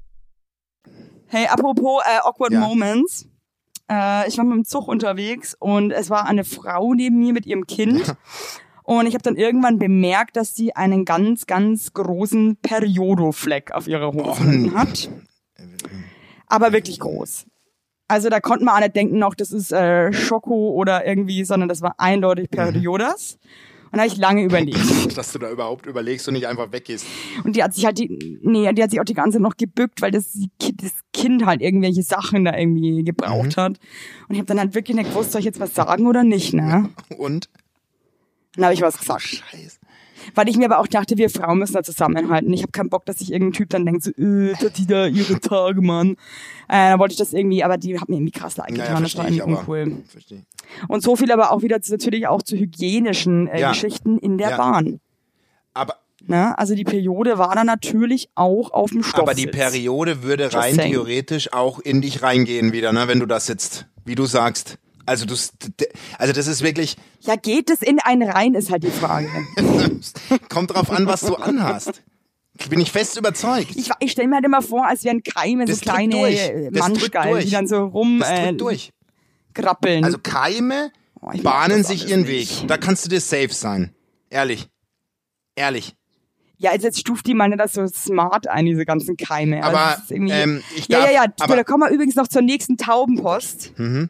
Hey, 1.27 1.47
apropos 1.47 2.03
äh, 2.05 2.17
awkward 2.19 2.51
Ja. 2.53 2.59
moments. 2.59 3.25
Äh, 3.89 4.27
ich 4.27 4.37
war 4.37 4.45
mit 4.45 4.55
dem 4.55 4.65
Zug 4.65 4.87
unterwegs 4.87 5.55
und 5.59 5.91
es 5.91 6.09
war 6.09 6.25
eine 6.27 6.43
Frau 6.43 6.93
neben 6.93 7.19
mir 7.19 7.33
mit 7.33 7.45
ihrem 7.45 7.65
Kind. 7.65 8.15
Und 8.84 9.06
ich 9.06 9.13
habe 9.13 9.24
dann 9.24 9.36
irgendwann 9.36 9.80
bemerkt, 9.80 10.36
dass 10.36 10.56
sie 10.56 10.76
einen 10.76 11.06
ganz, 11.06 11.46
ganz 11.46 11.94
großen 11.94 12.58
Periodofleck 12.58 13.72
auf 13.72 13.88
ihrer 13.88 14.13
Hose 14.13 14.44
hinten 14.44 14.76
hat. 14.76 15.10
Aber 16.48 16.74
wirklich 16.74 17.00
groß. 17.00 17.46
Also 18.08 18.30
da 18.30 18.41
konnte 18.41 18.65
man 18.65 18.76
auch 18.76 18.82
nicht 18.82 18.96
denken 18.96 19.20
noch, 19.20 19.36
das 19.36 19.52
ist 19.52 19.72
äh, 19.72 20.12
Schoko 20.12 20.72
oder 20.72 21.06
irgendwie, 21.08 21.46
sondern 21.46 21.70
das 21.70 21.82
war 21.82 21.96
eindeutig 21.98 22.50
Periodas. 22.50 23.38
Und 23.86 23.98
da 23.98 24.04
habe 24.04 24.08
ich 24.08 24.17
lange 24.17 24.44
überlegt. 24.44 24.78
dass 25.17 25.34
du 25.34 25.39
da 25.39 25.50
überhaupt 25.52 25.86
überlegst 25.86 26.28
und 26.28 26.34
nicht 26.34 26.48
einfach 26.48 26.72
weggehst. 26.72 27.06
Und 27.44 27.56
die 27.56 27.63
hat 27.63 27.74
sich 27.74 27.86
halt 27.86 28.00
die, 28.00 28.39
nee, 28.41 28.72
die 28.74 28.84
hat 28.84 28.91
sich 28.91 29.00
auch 29.02 29.06
die 29.06 29.13
ganze 29.13 29.38
Zeit 29.38 29.41
noch 29.41 29.58
gebückt, 29.58 30.02
weil 30.02 30.12
das, 30.12 30.38
das 30.76 30.91
Kind 31.13 31.46
halt 31.46 31.62
irgendwelche 31.62 32.02
Sachen 32.02 32.46
da 32.46 32.58
irgendwie 32.58 33.04
gebraucht 33.04 33.58
hat. 33.58 33.80
Und 34.28 34.36
ich 34.36 34.38
habe 34.38 34.46
dann 34.46 34.60
halt 34.60 34.76
wirklich 34.76 34.96
nicht 34.96 35.10
gewusst, 35.10 35.34
soll 35.34 35.39
ich 35.39 35.46
jetzt 35.46 35.60
was 35.60 35.76
sagen 35.76 36.08
oder 36.08 36.24
nicht, 36.24 36.54
ne? 36.54 36.89
Und? 37.17 37.50
Dann 38.55 38.65
habe 38.65 38.73
ich 38.73 38.81
was 38.81 38.97
gesagt. 38.97 39.21
Scheiße. 39.21 39.77
Weil 40.35 40.47
ich 40.49 40.57
mir 40.57 40.65
aber 40.65 40.79
auch 40.79 40.87
dachte, 40.87 41.17
wir 41.17 41.29
Frauen 41.31 41.57
müssen 41.57 41.73
da 41.73 41.81
zusammenhalten. 41.83 42.53
Ich 42.53 42.61
habe 42.61 42.71
keinen 42.71 42.89
Bock, 42.89 43.05
dass 43.05 43.17
sich 43.19 43.31
irgendein 43.31 43.53
Typ 43.53 43.69
dann 43.69 43.85
denkt, 43.85 44.03
so, 44.03 44.11
äh, 44.11 44.53
die 44.77 44.85
da 44.85 45.07
ihre 45.07 45.39
Tage, 45.39 45.81
Mann. 45.81 46.11
Äh, 46.67 46.91
da 46.91 46.99
wollte 46.99 47.13
ich 47.13 47.17
das 47.17 47.33
irgendwie, 47.33 47.63
aber 47.63 47.77
die 47.77 47.99
hat 47.99 48.07
mir 48.07 48.17
irgendwie 48.17 48.31
krass 48.31 48.55
leid 48.57 48.69
Naja, 48.69 48.85
getan. 48.85 49.03
das 49.03 49.17
war 49.17 49.25
irgendwie 49.25 49.41
uncool. 49.41 49.97
Verstehe. 50.07 50.43
Und 50.87 51.01
so 51.01 51.15
viel 51.15 51.31
aber 51.31 51.51
auch 51.51 51.63
wieder 51.63 51.81
zu, 51.81 51.91
natürlich 51.93 52.27
auch 52.27 52.43
zu 52.43 52.55
hygienischen 52.55 53.47
äh, 53.47 53.61
Ja. 53.61 53.69
Geschichten 53.71 54.19
in 54.19 54.37
der 54.37 54.51
Ja. 54.51 54.57
Bahn. 54.57 54.99
Aber, 55.73 55.95
Ne? 56.27 56.55
Also 56.59 56.75
die 56.75 56.83
Periode 56.83 57.39
war 57.39 57.55
dann 57.55 57.65
natürlich 57.65 58.29
auch 58.35 58.69
auf 58.73 58.91
dem 58.91 59.01
Stoff. 59.01 59.21
aber 59.21 59.33
die 59.33 59.47
Periode 59.47 60.21
würde 60.21 60.53
rein 60.53 60.77
theoretisch 60.77 61.51
auch 61.51 61.79
in 61.79 61.99
dich 62.01 62.21
reingehen 62.21 62.73
wieder, 62.73 62.93
ne, 62.93 63.07
wenn 63.07 63.19
du 63.19 63.25
da 63.25 63.39
sitzt, 63.39 63.87
wie 64.05 64.13
du 64.13 64.27
sagst. 64.27 64.77
Also 65.05 65.25
du, 65.25 65.33
also 66.17 66.33
das 66.33 66.47
ist 66.47 66.61
wirklich, 66.63 66.95
Ja, 67.21 67.35
geht 67.35 67.69
es 67.69 67.81
in 67.81 67.99
einen 67.99 68.29
rein, 68.29 68.53
ist 68.53 68.69
halt 68.71 68.83
die 68.83 68.91
Frage. 68.91 69.27
kommt 70.49 70.73
drauf 70.73 70.89
an, 70.91 71.05
was 71.07 71.21
du 71.21 71.35
anhast. 71.35 72.01
Bin 72.69 72.79
ich 72.79 72.91
fest 72.91 73.17
überzeugt. 73.17 73.71
Ich, 73.75 73.89
ich 73.99 74.11
stelle 74.11 74.27
mir 74.27 74.35
halt 74.35 74.45
immer 74.45 74.61
vor, 74.61 74.85
als 74.85 75.03
wären 75.03 75.23
Keime 75.23 75.65
Das 75.65 75.79
so 75.79 75.81
kleine 75.83 76.69
Manschgallen, 76.71 77.43
die 77.43 77.49
dann 77.49 77.67
so 77.67 77.85
rum 77.85 78.23
äh, 78.25 78.53
grappeln. 79.53 80.03
Also 80.05 80.17
Keime 80.19 80.91
Oh, 81.23 81.29
bahnen 81.43 81.83
sich 81.83 82.09
ihren 82.09 82.21
nicht. 82.21 82.61
Weg. 82.61 82.67
Da 82.67 82.77
kannst 82.77 83.05
du 83.05 83.09
dir 83.09 83.21
safe 83.21 83.53
sein. 83.53 83.93
Ehrlich. 84.31 84.67
Ehrlich. 85.55 85.95
ja, 86.57 86.71
also 86.71 86.87
jetzt 86.87 86.99
stuft 86.99 87.27
die 87.27 87.33
mal 87.35 87.47
nicht 87.47 87.59
das 87.59 87.73
so 87.73 87.85
smart 87.87 88.47
ein, 88.47 88.65
diese 88.65 88.85
ganzen 88.85 89.17
Keime. 89.17 89.63
Also 89.63 89.77
Aber, 89.77 90.01
irgendwie- 90.09 90.33
ähm, 90.33 90.63
ich 90.75 90.87
ja, 90.87 90.99
darf- 90.99 91.07
ja, 91.11 91.23
ja, 91.25 91.33
aber- 91.39 91.55
da 91.57 91.63
kommen 91.63 91.83
wir 91.83 91.93
übrigens 91.93 92.15
noch 92.15 92.27
zur 92.27 92.41
nächsten 92.41 92.77
Taubenpost. 92.77 93.73
Mhm. 93.77 94.09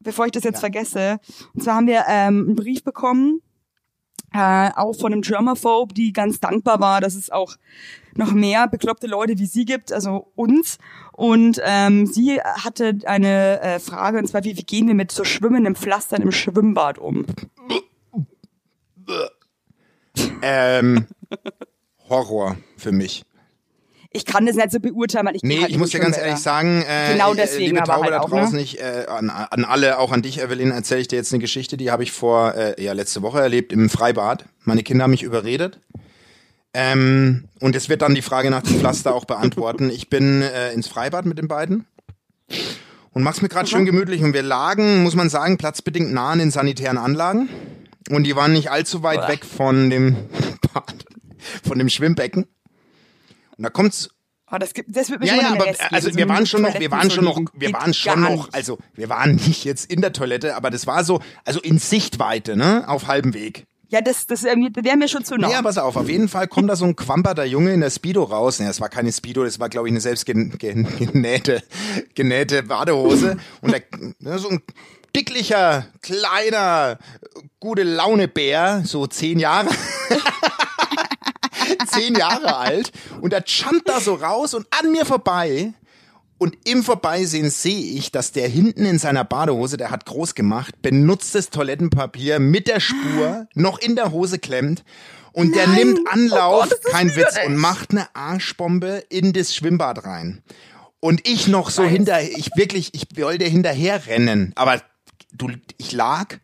Bevor 0.00 0.26
ich 0.26 0.32
das 0.32 0.44
jetzt 0.44 0.60
vergesse. 0.60 1.18
Und 1.54 1.62
zwar 1.62 1.76
haben 1.76 1.86
wir 1.86 2.04
ähm, 2.08 2.46
einen 2.46 2.56
Brief 2.56 2.82
bekommen, 2.82 3.42
äh, 4.32 4.70
auch 4.74 4.94
von 4.94 5.12
einem 5.12 5.22
Germaphobe, 5.22 5.92
die 5.94 6.12
ganz 6.12 6.40
dankbar 6.40 6.80
war, 6.80 7.00
dass 7.00 7.14
es 7.14 7.30
auch 7.30 7.56
noch 8.16 8.32
mehr 8.32 8.68
bekloppte 8.68 9.06
Leute 9.06 9.38
wie 9.38 9.46
sie 9.46 9.64
gibt, 9.64 9.92
also 9.92 10.30
uns. 10.34 10.78
Und 11.12 11.60
ähm, 11.64 12.06
sie 12.06 12.40
hatte 12.40 12.98
eine 13.04 13.60
äh, 13.60 13.78
Frage, 13.78 14.18
und 14.18 14.26
zwar, 14.26 14.44
wie, 14.44 14.56
wie 14.56 14.64
gehen 14.64 14.86
wir 14.86 14.94
mit 14.94 15.12
so 15.12 15.24
schwimmenden 15.24 15.76
Pflastern 15.76 16.22
im 16.22 16.32
Schwimmbad 16.32 16.98
um? 16.98 17.26
Ähm, 20.42 21.06
Horror 22.08 22.56
für 22.76 22.92
mich. 22.92 23.24
Ich 24.12 24.24
kann 24.24 24.44
das 24.44 24.56
nicht 24.56 24.72
so 24.72 24.80
beurteilen, 24.80 25.26
weil 25.26 25.36
ich 25.36 25.42
Nee, 25.42 25.60
halt 25.60 25.70
ich 25.70 25.78
muss 25.78 25.90
dir 25.90 26.00
ganz 26.00 26.18
ehrlich 26.18 26.40
sagen, 26.40 26.82
äh, 26.82 27.12
Genau 27.12 27.32
äh, 27.32 27.36
deswegen 27.36 27.76
liebe 27.76 27.82
aber 27.82 27.92
Taube 27.92 28.04
halt 28.06 28.14
da 28.14 28.20
ne? 28.20 28.42
draußen, 28.42 28.58
ich, 28.58 28.80
äh, 28.80 29.06
an, 29.08 29.30
an 29.30 29.64
alle, 29.64 29.98
auch 29.98 30.10
an 30.10 30.22
dich, 30.22 30.40
Evelyn, 30.40 30.72
erzähle 30.72 31.00
ich 31.00 31.08
dir 31.08 31.16
jetzt 31.16 31.32
eine 31.32 31.40
Geschichte, 31.40 31.76
die 31.76 31.92
habe 31.92 32.02
ich 32.02 32.10
vor, 32.10 32.54
äh, 32.54 32.82
ja, 32.82 32.92
letzte 32.92 33.22
Woche 33.22 33.40
erlebt 33.40 33.72
im 33.72 33.88
Freibad. 33.88 34.46
Meine 34.64 34.82
Kinder 34.82 35.04
haben 35.04 35.12
mich 35.12 35.22
überredet. 35.22 35.78
Ähm, 36.74 37.48
und 37.60 37.76
es 37.76 37.88
wird 37.88 38.02
dann 38.02 38.14
die 38.14 38.22
Frage 38.22 38.50
nach 38.50 38.62
dem 38.62 38.78
Pflaster 38.78 39.14
auch 39.14 39.24
beantworten. 39.24 39.90
Ich 39.90 40.08
bin 40.08 40.42
äh, 40.42 40.72
ins 40.72 40.88
Freibad 40.88 41.26
mit 41.26 41.38
den 41.38 41.48
beiden 41.48 41.86
und 43.12 43.22
mach's 43.22 43.42
mir 43.42 43.48
gerade 43.48 43.68
schön 43.68 43.86
gemütlich. 43.86 44.22
Und 44.22 44.34
wir 44.34 44.42
lagen, 44.42 45.02
muss 45.02 45.14
man 45.14 45.28
sagen, 45.28 45.56
platzbedingt 45.56 46.12
nah 46.12 46.30
an 46.30 46.38
den 46.38 46.50
sanitären 46.50 46.98
Anlagen. 46.98 47.48
Und 48.08 48.24
die 48.24 48.36
waren 48.36 48.52
nicht 48.52 48.70
allzu 48.70 49.02
weit 49.02 49.28
weg 49.28 49.44
von 49.44 49.90
dem 49.90 50.16
Bad, 50.74 51.06
von 51.66 51.78
dem 51.78 51.88
Schwimmbecken. 51.88 52.46
Und 53.60 53.64
da 53.64 53.70
kommt's 53.70 54.08
Oh, 54.52 54.56
das, 54.58 54.74
gibt, 54.74 54.96
das 54.96 55.10
wird 55.10 55.20
mir 55.20 55.26
ja, 55.26 55.36
ja, 55.36 55.52
aber 55.52 55.66
also 55.92 56.06
geben, 56.08 56.16
wir 56.18 56.28
waren 56.28 56.44
schon 56.44 56.62
noch, 56.62 56.74
wir 56.80 56.90
waren 56.90 57.08
schon 57.08 57.24
noch, 57.24 57.38
wir 57.52 57.72
waren 57.72 57.94
schon 57.94 58.20
noch, 58.20 58.48
also 58.52 58.78
wir 58.94 59.08
waren 59.08 59.36
nicht 59.46 59.64
jetzt 59.64 59.88
in 59.92 60.00
der 60.00 60.12
Toilette, 60.12 60.56
aber 60.56 60.70
das 60.70 60.88
war 60.88 61.04
so, 61.04 61.20
also 61.44 61.60
in 61.60 61.78
Sichtweite, 61.78 62.56
ne, 62.56 62.88
auf 62.88 63.06
halbem 63.06 63.32
Weg. 63.32 63.66
Ja, 63.90 64.00
das, 64.00 64.26
das 64.26 64.42
wäre 64.42 64.56
mir, 64.56 65.08
schon 65.08 65.24
zu 65.24 65.36
nah. 65.36 65.48
Ja, 65.50 65.62
pass 65.62 65.78
auf, 65.78 65.94
auf 65.94 66.08
jeden 66.08 66.28
Fall 66.28 66.48
kommt 66.48 66.68
da 66.68 66.74
so 66.74 66.84
ein 66.84 66.96
quamperter 66.96 67.44
Junge 67.44 67.72
in 67.74 67.80
der 67.80 67.90
Speedo 67.90 68.24
raus. 68.24 68.58
Ja, 68.58 68.68
es 68.70 68.80
war 68.80 68.88
keine 68.88 69.12
Speedo, 69.12 69.44
das 69.44 69.60
war, 69.60 69.68
glaube 69.68 69.86
ich, 69.86 69.92
eine 69.92 70.00
selbst 70.00 70.26
gen- 70.26 70.56
gen- 70.58 70.88
genähte, 71.12 71.62
genähte 72.16 72.64
Badehose. 72.64 73.36
Und 73.60 73.72
der, 73.72 73.82
ne, 74.18 74.38
so 74.40 74.48
ein 74.48 74.62
dicklicher, 75.14 75.86
kleiner, 76.02 76.98
gute 77.60 77.84
Laune 77.84 78.26
Bär, 78.26 78.82
so 78.84 79.06
zehn 79.06 79.38
Jahre. 79.38 79.68
zehn 81.90 82.14
Jahre 82.14 82.56
alt. 82.56 82.92
Und 83.20 83.32
der 83.32 83.44
jumpt 83.46 83.88
da 83.88 84.00
so 84.00 84.14
raus 84.14 84.54
und 84.54 84.66
an 84.78 84.92
mir 84.92 85.04
vorbei. 85.06 85.72
Und 86.38 86.56
im 86.64 86.82
Vorbeisehen 86.82 87.50
sehe 87.50 87.98
ich, 87.98 88.12
dass 88.12 88.32
der 88.32 88.48
hinten 88.48 88.86
in 88.86 88.98
seiner 88.98 89.24
Badehose, 89.24 89.76
der 89.76 89.90
hat 89.90 90.06
groß 90.06 90.34
gemacht, 90.34 90.80
benutztes 90.80 91.50
Toilettenpapier 91.50 92.38
mit 92.40 92.66
der 92.66 92.80
Spur 92.80 93.46
noch 93.54 93.78
in 93.78 93.94
der 93.94 94.10
Hose 94.10 94.38
klemmt. 94.38 94.82
Und 95.32 95.54
der 95.54 95.68
nimmt 95.68 96.00
Anlauf, 96.10 96.64
Oh 96.66 96.68
Gott, 96.70 96.92
kein 96.92 97.08
Witz, 97.08 97.16
widerlich. 97.16 97.46
und 97.46 97.56
macht 97.56 97.90
eine 97.90 98.14
Arschbombe 98.16 99.04
in 99.10 99.32
das 99.34 99.54
Schwimmbad 99.54 100.04
rein. 100.04 100.42
Und 100.98 101.28
ich 101.28 101.46
noch 101.46 101.70
so 101.70 101.84
hinter, 101.84 102.22
ich 102.22 102.50
wirklich, 102.56 102.94
ich 102.94 103.06
wollte 103.16 103.44
hinterher 103.44 104.06
rennen. 104.06 104.52
Aber 104.56 104.82
du, 105.32 105.50
ich 105.76 105.92
lag 105.92 106.36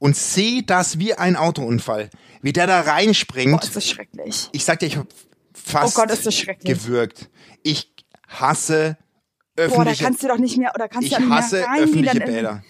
und 0.00 0.16
sehe 0.16 0.64
das 0.64 0.98
wie 0.98 1.14
ein 1.14 1.36
Autounfall. 1.36 2.10
Wie 2.42 2.52
der 2.52 2.66
da 2.66 2.80
reinspringt 2.80 3.52
Boah, 3.52 3.62
ist 3.62 3.76
das 3.76 3.88
schrecklich. 3.88 4.48
ich 4.50 4.64
sag 4.64 4.80
dir, 4.80 4.86
ich 4.86 4.96
hab 4.96 5.06
fast 5.54 5.96
Oh 5.96 6.00
Gott, 6.00 6.10
ist 6.10 6.26
das 6.26 6.34
schrecklich. 6.34 6.78
gewürgt. 6.82 7.30
Ich 7.62 7.94
hasse 8.26 8.96
Boah, 9.54 9.62
da 9.62 9.62
öffentliche, 9.64 10.04
kannst 10.04 10.22
du 10.24 10.28
doch 10.28 10.38
nicht 10.38 10.56
mehr, 10.56 10.72
oder 10.74 10.88
kannst 10.88 11.06
ich 11.08 11.14
du 11.14 11.20
ja 11.20 11.26
nicht 11.26 11.34
hasse 11.36 11.56
mehr 11.58 11.66
reingehen, 11.66 11.88
öffentliche 12.08 12.20
Bäder. 12.20 12.62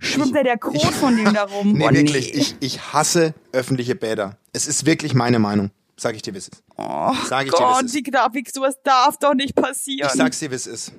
Schwimmt 0.00 0.34
da 0.34 0.42
der 0.42 0.58
Kot 0.58 0.80
von 0.94 1.16
dem 1.16 1.34
da 1.34 1.44
rum? 1.44 1.72
Nee, 1.72 1.78
Boah, 1.84 1.92
wirklich, 1.92 2.32
nee. 2.32 2.40
ich, 2.40 2.54
ich 2.60 2.92
hasse 2.92 3.34
öffentliche 3.52 3.94
Bäder. 3.94 4.38
Es 4.52 4.66
ist 4.66 4.86
wirklich 4.86 5.12
meine 5.14 5.38
Meinung. 5.38 5.70
Sag 6.00 6.14
ich 6.14 6.22
dir, 6.22 6.32
wie 6.32 6.38
es 6.38 6.48
ist. 6.48 6.62
Oh 6.76 7.12
Sag 7.26 7.46
ich 7.46 7.50
dir, 7.52 7.58
Gott, 7.58 7.84
es 7.84 7.92
ist. 7.94 8.14
darf, 8.14 8.32
wie, 8.32 8.44
sowas 8.52 8.76
darf 8.84 9.18
doch 9.18 9.34
nicht 9.34 9.54
passieren. 9.56 10.08
Ich 10.08 10.16
sag's 10.16 10.38
dir, 10.38 10.50
wie 10.50 10.54
es 10.54 10.66
ist. 10.68 10.92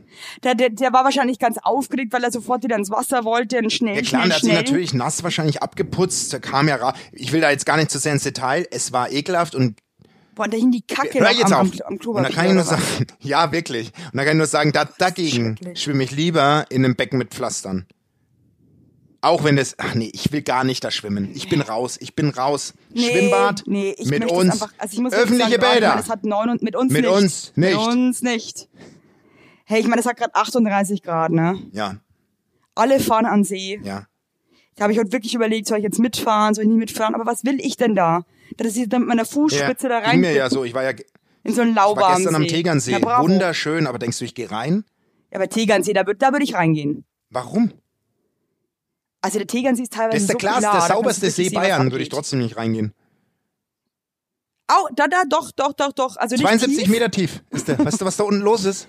Der, 0.44 0.56
der, 0.56 0.70
der 0.72 0.92
war 0.92 1.06
wahrscheinlich 1.06 1.40
ganz 1.40 1.58
aufgeregt, 1.64 2.12
weil 2.12 2.24
er 2.24 2.32
sofort 2.32 2.64
wieder 2.64 2.76
ins 2.76 2.90
Wasser 2.92 3.24
wollte 3.24 3.60
und 3.60 3.72
schnell, 3.72 3.96
Ja 3.96 4.02
klar, 4.02 4.24
schnell, 4.24 4.28
der 4.30 4.36
hat 4.36 4.42
sich 4.42 4.50
schnell. 4.52 4.56
natürlich 4.64 4.94
nass 4.94 5.24
wahrscheinlich 5.24 5.64
abgeputzt. 5.64 6.34
Da 6.34 6.40
kam 6.40 6.68
ja 6.68 6.76
ra 6.76 6.94
Ich 7.14 7.32
will 7.32 7.40
da 7.42 7.50
jetzt 7.50 7.66
gar 7.66 7.78
nicht 7.78 7.90
zu 7.92 7.98
sehr 7.98 8.12
ins 8.12 8.24
Detail. 8.24 8.68
Es 8.72 8.92
war 8.92 9.10
ekelhaft 9.12 9.56
und 9.56 9.78
Boah, 10.36 10.46
und 10.46 10.54
da 10.54 10.58
hing 10.58 10.72
die 10.72 10.82
Kacke 10.82 11.20
Hör 11.20 11.32
noch 11.32 11.38
jetzt 11.38 11.52
am, 11.54 11.68
auf. 11.68 11.74
am, 11.74 11.82
am 11.88 11.94
und 11.94 12.00
Klopapier. 12.02 12.30
da 12.30 12.36
kann 12.36 12.48
ich 12.48 12.54
nur 12.54 12.64
sagen, 12.64 12.84
ja 13.22 13.52
wirklich. 13.52 13.92
Und 14.12 14.18
da 14.18 14.24
kann 14.24 14.34
ich 14.34 14.38
nur 14.38 14.46
sagen, 14.48 14.72
da, 14.72 14.86
dagegen 14.86 15.58
schwimme 15.76 16.04
ich 16.04 16.12
lieber 16.12 16.66
in 16.70 16.84
einem 16.86 16.96
Becken 16.96 17.18
mit 17.20 17.34
Pflastern. 17.34 17.88
Auch 19.22 19.44
wenn 19.44 19.58
das, 19.58 19.76
ach 19.78 19.96
nee, 19.96 20.10
ich 20.14 20.32
will 20.32 20.42
gar 20.42 20.64
nicht 20.64 20.84
da 20.84 20.92
schwimmen. 20.92 21.32
Ich 21.34 21.50
bin 21.50 21.62
raus, 21.62 21.98
ich 22.00 22.16
bin 22.16 22.30
raus. 22.30 22.74
Nee, 22.90 23.10
Schwimmbad 23.10 23.64
nee, 23.66 23.94
ich 23.98 24.10
mit 24.10 24.32
uns, 24.32 24.54
Einfach, 24.54 24.74
also 24.78 25.02
ich 25.02 25.14
öffentliche 25.14 25.60
sagen, 25.60 25.74
Bäder. 25.74 25.98
Es 26.00 26.10
hat 26.10 26.24
neun 26.24 26.50
und 26.50 26.62
mit 26.62 26.76
uns 26.76 26.94
Mit 26.94 27.02
nicht. 27.02 27.12
uns 27.12 27.52
nicht. 27.56 27.76
Mit 27.76 27.88
uns 27.88 28.22
nicht. 28.22 28.70
Hey, 29.66 29.82
ich 29.82 29.88
meine, 29.88 30.00
es 30.02 30.08
hat 30.08 30.18
gerade 30.18 30.34
38 30.36 31.04
Grad, 31.04 31.32
ne? 31.32 31.60
Ja, 31.74 31.98
Alle 32.76 33.00
fahren 33.00 33.26
an 33.26 33.44
See. 33.44 33.80
ja. 33.84 34.06
Da 34.76 34.84
habe 34.84 34.94
ich 34.94 35.00
heute 35.00 35.12
wirklich 35.12 35.36
überlegt, 35.36 35.68
soll 35.68 35.80
ich 35.80 35.84
jetzt 35.84 36.00
mitfahren, 36.00 36.54
soll 36.54 36.64
ich 36.64 36.70
nicht 36.70 36.80
mitfahren? 36.80 37.14
Aber 37.14 37.26
was 37.26 37.44
will 37.44 37.60
ich 37.60 37.76
denn 37.76 37.96
da? 37.96 38.24
Dass 38.56 38.78
ich 38.78 38.88
dann 38.88 39.02
mit 39.02 39.10
meiner 39.10 39.26
Fußspitze 39.26 39.90
ja. 39.90 40.00
da 40.00 40.08
rein 40.08 40.12
Ging 40.12 40.22
mir 40.22 40.34
ja 40.34 40.50
so, 40.50 40.64
ich 40.64 40.74
war 40.74 40.84
ja 40.84 40.92
in 41.44 41.54
so 41.54 41.62
einen 41.62 41.72
ich 41.72 41.78
war 41.78 42.16
gestern 42.16 42.36
am 42.36 42.44
See. 42.44 42.48
Tegernsee. 42.48 42.92
Ja. 42.94 43.22
Wunderschön, 43.22 43.88
aber 43.88 44.00
denkst 44.00 44.20
du, 44.20 44.26
ich 44.26 44.36
gehe 44.36 44.50
rein? 44.50 44.86
Ja, 45.32 45.40
aber 45.40 45.50
Tegernsee, 45.50 45.92
da 45.92 46.08
würde 46.08 46.18
da 46.20 46.32
würd 46.32 46.44
ich 46.44 46.54
reingehen. 46.54 47.04
Warum? 47.30 47.74
Also 49.22 49.38
der 49.38 49.48
Tegernsee 49.48 49.84
ist 49.84 49.94
teilweise 49.94 50.16
Das 50.16 50.22
ist 50.24 50.28
der 50.30 50.34
so 50.34 50.38
klar, 50.38 50.60
klar, 50.60 50.88
der 50.88 50.96
sauberste 50.96 51.30
See 51.30 51.50
Bayern, 51.50 51.92
würde 51.92 52.04
ich 52.04 52.10
trotzdem 52.10 52.40
nicht 52.40 52.56
reingehen. 52.58 52.94
Au, 54.68 54.88
da, 54.96 55.08
da, 55.08 55.24
doch, 55.28 55.52
doch, 55.52 55.74
doch, 55.74 55.92
doch. 55.94 56.16
Also 56.18 56.36
nicht 56.36 56.44
72 56.46 56.78
tief. 56.84 56.90
Meter 56.90 57.10
tief 57.12 57.44
ist 57.50 57.68
der. 57.68 57.80
Weißt 57.84 58.00
du, 58.02 58.06
was 58.06 58.18
da 58.18 58.24
unten 58.24 58.42
los 58.42 58.66
ist? 58.66 58.88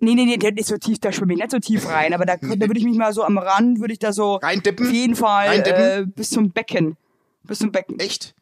Nee, 0.00 0.14
nee, 0.14 0.24
nee, 0.24 0.36
der 0.36 0.56
ist 0.56 0.66
so 0.68 0.78
tief, 0.78 0.98
da 0.98 1.12
schwimme 1.12 1.34
ich 1.34 1.38
nicht 1.38 1.50
so 1.52 1.58
tief 1.60 1.86
rein. 1.88 2.12
Aber 2.12 2.24
da, 2.26 2.36
da 2.36 2.48
würde 2.48 2.78
ich 2.78 2.84
mich 2.84 2.96
mal 2.96 3.12
so 3.12 3.22
am 3.22 3.38
Rand, 3.38 3.78
würde 3.78 3.92
ich 3.92 4.00
da 4.00 4.12
so 4.12 4.36
Reindippen? 4.36 4.86
auf 4.86 4.92
jeden 4.92 5.14
Fall 5.14 5.60
äh, 5.64 6.04
bis 6.06 6.30
zum 6.30 6.50
Becken. 6.50 6.96
Bis 7.44 7.60
zum 7.60 7.70
Becken. 7.70 8.00
Echt? 8.00 8.34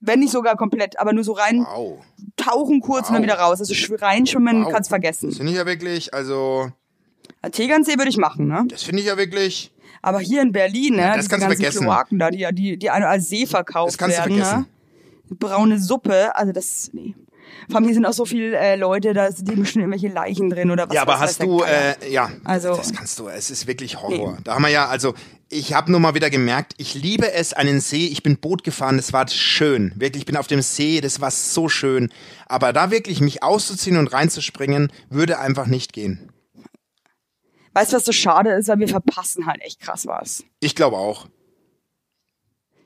Wenn 0.00 0.20
nicht 0.20 0.30
sogar 0.30 0.56
komplett, 0.56 0.98
aber 0.98 1.12
nur 1.14 1.24
so 1.24 1.32
rein 1.32 1.60
Wow. 1.60 2.00
tauchen 2.36 2.80
kurz 2.80 3.08
und 3.08 3.14
dann 3.14 3.22
Wow. 3.22 3.30
wieder 3.30 3.38
raus. 3.38 3.60
Also 3.60 3.72
schw- 3.72 4.00
reinschwimmen 4.00 4.64
Wow. 4.66 4.72
kannst 4.72 4.90
vergessen. 4.90 5.28
Das 5.30 5.38
finde 5.38 5.52
ich 5.52 5.58
ja 5.58 5.64
wirklich, 5.64 6.12
also, 6.12 6.70
Tegernsee 7.52 7.96
würde 7.96 8.08
ich 8.10 8.16
machen, 8.16 8.46
ne? 8.48 8.64
das 8.68 8.82
finde 8.82 9.00
ich 9.02 9.08
ja 9.08 9.16
wirklich, 9.16 9.70
Aber 10.02 10.20
hier 10.20 10.42
in 10.42 10.52
Berlin, 10.52 10.96
ne, 10.96 11.02
Ja, 11.02 11.16
das 11.16 11.28
kannst 11.28 11.44
du 11.46 11.50
vergessen. 11.50 11.82
Kloaken 11.82 12.18
da, 12.18 12.30
die, 12.30 12.46
die, 12.52 12.78
die 12.78 12.90
als 12.90 13.28
See 13.28 13.46
verkauft 13.46 13.92
Das 13.92 13.98
kannst 13.98 14.16
du 14.18 14.20
werden, 14.22 14.36
vergessen. 14.36 14.66
ne? 15.30 15.36
Braune 15.36 15.78
Suppe, 15.78 16.34
also 16.36 16.52
das, 16.52 16.90
nee. 16.92 17.14
Vor 17.68 17.76
allem 17.76 17.84
hier 17.86 17.94
sind 17.94 18.06
auch 18.06 18.12
so 18.12 18.24
viele 18.24 18.56
äh, 18.56 18.76
Leute, 18.76 19.12
da 19.14 19.30
sind 19.32 19.50
eben 19.50 19.64
schon 19.66 19.80
irgendwelche 19.82 20.08
Leichen 20.08 20.50
drin 20.50 20.70
oder 20.70 20.88
was 20.88 20.94
ja, 20.94 21.02
aber 21.02 21.14
weiß 21.14 21.20
hast 21.20 21.42
du, 21.42 21.62
äh, 21.62 22.10
ja, 22.10 22.30
Also- 22.44 22.74
das 22.76 22.92
kannst 22.92 23.18
du, 23.18 23.28
es 23.28 23.50
ist 23.50 23.66
wirklich 23.66 24.00
Horror. 24.00 24.38
Da 24.44 24.54
haben 24.54 24.62
wir 24.62 24.68
ja, 24.70 24.86
also, 24.88 25.14
ich 25.50 25.72
habe 25.74 25.90
nur 25.90 26.00
mal 26.00 26.14
wieder 26.14 26.28
gemerkt, 26.30 26.74
ich 26.78 26.94
liebe 26.94 27.30
es, 27.32 27.52
einen 27.54 27.80
See, 27.80 28.06
ich 28.06 28.22
bin 28.22 28.36
Boot 28.38 28.64
gefahren, 28.64 28.96
das 28.96 29.12
war 29.12 29.26
schön, 29.28 29.92
wirklich, 29.96 30.22
ich 30.22 30.26
bin 30.26 30.36
auf 30.36 30.46
dem 30.46 30.60
See, 30.62 31.00
das 31.00 31.20
war 31.20 31.30
so 31.30 31.68
schön, 31.68 32.10
aber 32.46 32.72
da 32.72 32.90
wirklich 32.90 33.20
mich 33.20 33.42
auszuziehen 33.42 33.96
und 33.96 34.08
reinzuspringen, 34.12 34.90
würde 35.10 35.38
einfach 35.38 35.66
nicht 35.66 35.92
gehen. 35.92 36.30
Weißt 37.78 37.92
du, 37.92 37.96
was 37.96 38.04
so 38.04 38.12
schade 38.12 38.50
ist, 38.50 38.68
weil 38.68 38.78
wir 38.80 38.88
verpassen 38.88 39.46
halt 39.46 39.62
echt 39.62 39.80
krass 39.80 40.06
was. 40.06 40.42
Ich 40.60 40.74
glaube 40.74 40.96
auch. 40.96 41.26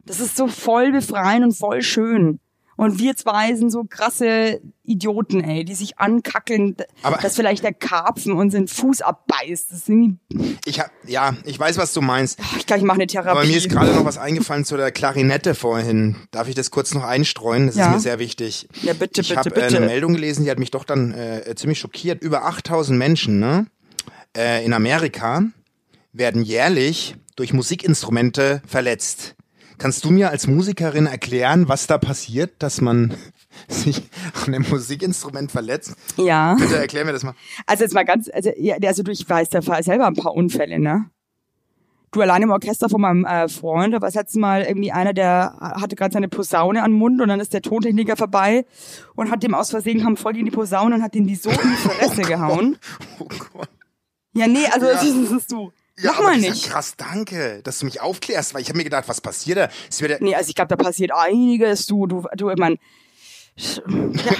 Das 0.05 0.21
ist 0.21 0.37
so 0.37 0.49
voll 0.49 0.93
befreiend 0.93 1.45
und 1.45 1.53
voll 1.53 1.83
schön. 1.83 2.41
Und 2.77 2.99
wir 2.99 3.15
zwei 3.17 3.55
sind 3.55 3.71
so 3.71 3.85
krasse 3.85 4.61
Idioten, 4.83 5.45
ey, 5.45 5.65
die 5.65 5.75
sich 5.75 5.99
ankackeln, 5.99 6.75
Aber- 7.03 7.19
dass 7.19 7.37
vielleicht 7.37 7.63
der 7.63 7.75
Karpfen 7.75 8.33
uns 8.33 8.55
den 8.55 8.67
Fuß 8.67 9.03
abbeißt. 9.03 9.71
Das 9.71 9.79
ist 9.79 9.89
irgendwie, 9.89 10.17
Ich 10.65 10.81
hab, 10.81 10.91
ja, 11.07 11.37
ich 11.45 11.59
weiß, 11.61 11.77
was 11.79 11.93
du 11.93 12.01
meinst. 12.01 12.41
Ach, 12.43 12.57
ich 12.57 12.67
glaube, 12.67 12.81
ich 12.81 12.85
mache 12.87 12.97
eine 12.97 13.07
Therapie. 13.07 13.31
Aber 13.31 13.45
mir 13.47 13.57
ist 13.57 13.69
gerade 13.69 13.95
noch 13.95 14.05
was 14.05 14.19
eingefallen 14.19 14.65
zu 14.65 14.77
der 14.77 14.91
Klarinette 14.91 15.55
vorhin. 15.55 16.17
Darf 16.33 16.49
ich 16.49 16.55
das 16.57 16.71
kurz 16.71 16.93
noch 16.95 17.05
einstreuen? 17.05 17.67
Das 17.67 17.77
Ja. 17.77 17.89
ist 17.89 17.93
mir 17.95 18.01
sehr 18.01 18.19
wichtig. 18.19 18.67
Ja, 18.83 18.95
bitte, 18.95 19.21
ich 19.21 19.29
bitte, 19.29 19.39
habe 19.41 19.51
äh, 19.51 19.55
bitte. 19.63 19.77
eine 19.77 19.87
Meldung 19.87 20.15
gelesen, 20.15 20.45
die 20.45 20.51
hat 20.51 20.59
mich 20.59 20.71
doch 20.73 20.85
dann 20.85 21.13
äh, 21.13 21.55
ziemlich 21.55 21.79
schockiert. 21.79 22.23
Über 22.23 22.45
8000 22.47 22.99
Menschen 22.99 23.39
ne, 23.39 23.67
äh, 24.37 24.65
in 24.65 24.73
Amerika 24.73 25.43
werden 26.13 26.43
jährlich 26.43 27.17
durch 27.37 27.53
Musikinstrumente 27.53 28.63
verletzt. 28.67 29.35
Kannst 29.79 30.05
du 30.05 30.11
mir 30.11 30.31
als 30.31 30.47
Musikerin 30.47 31.07
erklären, 31.07 31.69
was 31.69 31.87
da 31.87 31.99
passiert, 31.99 32.63
dass 32.63 32.81
man 32.81 33.15
sich 33.69 34.03
an 34.47 34.55
einem 34.55 34.67
Musikinstrument 34.69 35.51
verletzt? 35.51 35.97
Ja. 36.17 36.55
Bitte 36.55 36.77
erklär 36.77 37.05
mir 37.05 37.13
das 37.13 37.25
mal. 37.25 37.35
Also 37.67 37.85
jetzt 37.85 37.95
mal 37.95 38.05
ganz, 38.05 38.31
also, 38.33 38.51
ja, 38.57 38.77
also 38.85 39.03
du, 39.03 39.11
ich 39.11 39.29
weiß 39.29 39.49
da 39.49 39.67
war 39.67 39.83
selber 39.83 40.07
ein 40.07 40.15
paar 40.15 40.35
Unfälle, 40.35 40.79
ne? 40.79 41.07
Du 42.13 42.21
allein 42.21 42.43
im 42.43 42.51
Orchester 42.51 42.91
von 42.91 43.01
meinem 43.01 43.25
äh, 43.25 43.49
Freund, 43.49 43.95
da 43.95 44.03
war 44.03 44.09
das 44.09 44.15
letzte 44.15 44.39
Mal 44.39 44.65
irgendwie 44.65 44.93
einer, 44.93 45.15
der 45.15 45.57
hatte 45.59 45.97
gerade 45.97 46.13
seine 46.13 46.29
Posaune 46.29 46.83
am 46.83 46.93
Mund 46.93 47.23
und 47.23 47.29
dann 47.29 47.41
ist 47.41 47.55
der 47.55 47.63
Tontechniker 47.63 48.17
vorbei 48.17 48.67
und 49.15 49.31
hat 49.31 49.43
dem 49.43 49.55
aus 49.55 49.71
Versehen 49.71 50.03
kam 50.03 50.19
voll 50.19 50.37
in 50.37 50.45
die 50.45 50.51
Posaune 50.51 50.97
und 50.97 51.03
hat 51.03 51.15
ihm 51.15 51.27
die 51.27 51.37
so 51.37 51.49
in 51.49 51.57
die 51.57 51.77
Fresse 51.89 52.23
gehauen. 52.23 52.77
Oh 53.19 53.25
Gott. 53.25 53.69
Ja, 54.35 54.47
nee, 54.47 54.67
also 54.73 54.87
Ja. 54.87 54.93
das, 54.95 55.05
ist, 55.05 55.53
du. 55.53 55.73
Ja, 55.99 56.13
Mach 56.13 56.19
aber 56.19 56.29
mal 56.29 56.37
das 56.37 56.45
ist 56.45 56.51
nicht. 56.51 56.67
Ja 56.67 56.73
krass, 56.73 56.95
danke, 56.97 57.61
dass 57.63 57.79
du 57.79 57.85
mich 57.85 58.01
aufklärst, 58.01 58.55
weil 58.55 58.63
ich 58.63 58.69
habe 58.69 58.79
mir 58.79 58.85
gedacht, 58.85 59.05
was 59.09 59.21
passiert 59.21 59.59
da? 59.59 59.69
Ja, 60.07 60.17
Nee, 60.21 60.35
also 60.35 60.49
ich 60.49 60.55
glaube, 60.55 60.69
da 60.69 60.77
passiert 60.77 61.13
einiges, 61.15 61.87
du, 61.87 62.07
du, 62.07 62.25
du, 62.37 62.51
ich 62.51 62.57
mein, 62.57 62.79
ja, 63.57 64.33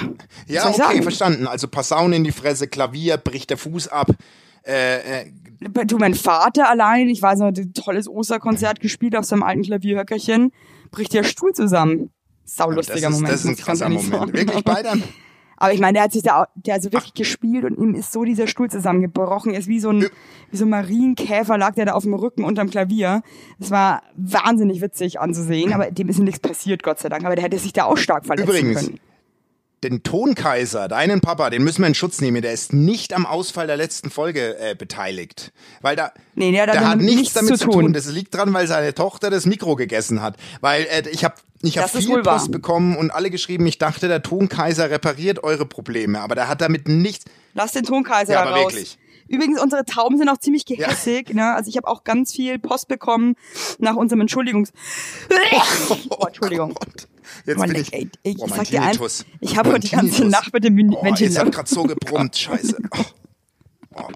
ja 0.47 0.67
okay, 0.69 0.77
sagen? 0.77 1.03
verstanden. 1.03 1.47
Also 1.47 1.67
Posaune 1.67 2.15
in 2.15 2.23
die 2.23 2.31
Fresse, 2.31 2.67
Klavier, 2.67 3.17
bricht 3.17 3.51
der 3.51 3.57
Fuß 3.57 3.87
ab. 3.89 4.09
Äh, 4.65 5.21
äh, 5.21 5.31
du, 5.85 5.97
mein 5.97 6.15
Vater 6.15 6.69
allein, 6.69 7.07
ich 7.09 7.21
weiß 7.21 7.39
noch, 7.39 7.47
ein 7.47 7.73
tolles 7.73 8.07
Osterkonzert 8.07 8.79
gespielt 8.79 9.15
auf 9.15 9.25
seinem 9.25 9.43
alten 9.43 9.61
Klavierhöckerchen, 9.61 10.51
bricht 10.89 11.13
der 11.13 11.23
Stuhl 11.23 11.53
zusammen. 11.53 12.11
das, 12.43 12.55
Saulustiger 12.55 13.09
ist, 13.09 13.13
Moment. 13.13 13.33
das 13.33 13.41
ist 13.41 13.47
ein 13.47 13.55
krasser 13.57 13.89
Moment. 13.89 14.33
Wirklich 14.33 14.63
beide? 14.63 14.93
Aber 15.63 15.71
ich 15.71 15.79
meine, 15.79 15.93
der 15.93 16.03
hat 16.03 16.11
sich 16.11 16.23
da, 16.23 16.49
der 16.55 16.75
hat 16.75 16.83
so 16.83 16.91
wirklich 16.91 17.13
gespielt 17.13 17.63
und 17.63 17.77
ihm 17.77 17.95
ist 17.95 18.11
so 18.11 18.25
dieser 18.25 18.47
Stuhl 18.47 18.69
zusammengebrochen. 18.69 19.53
Er 19.53 19.59
ist 19.59 19.69
wie 19.69 19.79
so 19.79 19.91
ein, 19.91 20.09
wie 20.51 20.57
so 20.57 20.65
ein 20.65 20.69
Marienkäfer 20.69 21.57
lag 21.57 21.73
der 21.75 21.85
da 21.85 21.93
auf 21.93 22.03
dem 22.03 22.13
Rücken 22.13 22.43
unterm 22.43 22.69
Klavier. 22.69 23.21
Das 23.59 23.71
war 23.71 24.03
wahnsinnig 24.17 24.81
witzig 24.81 25.21
anzusehen, 25.21 25.71
aber 25.71 25.89
dem 25.89 26.09
ist 26.09 26.19
nichts 26.19 26.41
passiert, 26.41 26.83
Gott 26.83 26.99
sei 26.99 27.07
Dank. 27.07 27.23
Aber 27.23 27.35
der 27.35 27.45
hätte 27.45 27.57
sich 27.59 27.71
da 27.71 27.85
auch 27.85 27.95
stark 27.95 28.25
verletzen 28.25 28.49
Übrigens, 28.49 28.85
können. 28.87 28.99
Den 29.83 30.01
Tonkaiser, 30.03 30.87
deinen 30.87 31.19
Papa, 31.21 31.49
den 31.49 31.63
müssen 31.63 31.81
wir 31.81 31.87
in 31.87 31.95
Schutz 31.95 32.21
nehmen. 32.21 32.41
Der 32.41 32.53
ist 32.53 32.73
nicht 32.73 33.13
am 33.13 33.25
Ausfall 33.25 33.67
der 33.67 33.77
letzten 33.77 34.09
Folge 34.09 34.57
äh, 34.57 34.75
beteiligt. 34.75 35.51
Weil 35.81 35.95
da, 35.95 36.11
Nee, 36.35 36.51
der 36.51 36.63
hat 36.67 36.73
der 36.73 36.87
hat 36.89 36.97
nichts 36.99 37.15
nichts 37.15 37.33
damit 37.33 37.57
zu 37.57 37.65
tun. 37.65 37.73
tun. 37.85 37.93
Das 37.93 38.05
liegt 38.07 38.33
dran, 38.33 38.53
weil 38.53 38.65
seine 38.67 38.93
Tochter 38.93 39.29
das 39.29 39.45
Mikro 39.45 39.75
gegessen 39.75 40.21
hat. 40.21 40.37
Weil 40.61 40.83
äh, 40.83 41.03
ich 41.11 41.23
habe 41.23 41.35
ich 41.61 41.77
hab 41.77 41.91
Das 41.91 42.03
viel. 42.03 42.21
Post 42.23 42.51
bekommen 42.51 42.95
und 42.97 43.11
alle 43.11 43.29
geschrieben, 43.29 43.65
ich 43.67 43.77
dachte, 43.77 44.07
der 44.07 44.21
Tonkaiser 44.23 44.89
repariert 44.89 45.43
eure 45.43 45.65
Probleme. 45.65 46.19
Aber 46.21 46.35
der 46.35 46.47
hat 46.47 46.61
damit 46.61 46.87
nichts... 46.87 47.25
Lass 47.53 47.71
den 47.73 47.83
Tonkaiser 47.83 48.33
Ja, 48.33 48.41
aber 48.41 48.51
raus. 48.51 48.73
wirklich. 48.73 48.97
Übrigens, 49.27 49.61
unsere 49.61 49.85
Tauben 49.85 50.17
sind 50.17 50.29
auch 50.29 50.37
ziemlich 50.37 50.65
gehässig. 50.65 51.33
Ne? 51.33 51.53
Also 51.55 51.69
ich 51.69 51.77
habe 51.77 51.87
auch 51.87 52.03
ganz 52.03 52.33
viel 52.33 52.59
Post 52.59 52.87
bekommen 52.87 53.35
nach 53.79 53.95
unserem 53.95 54.21
Entschuldigungs... 54.21 54.71
oh, 56.09 56.25
Entschuldigung. 56.25 56.73
Gott. 56.73 57.07
Jetzt 57.45 57.57
Boah, 57.57 57.67
bin 57.67 57.75
ich... 57.75 57.93
ey, 57.93 58.09
ich, 58.23 58.37
Boah, 58.37 58.47
ich 58.47 58.53
sag 58.53 58.67
dir 58.67 58.81
eins, 58.83 59.25
ich 59.39 59.57
habe 59.57 59.71
heute 59.71 59.87
die 59.87 59.95
ganze. 59.95 60.25
Nacht 60.25 60.53
mit 60.53 60.63
dem 60.63 60.75
Vin- 60.75 60.93
Oh, 60.93 60.97
es 60.99 61.03
Ventilator. 61.03 61.45
hat 61.45 61.53
gerade 61.55 61.69
so 61.69 61.83
gebrummt, 61.83 62.37
scheiße. 62.37 62.77
Oh. 63.95 64.07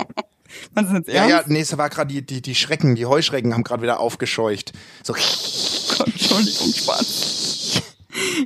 Was 0.74 0.88
ist 0.88 0.94
jetzt 0.94 1.10
Ja, 1.10 1.28
ja, 1.28 1.44
nee, 1.46 1.60
es 1.60 1.78
war 1.78 1.88
gerade 1.92 2.12
die, 2.12 2.26
die, 2.26 2.42
die 2.42 2.56
Schrecken, 2.56 2.96
die 2.96 3.06
Heuschrecken 3.06 3.54
haben 3.54 3.64
gerade 3.64 3.84
wieder 3.84 4.00
aufgescheucht. 4.00 4.74
So, 5.04 5.14
Entschuldigung, 6.04 6.74
Spaß. 6.74 7.82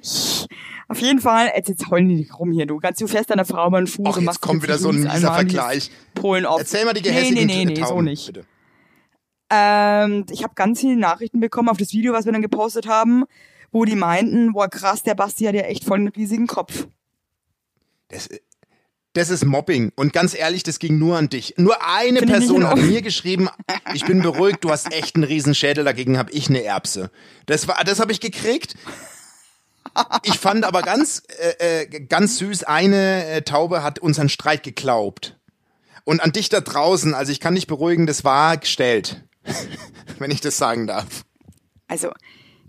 Auf 0.91 0.99
jeden 0.99 1.21
Fall, 1.21 1.49
jetzt, 1.55 1.69
jetzt 1.69 1.89
heulen 1.89 2.09
die 2.09 2.15
nicht 2.15 2.37
rum 2.37 2.51
hier, 2.51 2.65
du. 2.65 2.77
Ganz, 2.77 2.99
du 2.99 3.07
fährst 3.07 3.29
deiner 3.29 3.45
Frau 3.45 3.65
über 3.67 3.79
den 3.79 3.87
Fuß 3.87 4.05
Ach, 4.09 4.17
jetzt 4.17 4.25
machst 4.25 4.41
kommt 4.41 4.61
wieder 4.61 4.77
so 4.77 4.89
ein 4.89 4.99
mieser 5.01 5.33
Vergleich. 5.33 5.89
Polen 6.15 6.45
auf. 6.45 6.59
erzähl 6.59 6.83
mal 6.83 6.93
die 6.93 7.01
Nee, 7.01 7.07
gehässigen 7.07 7.47
nee, 7.47 7.65
nee, 7.65 7.65
nee, 7.65 7.73
Tauben, 7.75 7.95
so 7.95 8.01
nicht. 8.01 8.25
bitte. 8.27 8.45
Ähm, 9.49 10.25
ich 10.29 10.43
habe 10.43 10.53
ganz 10.55 10.81
viele 10.81 10.97
Nachrichten 10.97 11.39
bekommen 11.39 11.69
auf 11.69 11.77
das 11.77 11.93
Video, 11.93 12.11
was 12.11 12.25
wir 12.25 12.33
dann 12.33 12.41
gepostet 12.41 12.87
haben, 12.87 13.23
wo 13.71 13.85
die 13.85 13.95
meinten, 13.95 14.51
boah 14.51 14.67
krass, 14.67 15.01
der 15.03 15.15
Basti 15.15 15.45
hat 15.45 15.55
ja 15.55 15.61
echt 15.61 15.85
voll 15.85 15.99
einen 15.99 16.07
riesigen 16.09 16.47
Kopf. 16.47 16.87
Das, 18.09 18.27
das 19.13 19.29
ist 19.29 19.45
Mobbing. 19.45 19.93
Und 19.95 20.11
ganz 20.11 20.33
ehrlich, 20.33 20.63
das 20.63 20.79
ging 20.79 20.97
nur 20.99 21.17
an 21.17 21.29
dich. 21.29 21.53
Nur 21.57 21.77
eine 21.85 22.19
Find 22.19 22.31
Person 22.31 22.67
hat 22.67 22.77
mir 22.77 23.01
geschrieben, 23.01 23.49
ich 23.93 24.05
bin 24.05 24.21
beruhigt, 24.21 24.63
du 24.63 24.71
hast 24.71 24.93
echt 24.93 25.15
einen 25.15 25.23
Riesenschädel, 25.23 25.85
dagegen 25.85 26.17
habe 26.17 26.31
ich 26.31 26.49
eine 26.49 26.63
Erbse. 26.63 27.11
Das 27.45 27.67
war, 27.69 27.81
das 27.85 28.01
habe 28.01 28.11
ich 28.11 28.19
gekriegt. 28.19 28.75
Ich 30.23 30.37
fand 30.39 30.63
aber 30.63 30.81
ganz, 30.83 31.23
äh, 31.59 31.81
äh, 31.83 31.99
ganz 32.05 32.37
süß, 32.37 32.63
eine 32.63 33.25
äh, 33.25 33.41
Taube 33.41 33.83
hat 33.83 33.99
unseren 33.99 34.29
Streit 34.29 34.63
geglaubt. 34.63 35.37
Und 36.03 36.21
an 36.21 36.31
dich 36.31 36.49
da 36.49 36.61
draußen, 36.61 37.13
also 37.13 37.31
ich 37.31 37.39
kann 37.39 37.55
dich 37.55 37.67
beruhigen, 37.67 38.07
das 38.07 38.23
war 38.23 38.57
gestellt. 38.57 39.23
Wenn 40.19 40.31
ich 40.31 40.41
das 40.41 40.57
sagen 40.57 40.87
darf. 40.87 41.23
Also, 41.87 42.11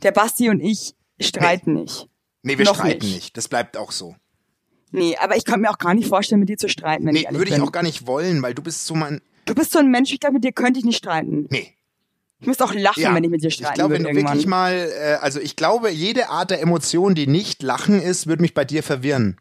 der 0.02 0.10
Basti 0.12 0.48
und 0.50 0.60
ich 0.60 0.94
streiten 1.20 1.74
nicht. 1.74 2.08
Nee, 2.42 2.58
wir 2.58 2.64
Noch 2.64 2.74
streiten 2.74 3.04
nicht. 3.06 3.14
nicht. 3.14 3.36
Das 3.36 3.48
bleibt 3.48 3.76
auch 3.76 3.92
so. 3.92 4.16
Nee, 4.90 5.16
aber 5.18 5.36
ich 5.36 5.44
kann 5.44 5.60
mir 5.60 5.70
auch 5.70 5.78
gar 5.78 5.94
nicht 5.94 6.08
vorstellen, 6.08 6.40
mit 6.40 6.48
dir 6.48 6.58
zu 6.58 6.68
streiten, 6.68 7.06
wenn 7.06 7.14
Nee, 7.14 7.26
ich 7.30 7.34
würde 7.34 7.50
ich 7.50 7.56
bin. 7.56 7.62
auch 7.62 7.72
gar 7.72 7.82
nicht 7.82 8.06
wollen, 8.06 8.42
weil 8.42 8.54
du 8.54 8.62
bist 8.62 8.84
so 8.84 8.94
mein. 8.94 9.22
Du 9.44 9.54
bist 9.54 9.72
so 9.72 9.78
ein 9.78 9.90
Mensch, 9.90 10.12
ich 10.12 10.20
glaube, 10.20 10.34
mit 10.34 10.44
dir 10.44 10.52
könnte 10.52 10.78
ich 10.80 10.84
nicht 10.84 10.98
streiten. 10.98 11.46
Nee. 11.50 11.74
Ich 12.43 12.47
müsste 12.49 12.64
auch 12.64 12.74
lachen, 12.74 13.01
Ja. 13.03 13.14
wenn 13.14 13.22
ich 13.24 13.30
mit 13.30 13.43
dir 13.43 13.47
Ich 13.49 13.55
streiten 13.55 13.74
glaube, 13.76 13.95
wenn 13.95 14.03
du 14.05 14.14
wirklich 14.14 14.47
mal, 14.47 14.72
äh, 14.74 15.14
also 15.20 15.38
ich 15.40 15.55
glaube, 15.57 15.90
jede 15.90 16.28
Art 16.28 16.51
der 16.51 16.61
Emotion, 16.61 17.14
die 17.14 17.26
nicht 17.28 17.62
Lachen 17.62 18.03
ist, 18.03 18.26
wird 18.26 18.40
mich 18.40 18.53
bei 18.53 18.64
dir 18.64 18.82
verwirren. 18.82 19.36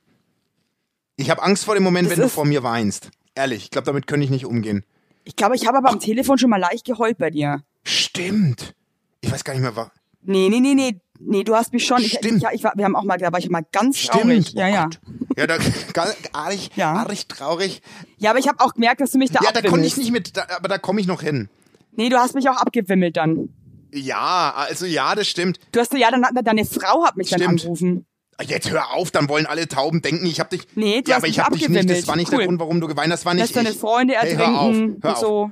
Ich 1.15 1.29
habe 1.29 1.41
Angst 1.41 1.65
vor 1.65 1.73
dem 1.73 1.83
Moment, 1.83 2.09
Das 2.09 2.17
wenn 2.17 2.23
du 2.23 2.29
vor 2.29 2.45
mir 2.45 2.63
weinst. 2.63 3.09
Ehrlich, 3.35 3.63
ich 3.65 3.69
glaube, 3.71 3.85
damit 3.85 4.07
könnte 4.07 4.23
ich 4.23 4.29
nicht 4.29 4.45
umgehen. 4.45 4.83
Ich 5.23 5.35
glaube, 5.35 5.55
ich 5.55 5.67
habe 5.67 5.77
aber 5.79 5.89
am 5.89 5.99
Telefon 5.99 6.37
schon 6.37 6.49
mal 6.49 6.57
leicht 6.59 6.85
geheult 6.85 7.17
bei 7.17 7.29
dir. 7.31 7.63
Stimmt. 7.83 8.75
Ich 9.21 9.31
weiß 9.31 9.43
gar 9.43 9.53
nicht 9.53 9.61
mehr, 9.63 9.75
was. 9.75 9.89
Nee, 10.23 10.49
nee, 10.49 10.59
nee, 10.59 10.73
nee. 10.75 10.99
Nee, 11.19 11.43
du 11.43 11.55
hast 11.55 11.71
mich 11.73 11.85
schon. 11.85 12.01
Ich, 12.01 12.13
Stimmt. 12.13 12.41
ja, 12.41 12.49
ich 12.51 12.63
war, 12.63 12.73
wir 12.75 12.85
haben 12.85 12.95
auch 12.95 13.03
mal, 13.03 13.17
da 13.17 13.31
war 13.31 13.37
ich 13.39 13.49
mal 13.49 13.63
ganz 13.71 13.97
Stimmt. 13.99 14.21
traurig. 14.21 14.53
Ja, 14.53 14.65
Oh 14.67 14.71
ja. 14.73 14.89
Ja, 15.37 15.47
da 15.47 15.57
gar, 15.93 16.07
arg, 16.33 16.75
Ja. 16.75 16.93
arg 16.93 17.29
traurig. 17.29 17.81
Ja, 18.17 18.31
aber 18.31 18.39
ich 18.39 18.47
habe 18.47 18.59
auch 18.59 18.73
gemerkt, 18.73 19.01
dass 19.01 19.11
du 19.11 19.17
mich 19.19 19.31
da 19.31 19.39
Ja, 19.43 19.51
da 19.51 19.61
konnte 19.67 19.85
ich 19.87 19.97
nicht 19.97 20.11
mit, 20.11 20.35
da, 20.37 20.45
aber 20.55 20.67
da 20.67 20.77
komme 20.77 20.99
ich 21.01 21.07
noch 21.07 21.21
hin. 21.21 21.49
Nee, 21.95 22.09
du 22.09 22.17
hast 22.17 22.35
mich 22.35 22.49
auch 22.49 22.57
abgewimmelt 22.57 23.17
dann. 23.17 23.49
Ja, 23.93 24.53
also 24.55 24.85
ja, 24.85 25.15
das 25.15 25.27
stimmt. 25.27 25.59
Du 25.71 25.79
hast 25.79 25.93
ja 25.93 26.09
dann 26.11 26.23
deine 26.43 26.65
Frau 26.65 27.03
hat 27.05 27.17
mich 27.17 27.29
dann 27.29 27.39
Stimmt. 27.39 27.61
angerufen. 27.61 28.05
Jetzt 28.41 28.71
hör 28.71 28.93
auf, 28.93 29.11
dann 29.11 29.29
wollen 29.29 29.45
alle 29.45 29.67
Tauben 29.67 30.01
denken, 30.01 30.25
ich 30.25 30.39
hab 30.39 30.49
dich. 30.49 30.61
Nee, 30.75 31.01
du 31.01 31.09
ja, 31.11 31.17
hast 31.17 31.23
aber 31.23 31.27
ich 31.27 31.39
hab 31.39 31.51
dich 31.53 31.67
nicht. 31.69 31.89
Das 31.89 32.07
war 32.07 32.15
nicht 32.15 32.31
Cool. 32.31 32.37
der 32.39 32.47
Grund, 32.47 32.59
warum 32.59 32.81
du 32.81 32.87
geweint 32.87 33.11
hast. 33.11 33.19
Das 33.21 33.25
war 33.25 33.33
nicht 33.33 33.41
Lässt 33.53 33.55
deine. 33.55 33.71
Freunde 33.73 34.15
Hey, 34.15 34.31
ertrinken 34.31 34.53
hör 34.53 34.61
auf, 34.61 34.75
hör 34.75 35.09
und 35.11 35.17
so. 35.19 35.51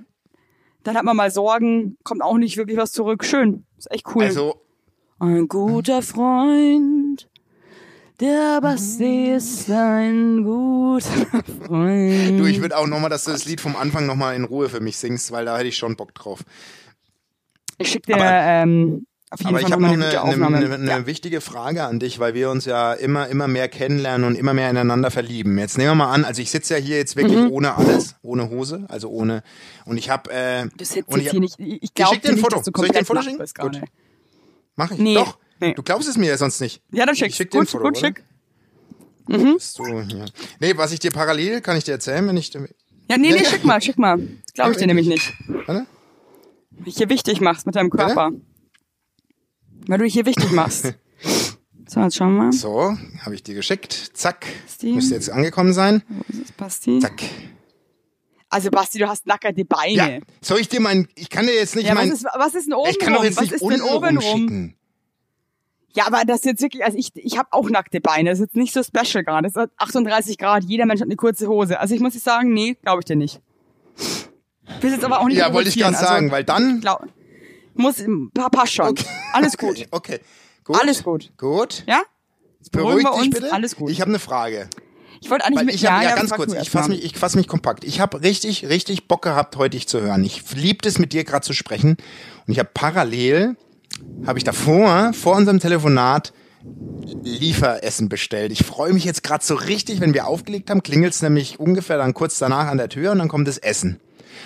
Dann 0.84 0.96
hat 0.98 1.04
man 1.04 1.16
mal 1.18 1.30
Sorgen, 1.30 1.98
kommt 2.04 2.24
auch 2.24 2.38
nicht 2.38 2.58
wirklich 2.58 2.78
was 2.78 2.92
zurück. 2.92 3.26
Schön. 3.26 3.66
Ist 3.78 3.92
echt 3.92 4.06
cool. 4.16 4.24
Also, 4.24 4.62
Ein 5.20 5.48
guter 5.50 6.02
Freund, 6.02 7.09
der 8.20 8.60
Basti 8.62 9.32
ist 9.34 9.70
ein 9.70 10.44
guter 10.44 11.44
Freund. 11.66 12.40
du, 12.40 12.46
ich 12.46 12.62
würde 12.62 12.78
auch 12.78 12.88
nochmal, 12.88 13.10
dass 13.10 13.24
du 13.26 13.32
das 13.32 13.46
Lied 13.46 13.62
vom 13.62 13.76
Anfang 13.76 14.06
nochmal 14.06 14.36
in 14.36 14.44
Ruhe 14.44 14.70
für 14.70 14.80
mich 14.82 14.98
singst, 14.98 15.32
weil 15.32 15.46
da 15.46 15.58
hätte 15.58 15.68
ich 15.70 15.78
schon 15.78 15.96
Bock 15.96 16.14
drauf. 16.14 16.42
Ich 17.78 17.90
schick 17.92 18.06
dir 18.06 18.16
Aber- 18.16 18.26
ähm, 18.32 19.06
auf 19.32 19.40
jeden 19.42 19.50
Aber 19.50 19.60
Fall 19.60 19.68
ich 19.68 19.72
habe 19.74 19.82
noch 19.84 19.92
eine, 19.92 20.22
eine 20.24 20.48
eine, 20.58 20.74
eine, 20.74 20.88
ja. 20.90 21.06
wichtige 21.06 21.40
Frage 21.40 21.84
an 21.84 22.00
dich, 22.00 22.18
weil 22.18 22.34
wir 22.34 22.50
uns 22.50 22.66
ja 22.66 22.94
immer, 22.94 23.28
immer 23.28 23.48
mehr 23.48 23.70
kennenlernen 23.70 24.26
und 24.28 24.36
immer 24.36 24.56
mehr 24.56 24.72
ineinander 24.72 25.12
verlieben. 25.12 25.56
Jetzt 25.60 25.78
nehmen 25.78 25.92
wir 25.92 25.96
mal 25.96 26.12
an, 26.12 26.26
also 26.26 26.42
ich 26.42 26.50
sitze 26.50 26.74
ja 26.74 26.80
hier 26.80 26.98
jetzt 26.98 27.16
wirklich 27.16 27.38
Mhm. 27.38 27.52
ohne 27.52 27.76
alles, 27.78 28.16
ohne 28.24 28.50
Hose, 28.50 28.86
also 28.90 29.08
ohne, 29.10 29.44
und 29.86 29.98
ich 30.00 30.10
habe, 30.10 30.32
äh, 30.32 30.66
Du 30.76 30.84
sitzt 30.84 31.10
und 31.10 31.22
jetzt 31.22 31.26
ich 31.28 31.32
hier 31.32 31.34
hab- 31.34 31.40
nicht. 31.42 31.60
Ich 31.60 31.84
Ich 31.84 31.94
glaube 31.94 32.16
schick 32.16 32.24
dir 32.24 32.30
ein 32.30 32.38
Foto. 32.40 32.60
Soll 32.64 32.86
ich 32.88 32.92
dir 32.92 32.98
ein 33.00 33.06
Foto 33.06 33.22
schicken? 33.22 33.46
Mach 34.76 34.90
ich. 34.92 34.98
Nee. 34.98 35.14
Doch. 35.14 35.38
Nee. 35.60 35.74
Du 35.74 35.84
glaubst 35.84 36.08
es 36.08 36.18
mir 36.18 36.28
ja 36.28 36.38
sonst 36.38 36.62
nicht. 36.62 36.82
Ja, 36.92 37.06
dann 37.06 37.14
Ich 37.14 37.20
schick. 37.20 37.34
schick 37.34 37.52
dir 37.52 37.60
gut, 37.60 37.70
Foto, 37.70 37.84
gut, 37.86 37.98
oder? 37.98 38.08
schick. 38.08 38.24
Bist 39.28 39.78
du, 39.78 39.86
ja. 39.86 40.26
Nee, 40.60 40.76
was 40.78 40.92
ich 40.92 41.00
dir 41.00 41.12
parallel, 41.12 41.62
kann 41.62 41.78
ich 41.78 41.84
dir 41.84 41.92
erzählen, 41.92 42.28
wenn 42.28 42.38
ich, 42.38 42.52
Ja, 42.54 42.62
nee, 43.18 43.32
nee, 43.32 43.46
schick 43.46 43.64
mal, 43.64 43.82
schick 43.82 43.98
mal. 44.00 44.18
Das 44.18 44.54
glaube 44.54 44.72
ich 44.72 44.78
Ja, 44.78 44.82
dir 44.82 44.88
nämlich 44.88 45.08
nicht. 45.08 45.34
warte. 45.68 45.86
Wie 46.72 46.92
hier 46.92 47.10
wichtig 47.10 47.42
machst 47.42 47.66
mit 47.66 47.76
deinem 47.76 47.90
Körper. 47.90 48.32
Weil 49.88 49.98
du 49.98 50.04
dich 50.06 50.14
hier 50.14 50.26
wichtig 50.26 50.52
machst. 50.52 50.94
So, 51.92 52.02
jetzt 52.02 52.18
schauen 52.18 52.36
wir 52.36 52.44
mal. 52.44 52.52
So, 52.54 52.96
habe 53.26 53.34
ich 53.34 53.42
dir 53.42 53.56
geschickt. 53.56 54.12
Zack. 54.14 54.46
Steam. 54.70 54.94
Müsste 54.94 55.16
jetzt 55.16 55.32
angekommen 55.32 55.74
sein. 55.74 56.04
Wo 56.08 56.40
ist 56.40 56.56
Basti? 56.56 57.00
Zack. 57.00 57.24
Also 58.48 58.70
Basti, 58.70 59.00
du 59.00 59.08
hast 59.08 59.26
nackerte 59.26 59.62
Ja. 59.62 59.66
Beine. 59.68 60.22
Soll 60.40 60.60
ich 60.60 60.70
dir 60.70 60.82
mein, 60.82 61.08
ich 61.16 61.32
kann 61.32 61.48
dir 61.48 61.56
jetzt 61.56 61.76
nicht 61.76 61.86
Ja, 61.88 61.94
was 61.94 61.98
mein, 61.98 62.12
ist, 62.12 62.26
was 62.26 62.54
ist 62.54 62.66
denn 62.68 62.76
oben 62.76 62.92
ich 62.92 63.00
kann 63.00 63.14
doch 63.14 63.22
rum? 63.22 63.26
jetzt 63.26 63.38
Was 63.38 63.42
nicht 63.46 63.54
ist 63.54 63.62
denn 63.62 63.82
unten 63.82 63.96
oben 63.96 64.18
rum? 64.20 64.74
Ja, 65.96 66.06
aber 66.08 66.24
das 66.26 66.38
ist 66.38 66.46
jetzt 66.46 66.62
wirklich, 66.62 66.84
also 66.84 66.98
ich, 66.98 67.12
ich 67.16 67.38
habe 67.38 67.50
auch 67.52 67.70
nackte 67.70 68.00
Beine. 68.00 68.30
Das 68.30 68.40
ist 68.40 68.46
jetzt 68.48 68.56
nicht 68.56 68.74
so 68.74 68.84
special 68.84 69.24
gerade. 69.24 69.48
Es 69.48 69.56
ist 69.56 69.70
38 69.78 70.38
Grad, 70.38 70.64
jeder 70.64 70.86
Mensch 70.86 71.02
hat 71.02 71.08
eine 71.08 71.16
kurze 71.16 71.48
Hose. 71.48 71.80
Also 71.80 71.96
ich 71.96 72.02
muss 72.02 72.14
dir 72.14 72.20
sagen, 72.20 72.54
nee, 72.54 72.76
glaube 72.84 73.00
ich 73.00 73.06
dir 73.06 73.16
nicht. 73.16 73.42
Bist 74.82 74.94
jetzt 74.94 75.04
aber 75.04 75.20
auch 75.20 75.26
nicht 75.28 75.38
Ja, 75.38 75.52
wollte 75.54 75.70
ich 75.70 75.78
gerade 75.78 75.96
sagen, 75.98 76.32
weil 76.32 76.44
dann. 76.44 76.80
glaub, 76.82 77.04
muss, 77.74 77.96
pa- 78.34 78.50
passt 78.50 78.74
schon. 78.74 78.96
Alles 79.34 79.58
gut. 79.58 79.88
Okay. 79.92 80.20
Gut. 80.64 80.80
Alles 80.80 81.04
gut. 81.04 81.32
Gut. 81.38 81.84
Ja? 81.88 82.02
Beruhig 82.72 83.04
beruhigen 83.04 83.04
wir 83.04 83.12
dich 83.12 83.22
uns, 83.28 83.40
bitte. 83.40 83.54
alles 83.54 83.76
gut. 83.76 83.90
Ich 83.90 84.02
habe 84.02 84.10
eine 84.10 84.20
Frage. 84.20 84.70
Ich 85.22 85.30
wollte 85.32 85.46
eigentlich 85.46 85.66
mit, 85.66 85.76
ich 85.76 85.86
habe 85.88 86.04
ja, 86.04 86.12
ja, 86.12 86.16
ganz 86.16 86.30
kurz, 86.32 86.54
ich 86.54 86.70
fasse 86.70 86.90
mich, 86.92 87.04
ich 87.04 87.18
fass 87.18 87.36
mich 87.36 87.48
kompakt. 87.48 87.84
Ich 87.84 88.00
habe 88.00 88.22
richtig, 88.22 88.68
richtig 88.70 89.08
Bock 89.08 89.24
gehabt, 89.24 89.56
heute 89.58 89.72
dich 89.72 89.88
zu 89.88 90.00
hören. 90.02 90.24
Ich 90.24 90.44
liebte 90.54 90.88
es, 90.88 91.00
mit 91.00 91.12
dir 91.12 91.24
gerade 91.24 91.44
zu 91.46 91.54
sprechen. 91.54 91.98
Und 92.46 92.54
ich 92.54 92.60
habe 92.60 92.70
parallel, 92.74 93.58
habe 94.26 94.38
ich 94.40 94.44
davor, 94.44 95.14
vor 95.14 95.36
unserem 95.36 95.60
Telefonat, 95.60 96.34
Lieferessen 97.24 98.10
bestellt. 98.10 98.52
Ich 98.52 98.64
freue 98.66 98.94
mich 98.94 99.06
jetzt 99.06 99.24
gerade 99.24 99.44
so 99.44 99.56
richtig, 99.56 100.02
wenn 100.02 100.14
wir 100.14 100.28
aufgelegt 100.28 100.70
haben, 100.70 100.84
klingelt 100.84 101.14
es 101.14 101.22
nämlich 101.22 101.60
ungefähr 101.60 101.98
dann 101.98 102.14
kurz 102.14 102.38
danach 102.38 102.68
an 102.68 102.78
der 102.78 102.90
Tür 102.90 103.12
und 103.12 103.20
dann 103.20 103.28
kommt 103.30 103.48
das 103.48 103.58
Essen. 103.58 104.00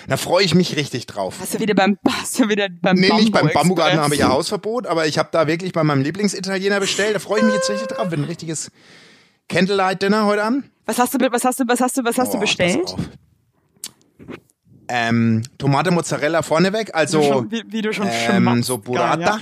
Da 0.08 0.16
freue 0.16 0.44
ich 0.44 0.54
mich 0.54 0.76
richtig 0.76 1.06
drauf. 1.06 1.36
Hast 1.40 1.54
du 1.54 1.60
wieder 1.60 1.74
beim, 1.74 1.98
hast 2.08 2.38
du 2.38 2.48
wieder 2.48 2.68
beim 2.68 2.96
Nee, 2.96 3.12
nicht 3.14 3.32
beim 3.32 3.42
Bambu 3.46 3.54
Bambugarten 3.54 4.00
habe 4.00 4.14
ich 4.14 4.20
ja 4.20 4.28
Hausverbot, 4.28 4.86
aber 4.86 5.06
ich 5.06 5.18
habe 5.18 5.28
da 5.32 5.46
wirklich 5.46 5.72
bei 5.72 5.82
meinem 5.82 6.02
Lieblingsitaliener 6.02 6.80
bestellt. 6.80 7.14
Da 7.14 7.18
freue 7.18 7.40
ich 7.40 7.44
mich 7.44 7.54
jetzt 7.54 7.70
richtig 7.70 7.88
drauf. 7.88 8.10
Wird 8.10 8.20
ein 8.20 8.24
richtiges 8.24 8.70
Candlelight-Dinner 9.48 10.26
heute 10.26 10.44
Abend. 10.44 10.64
Was 10.86 10.98
hast 10.98 11.14
du, 11.14 11.18
was 11.30 11.44
hast 11.44 11.60
du, 11.60 11.64
was 11.66 11.80
hast 11.80 11.96
du, 11.96 12.04
was 12.04 12.18
hast 12.18 12.32
du 12.32 12.38
Oh, 12.38 12.40
bestellt? 12.40 12.94
Ähm, 14.88 15.42
Tomate 15.58 15.90
Mozzarella 15.90 16.42
vorneweg, 16.42 16.94
also 16.94 17.20
Wie 17.20 17.26
schon- 17.26 17.50
wie, 17.50 17.62
wie 17.68 17.82
du 17.82 17.92
schon 17.92 18.08
ähm, 18.10 18.62
so 18.62 18.78
Burrata. 18.78 19.18
ja. 19.20 19.40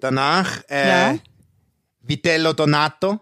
Danach 0.00 0.62
äh, 0.68 0.88
Ja. 0.88 1.18
Vitello 2.02 2.52
Donato. 2.52 3.20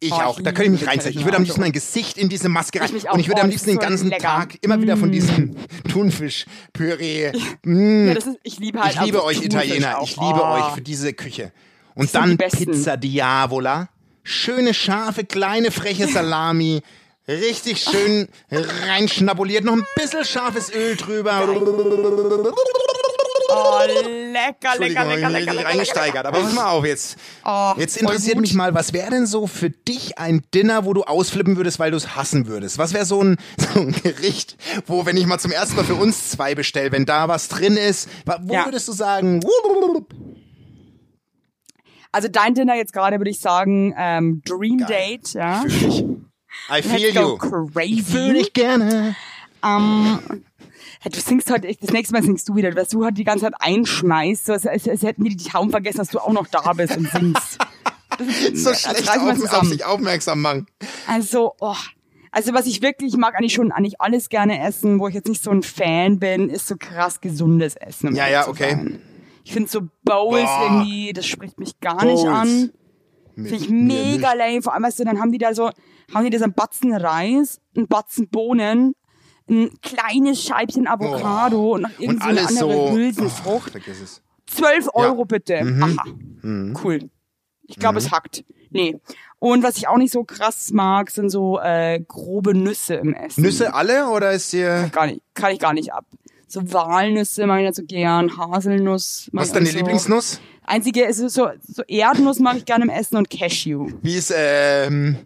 Ich 0.00 0.12
Oh, 0.12 0.16
ich 0.16 0.22
auch, 0.22 0.40
da 0.40 0.52
könnte 0.52 0.72
ich 0.74 0.80
mich 0.80 0.86
reinsetzen. 0.88 1.18
Ich 1.18 1.24
würde 1.26 1.36
am 1.38 1.42
liebsten 1.42 1.60
mein 1.60 1.72
Gesicht 1.72 2.18
in 2.18 2.28
diese 2.28 2.48
Maske 2.48 2.80
rein. 2.80 2.88
Ich 2.94 3.10
Und 3.10 3.18
ich 3.18 3.26
würde 3.26 3.40
Oh, 3.40 3.44
am 3.44 3.50
liebsten 3.50 3.70
den 3.70 3.78
ganzen 3.80 4.08
lecker. 4.10 4.22
Tag 4.28 4.54
immer 4.62 4.80
wieder 4.80 4.96
von 4.96 5.10
diesem 5.10 5.56
Thunfischpüree. 5.90 7.32
Mm. 7.64 8.06
Ja, 8.08 8.12
ist, 8.14 8.28
ich 8.44 8.58
liebe 8.60 8.80
halt 8.80 8.94
Ich 8.94 9.00
liebe 9.00 9.24
euch 9.24 9.38
Thunfisch 9.40 9.64
Italiener. 9.64 9.98
auch. 9.98 10.04
Ich 10.04 10.16
liebe 10.16 10.40
oh. 10.40 10.54
euch 10.54 10.74
für 10.74 10.80
diese 10.82 11.12
Küche. 11.14 11.52
Und 11.94 12.14
dann. 12.14 12.36
Pizza 12.38 12.96
Diavola. 12.96 13.88
Schöne, 14.22 14.72
scharfe, 14.74 15.24
kleine, 15.24 15.70
freche 15.70 16.06
Salami. 16.06 16.82
Richtig 17.28 17.82
schön 17.82 18.26
reinschnabuliert. 18.50 19.62
Noch 19.64 19.74
ein 19.74 19.84
bisschen 19.96 20.24
scharfes 20.24 20.72
Öl 20.74 20.96
drüber. 20.96 21.46
Oh, 23.50 23.78
lecker, 23.86 24.78
lecker, 24.78 25.04
lecker, 25.04 25.30
lecker, 25.30 25.54
lecker. 25.54 25.68
reingesteigert. 25.68 26.26
Aber 26.26 26.40
pass 26.40 26.52
mal 26.52 26.68
auf 26.70 26.84
jetzt. 26.84 27.16
Oh, 27.44 27.72
Jetzt 27.78 27.96
interessiert 27.96 28.38
mich 28.38 28.52
mal, 28.54 28.74
was 28.74 28.92
wäre 28.92 29.10
denn 29.10 29.26
so 29.26 29.46
für 29.46 29.70
dich 29.70 30.18
ein 30.18 30.42
Dinner, 30.54 30.84
wo 30.84 30.92
du 30.92 31.02
ausflippen 31.04 31.56
würdest, 31.56 31.78
weil 31.78 31.90
du 31.90 31.96
es 31.96 32.14
hassen 32.16 32.46
würdest? 32.46 32.76
Was 32.78 32.92
wäre 32.92 33.04
so 33.06 33.22
ein, 33.22 33.36
so 33.74 33.80
ein 33.80 33.92
Gericht, 33.92 34.56
wo, 34.86 35.06
wenn 35.06 35.16
ich 35.16 35.26
mal 35.26 35.38
zum 35.38 35.50
ersten 35.50 35.76
Mal 35.76 35.84
für 35.84 35.94
uns 35.94 36.30
zwei 36.30 36.54
bestelle, 36.54 36.92
wenn 36.92 37.06
da 37.06 37.28
was 37.28 37.48
drin 37.48 37.76
ist, 37.76 38.08
wo 38.42 38.52
Ja. 38.54 38.66
würdest 38.66 38.88
du 38.88 38.92
sagen, 38.92 39.40
Also 42.12 42.28
dein 42.28 42.54
Dinner 42.54 42.74
jetzt 42.74 42.92
gerade 42.92 43.18
würde 43.18 43.30
ich 43.30 43.40
sagen, 43.40 43.94
ähm, 43.98 44.42
Dream 44.44 44.86
Date, 44.86 45.32
ja. 45.34 45.60
fühl 45.62 45.88
ich. 45.88 46.04
I 46.70 46.82
feel 46.82 47.14
you. 47.14 47.36
crazy. 47.36 47.92
Ich 47.92 48.02
fühl 48.04 48.34
dich 48.34 48.52
gerne. 48.52 49.16
Ähm, 49.64 50.18
du 51.04 51.20
singst 51.20 51.50
heute, 51.50 51.68
das 51.80 51.90
nächste 51.90 52.14
Mal 52.14 52.22
singst 52.22 52.48
du 52.48 52.54
wieder, 52.56 52.70
dass 52.70 52.88
du 52.88 53.04
heute 53.04 53.14
die 53.14 53.24
ganze 53.24 53.44
Zeit 53.46 53.54
einschmeißt, 53.58 54.46
so 54.46 54.52
als, 54.52 54.66
als, 54.66 54.88
als 54.88 55.02
hätten 55.02 55.24
die 55.24 55.36
die 55.36 55.48
Tauben 55.48 55.70
vergessen, 55.70 55.98
dass 55.98 56.08
du 56.08 56.18
auch 56.18 56.32
noch 56.32 56.46
da 56.48 56.72
bist 56.72 56.96
und 56.96 57.08
singst. 57.10 57.58
So 58.54 58.74
schlecht 58.74 59.08
auf, 59.10 59.52
auf 59.52 59.66
sich 59.68 59.84
aufmerksam 59.84 60.40
machen. 60.40 60.66
Also, 61.06 61.54
oh. 61.60 61.76
Also 62.32 62.52
was 62.52 62.66
ich 62.66 62.82
wirklich 62.82 63.16
mag, 63.16 63.36
eigentlich 63.36 63.52
schon 63.54 63.70
eigentlich 63.70 64.00
alles 64.00 64.28
gerne 64.28 64.60
essen, 64.60 64.98
wo 64.98 65.06
ich 65.06 65.14
jetzt 65.14 65.28
nicht 65.28 65.42
so 65.42 65.50
ein 65.52 65.62
Fan 65.62 66.18
bin, 66.18 66.48
ist 66.50 66.66
so 66.66 66.74
krass 66.76 67.20
gesundes 67.20 67.76
Essen. 67.76 68.08
um 68.08 68.14
Ja, 68.16 68.26
ja, 68.28 68.48
okay. 68.48 68.70
sein. 68.72 69.02
Ich 69.44 69.52
finde 69.52 69.68
so 69.70 69.82
Bowls 70.04 70.42
Boah. 70.44 70.62
irgendwie, 70.64 71.12
das 71.12 71.26
spricht 71.26 71.60
mich 71.60 71.78
gar 71.80 72.04
nicht 72.04 72.24
Bowls. 72.24 72.26
an. 72.26 72.70
Mit 73.36 73.48
Finde 73.50 73.64
ich 73.64 73.70
mega 73.70 74.34
nicht. 74.34 74.38
lame. 74.38 74.62
Vor 74.62 74.74
allem, 74.74 74.82
weißt 74.82 74.98
du, 74.98 75.04
dann 75.04 75.20
haben 75.20 75.30
die 75.30 75.38
da 75.38 75.54
so, 75.54 75.70
haben 76.14 76.24
die 76.24 76.30
da 76.30 76.38
so 76.38 76.44
einen 76.44 76.54
Batzen 76.54 76.94
Reis, 76.94 77.60
einen 77.76 77.88
Batzen 77.88 78.28
Bohnen, 78.28 78.94
ein 79.48 79.70
kleines 79.82 80.42
Scheibchen 80.42 80.86
Avocado 80.86 81.74
und 81.74 81.82
noch 81.82 81.90
Und 81.90 82.00
irgend 82.00 82.22
so 82.22 82.28
eine 82.28 82.40
alles 82.40 82.62
andere 82.62 82.88
so. 82.88 82.92
Hülsenfrucht. 82.96 83.68
Oh, 83.68 83.70
vergiss 83.70 84.00
es. 84.00 84.22
12 84.46 84.88
Euro 84.94 85.24
bitte. 85.24 85.64
Mhm. 85.64 85.82
Aha. 85.82 86.04
Cool. 86.82 87.10
Ich 87.66 87.76
glaube, 87.76 87.98
es 87.98 88.10
hackt. 88.10 88.44
Nee. 88.70 88.98
Und 89.38 89.62
was 89.62 89.76
ich 89.76 89.88
auch 89.88 89.98
nicht 89.98 90.12
so 90.12 90.24
krass 90.24 90.70
mag, 90.72 91.10
sind 91.10 91.30
so 91.30 91.58
äh, 91.60 92.00
grobe 92.06 92.54
Nüsse 92.54 92.94
im 92.94 93.14
Essen. 93.14 93.42
Nüsse 93.42 93.74
alle 93.74 94.08
oder 94.08 94.32
ist 94.32 94.52
dir. 94.52 94.88
Gar 94.92 95.06
nicht, 95.06 95.20
kann 95.34 95.52
ich 95.52 95.58
gar 95.58 95.72
nicht 95.74 95.92
ab. 95.92 96.06
So 96.46 96.72
Walnüsse 96.72 97.46
mag 97.46 97.60
ich 97.60 97.66
nicht 97.66 97.76
so 97.76 97.84
gern, 97.84 98.36
Haselnuss. 98.38 99.28
Was 99.32 99.48
ist 99.48 99.56
deine 99.56 99.66
so. 99.66 99.76
Lieblingsnuss? 99.76 100.40
Einzige 100.64 101.04
ist 101.04 101.18
so, 101.18 101.50
so 101.62 101.82
Erdnuss 101.86 102.38
mag 102.40 102.56
ich 102.56 102.64
gerne 102.64 102.84
im 102.84 102.90
Essen 102.90 103.16
und 103.16 103.28
Cashew. 103.30 103.90
Wie 104.02 104.16
ist, 104.16 104.32
ähm. 104.34 105.18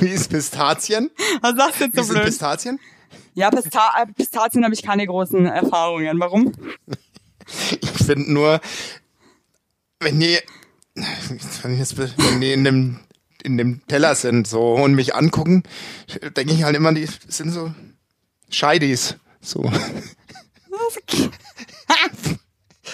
Wie 0.00 0.08
ist 0.08 0.28
Pistazien? 0.30 1.10
Was 1.40 1.56
sagst 1.56 1.80
du 1.80 1.84
jetzt 1.84 1.94
Wie 1.94 2.00
so 2.00 2.04
sind 2.04 2.14
blöd? 2.14 2.24
Pistazien? 2.26 2.80
Ja, 3.34 3.50
Pista 3.50 3.92
äh, 4.02 4.06
Pistazien 4.12 4.64
habe 4.64 4.74
ich 4.74 4.82
keine 4.82 5.06
großen 5.06 5.46
Erfahrungen. 5.46 6.18
Warum? 6.18 6.52
Ich 7.80 7.90
finde 8.04 8.32
nur, 8.32 8.60
wenn 10.00 10.18
die, 10.20 10.38
wenn 10.94 11.72
die, 11.72 11.78
jetzt- 11.78 11.96
wenn 11.96 12.40
die 12.40 12.52
in 12.52 12.64
dem, 12.64 13.00
in 13.42 13.56
dem 13.56 13.86
Teller 13.86 14.14
sind 14.14 14.46
so 14.48 14.74
und 14.74 14.94
mich 14.94 15.14
angucken, 15.14 15.62
denke 16.36 16.52
ich 16.52 16.64
halt 16.64 16.76
immer, 16.76 16.92
die 16.92 17.06
sind 17.28 17.52
so 17.52 17.72
Scheidis. 18.50 19.16
So. 19.40 19.62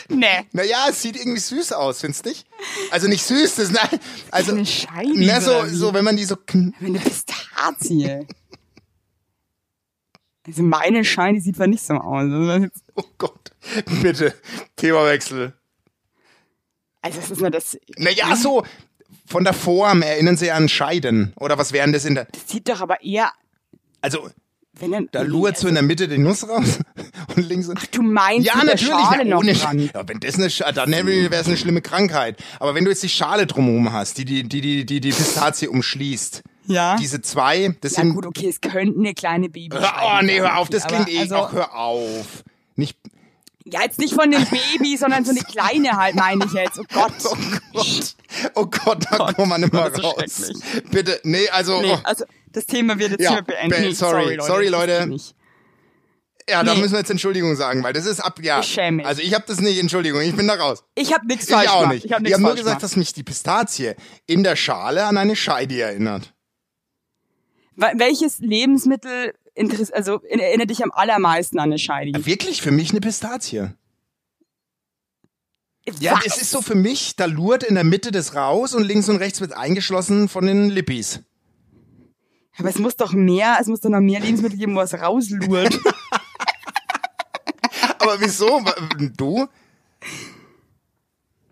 Nee. 0.08 0.46
Naja, 0.52 0.86
es 0.90 1.02
sieht 1.02 1.16
irgendwie 1.16 1.40
süß 1.40 1.72
aus, 1.72 2.00
findest 2.00 2.24
nicht? 2.24 2.46
Also 2.90 3.08
nicht 3.08 3.24
süß, 3.24 3.56
das 3.56 3.70
ist, 3.70 3.80
also, 4.30 4.52
Eine 4.52 4.66
Scheidis 4.66 5.26
na, 5.26 5.40
so, 5.40 5.66
so, 5.66 5.94
wenn 5.94 6.04
man 6.04 6.16
die 6.16 6.24
so, 6.24 6.36
Eine 6.80 6.98
Pistazie. 6.98 8.26
Also 10.46 10.62
meine 10.62 11.04
Scheine 11.04 11.40
sieht 11.40 11.56
zwar 11.56 11.66
nicht 11.66 11.82
so 11.82 11.94
aus. 11.94 12.30
Also 12.30 12.58
das 12.58 12.82
oh 12.94 13.04
Gott, 13.16 13.50
bitte, 14.02 14.34
Themawechsel. 14.76 15.54
Also 17.00 17.20
es 17.20 17.30
ist 17.30 17.40
nur 17.40 17.50
das, 17.50 17.78
Naja, 17.96 18.36
so, 18.36 18.64
von 19.26 19.44
der 19.44 19.54
Form 19.54 20.02
erinnern 20.02 20.36
sie 20.36 20.50
an 20.50 20.68
Scheiden. 20.68 21.32
Oder 21.36 21.56
was 21.56 21.72
wären 21.72 21.92
das 21.92 22.04
in 22.04 22.14
der, 22.14 22.26
das 22.26 22.48
sieht 22.48 22.68
doch 22.68 22.80
aber 22.80 23.02
eher, 23.02 23.32
also, 24.02 24.30
wenn 24.80 24.90
dann, 24.92 25.08
da 25.12 25.22
lurt 25.22 25.56
so 25.56 25.68
in 25.68 25.74
der 25.74 25.82
Mitte 25.82 26.08
die 26.08 26.18
Nuss 26.18 26.48
raus 26.48 26.78
und 27.36 27.48
links 27.48 27.68
und, 27.68 27.78
Ach, 27.80 27.86
du 27.86 28.02
meinst 28.02 28.46
Ja, 28.46 28.56
natürlich. 28.64 28.86
Schale 28.86 29.18
ja, 29.18 29.24
noch 29.24 29.38
ohne 29.38 29.52
dran. 29.54 29.78
Sch- 29.80 29.94
ja, 29.94 30.08
wenn 30.08 30.20
das 30.20 30.34
eine, 30.34 30.48
Sch- 30.48 30.72
dann 30.72 30.90
wäre 30.90 31.34
es 31.34 31.46
eine 31.46 31.56
schlimme 31.56 31.80
Krankheit. 31.82 32.38
Aber 32.60 32.74
wenn 32.74 32.84
du 32.84 32.90
jetzt 32.90 33.02
die 33.02 33.08
Schale 33.08 33.46
drumherum 33.46 33.92
hast, 33.92 34.18
die 34.18 34.24
die, 34.24 34.42
die, 34.42 34.60
die, 34.60 34.84
die, 34.84 35.00
die 35.00 35.10
Pistazie 35.12 35.68
umschließt, 35.68 36.42
Ja. 36.66 36.96
diese 36.96 37.22
zwei, 37.22 37.76
das 37.80 37.92
Ja 37.96 38.02
sind. 38.02 38.14
gut, 38.14 38.26
okay, 38.26 38.48
es 38.48 38.60
könnten 38.60 39.00
eine 39.00 39.14
kleine 39.14 39.48
Baby 39.48 39.76
Hör, 39.76 39.92
oh 40.02 40.22
nee, 40.24 40.40
hör 40.40 40.58
auf, 40.58 40.68
das 40.68 40.86
klingt 40.86 41.08
eh. 41.08 41.20
also, 41.20 41.36
Ach, 41.36 41.52
hör 41.52 41.74
auf. 41.76 42.42
Nicht. 42.76 42.98
Ja, 43.66 43.80
jetzt 43.82 43.98
nicht 43.98 44.12
von 44.12 44.30
dem 44.30 44.44
Baby, 44.44 44.96
sondern 44.98 45.24
so 45.24 45.30
eine 45.30 45.40
kleine 45.50 45.92
halt, 45.96 46.16
meine 46.16 46.44
ich 46.44 46.52
jetzt. 46.52 46.78
Oh 46.78 46.84
Gott. 46.92 47.12
Oh 47.24 47.36
Gott. 47.72 48.14
Oh 48.54 48.66
Gott, 48.66 49.04
da 49.10 49.16
Gott, 49.18 49.36
kommt 49.36 49.48
man 49.48 49.60
nicht 49.60 49.74
raus. 49.74 49.92
schrecklich. 49.98 50.84
Bitte, 50.90 51.20
nee, 51.24 51.48
also. 51.50 51.80
Nee, 51.80 51.92
oh, 51.94 51.98
also 52.04 52.24
das 52.52 52.66
Thema 52.66 52.98
wird 52.98 53.12
jetzt 53.12 53.22
Ja, 53.22 53.32
hier 53.32 53.42
beenden. 53.42 53.70
be- 53.88 53.94
sorry, 53.94 54.38
sorry, 54.40 54.68
Leute. 54.68 55.06
nicht. 55.06 55.34
ja, 56.48 56.62
da 56.62 56.74
nee. 56.74 56.80
müssen 56.80 56.92
wir 56.92 56.98
jetzt 57.00 57.10
Entschuldigung 57.10 57.56
sagen, 57.56 57.82
weil 57.82 57.92
das 57.92 58.06
ist 58.06 58.20
ab. 58.20 58.38
Ja. 58.42 58.60
Ich 58.60 58.66
schäme 58.66 58.98
mich. 58.98 59.06
Also 59.06 59.22
ich 59.22 59.34
habe 59.34 59.44
das 59.46 59.60
nicht, 59.60 59.78
Entschuldigung, 59.78 60.20
ich 60.20 60.36
bin 60.36 60.46
da 60.46 60.54
raus. 60.54 60.84
Ich 60.94 61.12
habe 61.12 61.26
nichts 61.26 61.48
Ich 61.48 61.54
falsch 61.54 61.68
auch 61.70 61.80
gemacht. 61.80 61.94
nicht. 61.94 62.04
Ich 62.06 62.12
habe 62.12 62.26
Ich 62.26 62.32
habe 62.32 62.42
nur 62.42 62.52
gesagt, 62.52 62.66
gemacht. 62.66 62.82
dass 62.82 62.96
mich 62.96 63.12
die 63.12 63.22
Pistazie 63.22 63.94
in 64.26 64.42
der 64.44 64.56
Schale 64.56 65.04
an 65.04 65.16
eine 65.16 65.34
Scheide 65.36 65.80
erinnert. 65.80 66.32
Wel- 67.76 67.98
Welches 67.98 68.38
Lebensmittel 68.38 69.34
also 69.92 70.20
erinnert 70.22 70.70
dich 70.70 70.82
am 70.82 70.90
allermeisten 70.92 71.58
an 71.58 71.64
eine 71.70 71.78
Scheide? 71.78 72.24
Wirklich, 72.26 72.60
für 72.62 72.70
mich 72.72 72.90
eine 72.90 73.00
Pistazie. 73.00 73.72
Ja, 76.00 76.18
es 76.24 76.38
ist 76.40 76.50
so 76.50 76.62
für 76.62 76.74
mich, 76.74 77.14
da 77.16 77.26
lurt 77.26 77.62
in 77.62 77.74
der 77.74 77.84
Mitte 77.84 78.10
das 78.10 78.34
raus 78.34 78.74
und 78.74 78.84
links 78.84 79.08
und 79.08 79.16
rechts 79.16 79.40
wird 79.40 79.52
eingeschlossen 79.52 80.28
von 80.28 80.46
den 80.46 80.70
Lippis. 80.70 81.20
Aber 82.56 82.70
es 82.70 82.78
muss 82.78 82.96
doch 82.96 83.12
mehr, 83.12 83.58
es 83.60 83.66
muss 83.66 83.80
doch 83.80 83.90
noch 83.90 84.00
mehr 84.00 84.20
Lebensmittel 84.20 84.58
geben, 84.58 84.74
wo 84.76 84.80
es 84.80 84.94
rauslurt. 84.94 85.78
Aber 87.98 88.20
wieso? 88.20 88.46
Wa- 88.46 88.74
Du? 89.16 89.46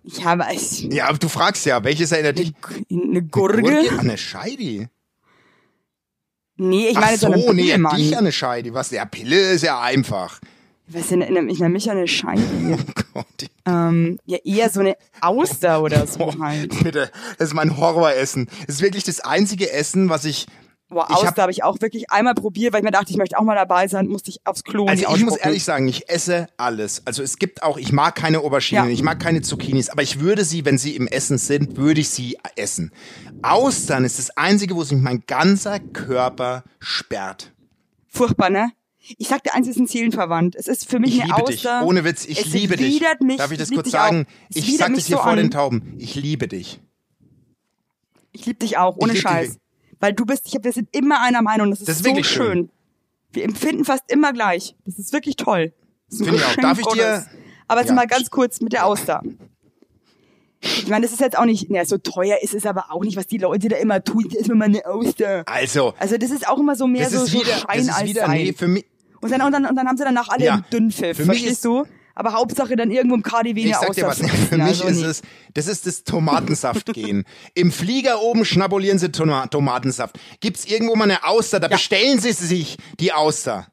ich 0.05 0.25
habe 0.25 0.45
es- 0.53 0.81
Ja, 0.83 1.09
aber 1.09 1.19
du 1.19 1.29
fragst 1.29 1.65
ja, 1.65 1.83
welches 1.85 2.13
erinnert 2.13 2.39
dich? 2.39 2.53
eine 2.91 3.23
Gurke. 3.23 3.91
An 3.91 4.01
eine 4.01 4.19
Scheide. 4.19 4.91
Nee, 6.57 6.89
ich 6.89 6.97
Ach 6.97 7.01
meine 7.03 7.19
so 7.19 7.27
eine 7.29 7.41
so, 7.43 7.53
nee, 7.53 7.63
Pille, 7.63 7.79
Mann. 7.79 7.97
dich 7.97 8.17
eine 8.17 8.33
Scheide. 8.33 8.75
Was? 8.75 8.91
Ja, 8.91 9.05
Pille 9.05 9.53
ist 9.53 9.63
ja 9.63 9.81
einfach. 9.81 10.39
Was 10.93 11.11
erinnert 11.11 11.45
mich 11.45 11.59
nämlich 11.61 11.91
an 11.91 11.97
eine 11.99 12.09
Scheibe. 12.09 12.43
Gott. 13.15 13.27
ähm, 13.67 14.19
ja, 14.27 14.39
eher 14.45 14.69
so 14.71 14.81
eine 14.81 14.97
Auster 15.21 15.83
oder 15.83 16.07
so 16.07 16.21
Oh, 16.21 16.35
halt. 16.41 16.83
bitte, 16.83 17.11
das 17.39 17.49
ist 17.49 17.55
mein 17.55 17.77
Horroressen. 17.77 18.49
Das 18.67 18.77
ist 18.77 18.83
wirklich 18.83 19.05
das 19.05 19.21
einzige 19.21 19.71
Essen, 19.71 20.09
was 20.09 20.25
ich. 20.25 20.47
Boah, 20.89 21.11
Auster 21.11 21.41
habe 21.43 21.53
ich 21.53 21.65
auch 21.65 21.81
wirklich 21.81 22.11
einmal 22.11 22.35
probiert, 22.35 22.75
weil 22.75 22.81
ich 22.81 22.85
mir 22.85 22.91
dachte, 22.91 23.11
ich 23.11 23.17
möchte 23.17 23.39
auch 23.39 23.43
mal 23.45 23.55
dabei 23.55 23.89
sein, 23.89 24.09
musste 24.09 24.29
ich 24.29 24.41
aufs 24.45 24.63
Klo 24.63 24.85
Also 24.87 25.07
ich 25.15 25.25
muss 25.25 25.39
ehrlich 25.39 25.65
sagen, 25.65 25.89
ich 25.89 26.11
esse 26.11 26.49
alles. 26.59 27.01
Also 27.07 27.23
es 27.23 27.39
gibt 27.39 27.63
auch, 27.63 27.79
ich 27.79 27.93
mag 27.93 28.15
keine 28.15 28.41
Auberginen, 28.41 28.85
Ja. 28.89 28.91
ich 28.91 29.03
mag 29.03 29.19
keine 29.19 29.41
Zucchinis, 29.41 29.89
aber 29.89 30.03
ich 30.03 30.21
würde 30.21 30.45
sie, 30.45 30.67
wenn 30.67 30.77
sie 30.77 30.95
im 30.95 31.07
Essen 31.07 31.39
sind, 31.39 31.79
würde 31.79 32.03
ich 32.03 32.11
sie 32.11 32.37
essen. 32.57 32.93
Austern 33.41 34.05
ist 34.05 34.19
das 34.19 34.37
einzige, 34.37 34.75
wo 34.77 34.85
sich 34.85 34.99
mein 34.99 35.23
ganzer 35.27 35.81
Körper 35.81 36.63
sperrt. 36.79 37.53
Furchtbar, 38.09 38.51
ne? 38.51 38.71
Ich 39.19 39.29
sag 39.29 39.43
dir 39.43 39.55
eins, 39.55 39.67
es 39.67 39.75
ist 39.77 39.81
ein 39.81 39.87
Seelenverwandt. 39.87 40.55
Es 40.55 40.69
ist 40.69 40.89
für 40.89 40.99
mich 41.01 41.17
Ich 41.17 41.23
eine 41.23 41.35
liebe 41.35 41.51
dich. 41.51 41.57
Auster. 41.67 41.87
Ohne 41.87 42.05
Witz, 42.05 42.25
ich 42.25 42.41
es 42.47 42.53
liebe 42.53 42.77
dich. 42.77 43.03
Mich, 43.21 43.37
Darf 43.39 43.51
ich 43.51 43.59
das 43.59 43.71
kurz 43.71 43.85
dich 43.85 43.93
sagen? 43.93 44.27
Ich 44.55 44.77
sag 44.77 44.95
das 44.95 45.07
hier 45.07 45.17
so 45.17 45.23
vor 45.23 45.33
an. 45.33 45.39
den 45.39 45.51
Tauben. 45.51 45.95
Ich 45.99 46.15
liebe 46.15 46.47
dich. 46.49 46.81
Ich 48.33 48.47
liebe 48.47 48.59
dich 48.61 48.79
auch, 48.79 48.97
ohne 48.97 49.13
lieb 49.13 49.23
dich. 49.23 49.31
Scheiß. 49.31 49.57
Weil 50.01 50.13
du 50.15 50.25
bist, 50.25 50.47
ich 50.47 50.55
hab, 50.55 50.65
wir 50.65 50.73
sind 50.73 50.89
immer 50.97 51.21
einer 51.21 51.43
Meinung. 51.43 51.71
Das 51.71 51.81
ist, 51.81 51.89
Das 51.89 51.97
ist 51.97 52.03
so 52.05 52.11
wirklich 52.11 52.29
schön. 52.29 52.47
schön. 52.47 52.71
Wir 53.33 53.45
empfinden 53.45 53.85
fast 53.85 54.05
immer 54.09 54.33
gleich. 54.33 54.75
Das 54.85 54.99
ist 54.99 55.13
wirklich 55.13 55.37
toll. 55.37 55.73
Das 56.09 56.17
ist 56.17 56.21
ein 56.23 56.25
Finde 56.27 56.41
ich 56.41 56.47
auch. 56.47 56.57
Darf 56.63 56.79
ich 56.79 56.87
dir-. 56.87 57.27
Aber 57.69 57.81
jetzt 57.81 57.89
Ja. 57.91 57.95
mal 57.95 58.07
ganz 58.07 58.31
kurz 58.31 58.61
mit 58.61 58.73
der 58.73 58.87
Auster. 58.87 59.23
Ich 60.65 60.87
meine, 60.87 61.05
das 61.05 61.13
ist 61.13 61.21
jetzt 61.21 61.37
auch 61.37 61.45
nicht, 61.45 61.69
ja, 61.71 61.85
so 61.85 61.99
teuer 61.99 62.37
ist 62.41 62.55
es 62.55 62.67
aber 62.67 62.93
auch 62.93 63.03
nicht, 63.03 63.17
was 63.17 63.27
die 63.27 63.39
Leute 63.39 63.69
da 63.69 63.77
immer 63.79 64.05
tun. 64.05 64.27
Das 64.31 64.43
ist 64.43 64.49
immer 64.51 64.67
eine 64.67 64.87
Auster. 64.87 65.43
Also, 65.47 65.93
Also 65.99 66.17
das 66.19 66.31
ist 66.31 66.47
auch 66.49 66.59
immer 66.59 66.77
so 66.77 66.87
mehr 66.87 67.03
das 67.05 67.13
so, 67.15 67.25
ist 67.25 67.33
so 67.33 67.41
wieder, 67.41 67.53
Schein 67.57 67.79
das 67.79 67.87
ist 67.87 67.93
als 67.95 68.09
wieder, 68.09 68.27
Sein. 68.27 68.43
nee, 68.45 68.53
für 68.53 68.69
mich, 68.69 68.85
Und 69.23 69.31
dann, 69.31 69.41
und 69.43 69.53
dann, 69.53 69.65
und 69.67 69.75
dann 69.77 69.89
haben 69.89 69.97
sie 69.97 70.05
danach 70.05 70.29
alle 70.29 70.45
Ja. 70.45 70.53
einen 70.55 70.65
Dünnpfiff, 70.71 71.17
Für 71.17 71.23
mich 71.25 71.39
verstehst 71.39 71.53
ist- 71.53 71.65
du? 71.65 71.85
Aber 72.15 72.35
Hauptsache 72.35 72.77
dann 72.77 72.91
irgendwo 72.91 73.15
im 73.15 73.23
KDW 73.23 73.63
eine 73.63 73.73
sag 73.73 73.93
dir 73.95 74.07
was, 74.07 74.21
Auster 74.21 74.37
für 74.51 74.59
mich 74.59 74.85
also 74.85 74.87
ist 74.89 75.01
es, 75.03 75.23
das 75.55 75.67
ist 75.67 75.87
das 75.87 76.05
Tomatensaft-Gehen. 76.05 77.25
Im 77.55 77.73
Flieger 77.73 78.21
oben 78.21 78.45
schnabulieren 78.45 78.99
sie 78.99 79.11
Toma 79.11 79.47
Tomatensaft. 79.47 80.19
Gibt's 80.41 80.67
irgendwo 80.67 80.95
mal 80.95 81.05
eine 81.05 81.25
Auster, 81.25 81.59
da 81.59 81.69
bestellen 81.69 82.21
sie 82.21 82.33
sich 82.33 82.77
die 83.01 83.15
Auster. 83.15 83.69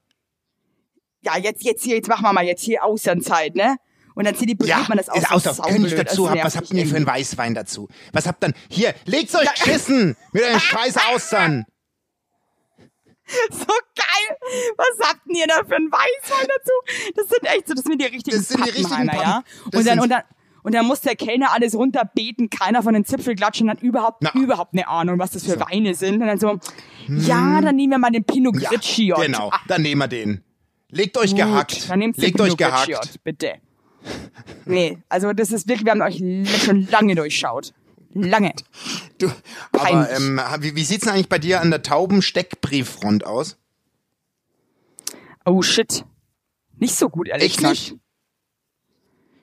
Ja, 1.21 1.37
jetzt, 1.37 1.63
jetzt 1.65 1.83
hier, 1.83 1.97
jetzt 1.97 2.07
machen 2.07 2.23
wir 2.23 2.31
mal 2.31 2.45
jetzt 2.45 2.61
hier 2.63 2.85
Austernzeit, 2.85 3.55
ne? 3.55 3.75
Und 4.15 4.25
dann 4.25 4.35
zieht 4.35 4.49
die 4.49 4.65
Ja, 4.65 4.85
man 4.87 4.97
das 4.97 5.09
aus. 5.09 5.17
ist 5.17 5.23
ich 5.35 5.53
saublöd. 5.53 5.99
dazu 6.07 6.29
nervt 6.29 6.45
Was 6.45 6.55
habt 6.55 6.73
mich 6.73 6.83
ihr 6.83 6.87
für 6.89 6.95
einen. 6.95 7.05
Weißwein 7.07 7.53
dazu? 7.55 7.89
Was 8.13 8.25
habt 8.25 8.41
dann? 8.43 8.53
Hier, 8.69 8.93
legt's 9.05 9.35
euch 9.35 9.53
geschissen 9.53 10.15
mit 10.31 10.43
euren 10.43 10.59
scheiß 10.61 10.95
Austern. 11.13 11.65
So 13.51 13.65
geil! 13.95 14.37
Was 14.77 15.07
habt 15.07 15.21
denn 15.27 15.35
ihr 15.35 15.47
da 15.47 15.63
für 15.67 15.75
einen 15.75 15.91
Weißwein 15.91 16.47
dazu? 16.47 17.13
Das 17.15 17.27
sind 17.29 17.43
echt 17.45 17.67
so, 17.67 17.73
das 17.73 17.83
sind 17.83 18.01
die 18.01 18.05
richtigen 18.05 18.37
Das 18.37 18.47
sind 18.47 18.65
die 18.65 18.69
richtigen 18.69 19.05
ja? 19.07 19.43
Pappen. 19.43 19.43
Das 19.71 19.79
Und 19.81 19.87
dann, 19.87 19.99
und 19.99 20.09
dann, 20.09 20.21
und 20.63 20.75
dann 20.75 20.85
muss 20.85 21.01
der 21.01 21.15
Kellner 21.15 21.51
alles 21.53 21.75
runterbeten, 21.75 22.49
keiner 22.49 22.83
von 22.83 22.93
den 22.93 23.05
Zipfelklatschen 23.05 23.69
hat 23.69 23.81
überhaupt, 23.81 24.21
Na. 24.23 24.31
überhaupt 24.33 24.73
eine 24.73 24.87
Ahnung, 24.87 25.19
was 25.19 25.31
das 25.31 25.45
für 25.45 25.59
Weine 25.59 25.93
sind. 25.95 26.21
Und 26.21 26.27
dann 26.27 26.39
so, 26.39 26.59
ja, 27.07 27.61
dann 27.61 27.75
nehmen 27.75 27.91
wir 27.93 27.97
mal 27.99 28.11
den 28.11 28.23
Pinot 28.23 28.55
Hm. 28.55 28.61
Ja, 28.61 28.69
Grigio. 28.69 29.15
genau. 29.17 29.49
Ah, 29.51 29.59
Dann 29.67 29.81
nehmen 29.83 29.99
wir 30.01 30.07
den. 30.07 30.43
Legt 30.89 31.17
euch 31.17 31.31
gut, 31.31 31.37
gehackt. 31.39 31.89
Dann 31.89 31.99
nehmt 31.99 32.17
Legt 32.17 32.35
Pinot 32.35 32.51
euch 32.51 32.57
gehackt. 32.57 32.87
Grigio, 32.87 32.99
bitte. 33.23 33.53
Nee, 34.65 34.97
also 35.09 35.33
das 35.33 35.51
ist 35.51 35.67
wirklich, 35.67 35.85
wir 35.85 35.91
haben 35.91 36.01
euch 36.01 36.17
schon 36.65 36.87
lange 36.89 37.15
durchschaut. 37.15 37.73
Lange. 38.13 38.53
Du, 39.19 39.31
aber 39.71 40.09
ähm, 40.11 40.41
wie, 40.59 40.75
wie 40.75 40.83
sieht's 40.83 41.05
denn 41.05 41.13
eigentlich 41.13 41.29
bei 41.29 41.39
dir 41.39 41.61
an 41.61 41.69
der 41.69 41.83
tauben 41.83 42.21
Steckbrieffront 42.21 43.25
aus? 43.25 43.57
Oh 45.45 45.61
shit. 45.61 46.05
Nicht 46.77 46.95
so 46.95 47.09
gut, 47.09 47.27
ehrlich 47.27 47.45
Echt 47.45 47.57
gesagt. 47.57 47.75
nicht? 47.75 47.95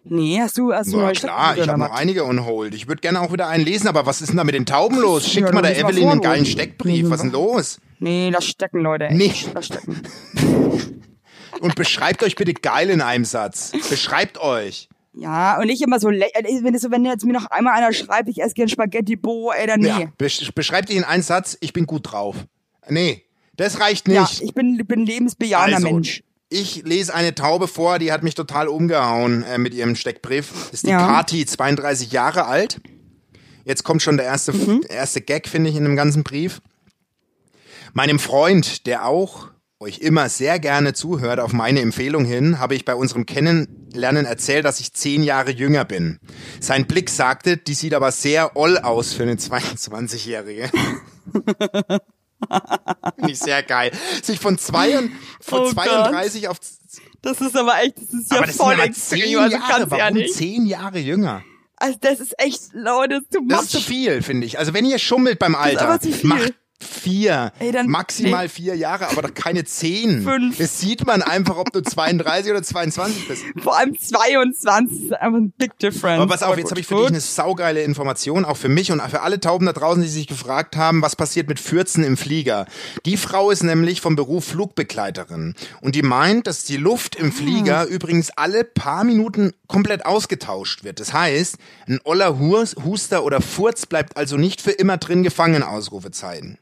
Nee, 0.08 0.40
hast 0.40 0.56
du, 0.56 0.72
hast 0.72 0.92
du 0.92 0.98
Ja, 0.98 1.02
neue 1.04 1.12
klar, 1.14 1.58
ich 1.58 1.68
habe 1.68 1.78
noch 1.80 1.90
einige 1.90 2.24
on 2.24 2.44
hold. 2.44 2.74
Ich 2.74 2.86
würde 2.86 3.00
gerne 3.00 3.20
auch 3.20 3.32
wieder 3.32 3.48
einen 3.48 3.64
lesen, 3.64 3.88
aber 3.88 4.06
was 4.06 4.20
ist 4.20 4.28
denn 4.28 4.36
da 4.36 4.44
mit 4.44 4.54
den 4.54 4.64
Tauben 4.66 4.98
los? 5.00 5.28
Schickt 5.28 5.48
Ja, 5.48 5.52
mal 5.52 5.62
der 5.62 5.82
mal 5.82 5.90
Evelyn 5.90 6.02
vor, 6.04 6.12
einen 6.12 6.20
geilen 6.20 6.46
Steckbrief. 6.46 7.10
Was 7.10 7.16
ist 7.16 7.22
denn 7.24 7.32
los? 7.32 7.80
Nee, 7.98 8.30
lass 8.30 8.46
stecken, 8.46 8.80
Leute. 8.80 9.08
Nee. 9.10 9.26
Echt, 9.26 9.52
Lass 9.52 9.66
stecken. 9.66 10.00
Und 11.60 11.74
beschreibt 11.74 12.22
euch 12.22 12.36
bitte 12.36 12.52
geil 12.54 12.90
in 12.90 13.00
einem 13.00 13.24
Satz. 13.24 13.72
Beschreibt 13.88 14.38
euch. 14.38 14.88
Ja, 15.18 15.58
und 15.58 15.66
nicht 15.66 15.80
immer 15.80 15.98
so, 15.98 16.10
äh, 16.10 16.20
wenn, 16.62 16.74
das 16.74 16.82
so, 16.82 16.90
wenn 16.90 17.04
jetzt 17.06 17.24
mir 17.24 17.32
noch 17.32 17.46
einmal 17.46 17.72
einer 17.74 17.92
schreibt, 17.94 18.28
ich 18.28 18.42
esse 18.42 18.52
gern 18.54 18.68
Spaghetti 18.68 19.16
Bo, 19.16 19.50
ey, 19.50 19.66
dann 19.66 19.80
nee. 19.80 19.88
Ja, 19.88 20.12
besch 20.18 20.52
beschreibt 20.54 20.90
dich 20.90 20.96
in 20.96 21.04
einem 21.04 21.22
Satz, 21.22 21.56
ich 21.60 21.72
bin 21.72 21.86
gut 21.86 22.12
drauf. 22.12 22.36
Nee, 22.88 23.24
das 23.56 23.80
reicht 23.80 24.06
Ja, 24.08 24.20
nicht. 24.22 24.42
ich 24.42 24.52
bin, 24.52 24.76
bin 24.86 25.06
lebensbejahender 25.06 25.76
also, 25.76 25.90
Mensch. 25.90 26.22
ich 26.50 26.82
lese 26.84 27.14
eine 27.14 27.34
Taube 27.34 27.66
vor, 27.66 27.98
die 27.98 28.12
hat 28.12 28.22
mich 28.22 28.34
total 28.34 28.68
umgehauen 28.68 29.42
äh, 29.44 29.56
mit 29.56 29.72
ihrem 29.72 29.96
Steckbrief. 29.96 30.50
Das 30.52 30.70
ist 30.74 30.86
die 30.86 30.90
Ja. 30.90 30.98
Kati, 30.98 31.46
32 31.46 32.12
Jahre 32.12 32.44
alt. 32.44 32.80
Jetzt 33.64 33.84
kommt 33.84 34.02
schon 34.02 34.18
der 34.18 34.26
erste, 34.26 34.52
Mhm. 34.52 34.82
der 34.82 34.96
erste 34.96 35.22
Gag, 35.22 35.48
finde 35.48 35.70
ich, 35.70 35.76
in 35.76 35.84
dem 35.84 35.96
ganzen 35.96 36.24
Brief. 36.24 36.60
Meinem 37.94 38.18
Freund, 38.18 38.86
der 38.86 39.06
auch 39.06 39.48
euch 39.78 39.98
immer 39.98 40.28
sehr 40.30 40.58
gerne 40.58 40.94
zuhört, 40.94 41.38
auf 41.38 41.52
meine 41.52 41.80
Empfehlung 41.80 42.24
hin, 42.24 42.58
habe 42.58 42.74
ich 42.74 42.86
bei 42.86 42.94
unserem 42.94 43.26
Kennenlernen 43.26 44.24
erzählt, 44.24 44.64
dass 44.64 44.80
ich 44.80 44.94
zehn 44.94 45.22
Jahre 45.22 45.50
jünger 45.50 45.84
bin. 45.84 46.18
Sein 46.60 46.86
Blick 46.86 47.10
sagte, 47.10 47.58
die 47.58 47.74
sieht 47.74 47.92
aber 47.92 48.10
sehr 48.10 48.56
oll 48.56 48.78
aus 48.78 49.12
für 49.12 49.24
eine 49.24 49.34
22-Jährige. 49.34 50.70
Finde 53.16 53.32
ich 53.32 53.38
sehr 53.38 53.62
geil. 53.62 53.92
Sich 54.22 54.40
von, 54.40 54.56
zwei 54.58 55.10
von 55.40 55.60
Oh 55.60 55.64
Gott. 55.64 55.84
32 55.84 56.48
auf... 56.48 56.58
Das 57.20 57.40
ist 57.40 57.56
aber 57.56 57.82
echt, 57.82 57.96
das 57.98 58.14
ist 58.14 58.30
ja 58.30 58.38
aber 58.38 58.46
das 58.46 58.56
voll 58.56 58.80
extrem, 58.80 59.20
zehn 59.20 59.38
also 59.38 59.56
Jahre. 59.56 59.68
ganz 59.78 59.90
Warum 59.90 60.16
ehrlich. 60.16 60.32
zehn 60.32 60.66
Jahre 60.66 60.98
jünger? 61.00 61.42
Also 61.76 61.98
das 62.00 62.20
ist 62.20 62.34
echt, 62.38 62.60
Leute, 62.72 63.20
too 63.30 63.40
much. 63.42 63.48
Das 63.50 63.64
ist 63.64 63.72
zu 63.72 63.80
viel, 63.80 64.22
finde 64.22 64.46
ich. 64.46 64.58
Also 64.58 64.72
wenn 64.72 64.86
ihr 64.86 64.98
schummelt 64.98 65.38
beim 65.38 65.54
Alter, 65.54 65.98
macht 66.22 66.54
vier, 66.80 67.52
Ey, 67.58 67.72
dann- 67.72 67.88
maximal 67.88 68.44
nee. 68.44 68.48
vier 68.48 68.74
Jahre, 68.76 69.08
aber 69.08 69.22
doch 69.22 69.34
keine 69.34 69.64
zehn. 69.64 70.22
Fünf. 70.24 70.58
Das 70.58 70.80
sieht 70.80 71.06
man 71.06 71.22
einfach, 71.22 71.56
ob 71.56 71.72
du 71.72 71.80
32 71.82 72.50
oder 72.52 72.62
22 72.62 73.28
bist. 73.28 73.44
Vor 73.62 73.76
allem 73.78 73.98
22 73.98 75.04
ist 75.04 75.12
einfach 75.14 75.38
ein 75.38 75.52
big 75.56 75.78
difference. 75.78 76.20
Aber 76.22 76.30
pass 76.32 76.42
auf, 76.42 76.52
Aber 76.52 76.58
jetzt 76.58 76.70
habe 76.70 76.80
ich 76.80 76.86
für 76.86 76.94
gut. 76.94 77.04
dich 77.04 77.10
eine 77.10 77.20
saugeile 77.20 77.82
Information, 77.82 78.44
auch 78.44 78.56
für 78.56 78.68
mich 78.68 78.92
und 78.92 79.00
für 79.02 79.22
alle 79.22 79.40
Tauben 79.40 79.66
da 79.66 79.72
draußen, 79.72 80.02
die 80.02 80.08
sich 80.08 80.26
gefragt 80.26 80.76
haben, 80.76 81.02
was 81.02 81.16
passiert 81.16 81.48
mit 81.48 81.60
Fürzen 81.60 82.04
im 82.04 82.16
Flieger. 82.16 82.66
Die 83.04 83.16
Frau 83.16 83.50
ist 83.50 83.62
nämlich 83.62 84.00
vom 84.00 84.16
Beruf 84.16 84.44
Flugbegleiterin 84.46 85.54
und 85.80 85.94
die 85.94 86.02
meint, 86.02 86.46
dass 86.46 86.64
die 86.64 86.76
Luft 86.76 87.16
im 87.16 87.32
Flieger 87.32 87.78
Ah. 87.80 87.84
übrigens 87.84 88.30
alle 88.36 88.64
paar 88.64 89.04
Minuten 89.04 89.52
komplett 89.66 90.06
ausgetauscht 90.06 90.84
wird. 90.84 91.00
Das 91.00 91.12
heißt, 91.12 91.56
ein 91.88 92.00
oller 92.04 92.38
Hus- 92.38 92.76
Huster 92.84 93.24
oder 93.24 93.40
Furz 93.40 93.86
bleibt 93.86 94.16
also 94.16 94.36
nicht 94.36 94.60
für 94.60 94.70
immer 94.72 94.96
drin 94.98 95.22
gefangen, 95.22 95.62
Ausrufezeichen. 95.62 96.58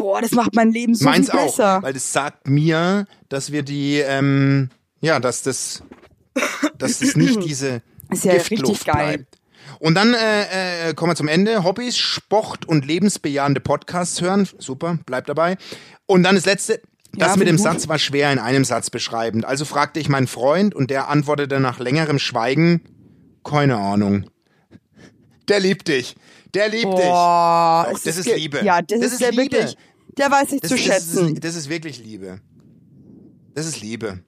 Boah, 0.00 0.20
das 0.22 0.30
macht 0.32 0.54
mein 0.54 0.70
Leben 0.72 0.94
so 0.94 1.04
Meins 1.04 1.30
viel 1.30 1.38
auch, 1.38 1.46
besser. 1.46 1.82
weil 1.82 1.92
das 1.92 2.12
sagt 2.12 2.48
mir, 2.48 3.06
dass 3.28 3.52
wir 3.52 3.62
die, 3.62 3.98
ähm, 3.98 4.70
ja, 5.00 5.20
dass 5.20 5.42
das, 5.42 5.82
dass 6.78 6.98
das 7.00 7.16
nicht 7.16 7.42
diese 7.44 7.82
Ist 8.10 8.24
ja 8.24 8.32
Giftluft 8.34 8.68
richtig 8.70 8.84
geil. 8.86 9.08
bleibt. 9.18 9.36
Und 9.78 9.94
dann 9.94 10.14
äh, 10.14 10.88
äh, 10.90 10.94
kommen 10.94 11.12
wir 11.12 11.16
zum 11.16 11.28
Ende. 11.28 11.64
Hobbys, 11.64 11.96
Sport 11.96 12.66
und 12.66 12.84
lebensbejahende 12.86 13.60
Podcasts 13.60 14.20
hören. 14.20 14.48
Super, 14.58 14.98
bleibt 15.06 15.28
dabei. 15.28 15.56
Und 16.06 16.22
dann 16.22 16.34
das 16.34 16.44
letzte. 16.46 16.80
Das 17.12 17.30
Ja, 17.32 17.36
mit 17.36 17.48
dem 17.48 17.56
gut. 17.56 17.64
Satz 17.64 17.88
war 17.88 17.98
schwer 17.98 18.32
in 18.32 18.38
einem 18.38 18.64
Satz 18.64 18.88
beschreibend. 18.90 19.44
Also 19.44 19.64
fragte 19.64 19.98
ich 20.00 20.08
meinen 20.08 20.26
Freund 20.28 20.74
und 20.74 20.90
der 20.90 21.08
antwortete 21.08 21.58
nach 21.60 21.78
längerem 21.80 22.18
Schweigen, 22.20 22.82
keine 23.44 23.76
Ahnung. 23.78 24.26
Der 25.48 25.60
liebt 25.60 25.88
dich. 25.88 26.14
Der 26.54 26.68
liebt 26.68 26.84
Boah, 26.84 27.86
Doch, 27.88 27.96
es 27.96 28.02
das 28.04 28.16
ist 28.18 28.24
ge- 28.26 28.36
Liebe. 28.36 28.60
Ja, 28.64 28.80
das, 28.82 29.00
Das 29.00 29.12
ist, 29.12 29.20
ist 29.22 29.30
Liebe. 29.30 29.42
wirklich, 29.42 29.76
der 30.18 30.30
weiß 30.30 30.50
sich 30.50 30.60
dich. 30.60 30.70
zu 30.70 30.76
Das, 30.76 30.84
schätzen. 30.84 31.34
ist, 31.34 31.44
das 31.44 31.54
ist 31.56 31.68
wirklich 31.68 31.98
Liebe. 32.02 32.40
Das 33.54 33.66
ist 33.66 33.80
Liebe. 33.80 34.22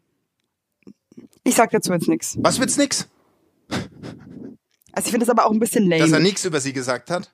ich 1.45 1.55
sag 1.55 1.71
dazu 1.71 1.93
jetzt 1.93 2.09
nichts. 2.09 2.37
Was 2.41 2.59
wird's 2.59 2.77
nix? 2.77 3.09
Also 4.93 5.07
ich 5.07 5.11
finde 5.13 5.21
das 5.27 5.31
aber 5.31 5.47
auch 5.47 5.53
ein 5.53 5.59
bisschen 5.61 5.89
lame. 5.89 6.03
Dass 6.03 6.13
er 6.13 6.21
nichts 6.21 6.45
über 6.45 6.61
sie 6.61 6.73
gesagt 6.73 7.11
hat? 7.11 7.33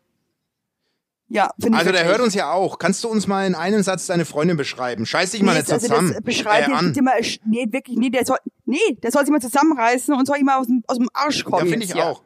ja, 1.30 1.51
finde 1.61 1.76
ich 1.76 1.80
Also 1.80 1.92
der 1.92 2.05
hört 2.07 2.20
uns 2.20 2.32
ja 2.34 2.53
auch. 2.53 2.78
Kannst 2.78 3.05
du 3.05 3.09
uns 3.09 3.26
mal 3.26 3.46
in 3.46 3.55
einem 3.55 3.82
Satz 3.82 4.07
deine 4.07 4.24
Freundin 4.24 4.57
beschreiben? 4.57 5.05
Scheiß 5.05 5.32
dich 5.32 5.42
mal 5.42 5.55
Nee, 5.57 5.62
so 5.66 5.74
also 5.74 5.86
zusammen. 5.88 6.12
das 6.14 6.22
beschreibt 6.22 6.68
äh, 6.68 6.70
jetzt 6.70 6.99
an. 6.99 7.05
mal, 7.05 7.20
nee, 7.46 7.66
wirklich, 7.70 7.99
nee, 7.99 8.09
der 8.11 8.24
soll, 8.24 8.38
nee, 8.64 8.78
der 9.03 9.11
soll 9.11 9.24
sich 9.24 9.30
mal 9.32 9.40
zusammenreißen 9.40 10.14
und 10.14 10.26
soll 10.26 10.38
ihm 10.38 10.46
mal 10.46 10.59
aus 10.59 10.68
dem, 10.68 10.82
aus 10.86 10.96
dem 10.99 11.09
Arsch 11.12 11.44
kommen. 11.44 11.66
Ja, 11.66 11.70
finde 11.70 11.84
ich 11.84 11.90
jetzt 11.90 11.96
hier. 11.99 12.07
auch. 12.07 12.22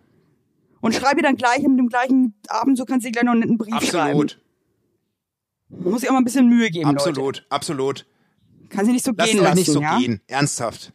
Und 0.82 0.94
schreibe 0.94 1.20
ihr 1.20 1.22
dann 1.24 1.36
gleich 1.36 1.60
mit 1.62 1.78
dem 1.78 1.88
gleichen 1.88 2.34
Abend, 2.48 2.76
so 2.76 2.84
kannst 2.84 3.04
du 3.06 3.08
dir 3.08 3.12
gleich 3.12 3.24
noch 3.24 3.32
einen 3.32 3.56
Brief 3.56 3.74
schreiben. 3.82 4.20
Absolut. 4.20 4.41
Man 5.78 5.92
muss 5.92 6.00
sich 6.00 6.08
auch 6.08 6.14
mal 6.14 6.20
ein 6.20 6.24
bisschen 6.24 6.48
Mühe 6.48 6.70
geben, 6.70 6.90
Leute. 6.90 6.98
Absolut. 6.98 7.46
Absolut. 7.48 8.06
Kann 8.68 8.86
sie 8.86 8.92
nicht 8.92 9.04
so 9.04 9.12
Lasst 9.16 9.30
gehen 9.30 9.42
lassen, 9.42 9.58
nicht 9.58 9.70
so 9.70 9.80
ja? 9.80 9.98
gehen. 9.98 10.20
Ernsthaft. 10.26 10.92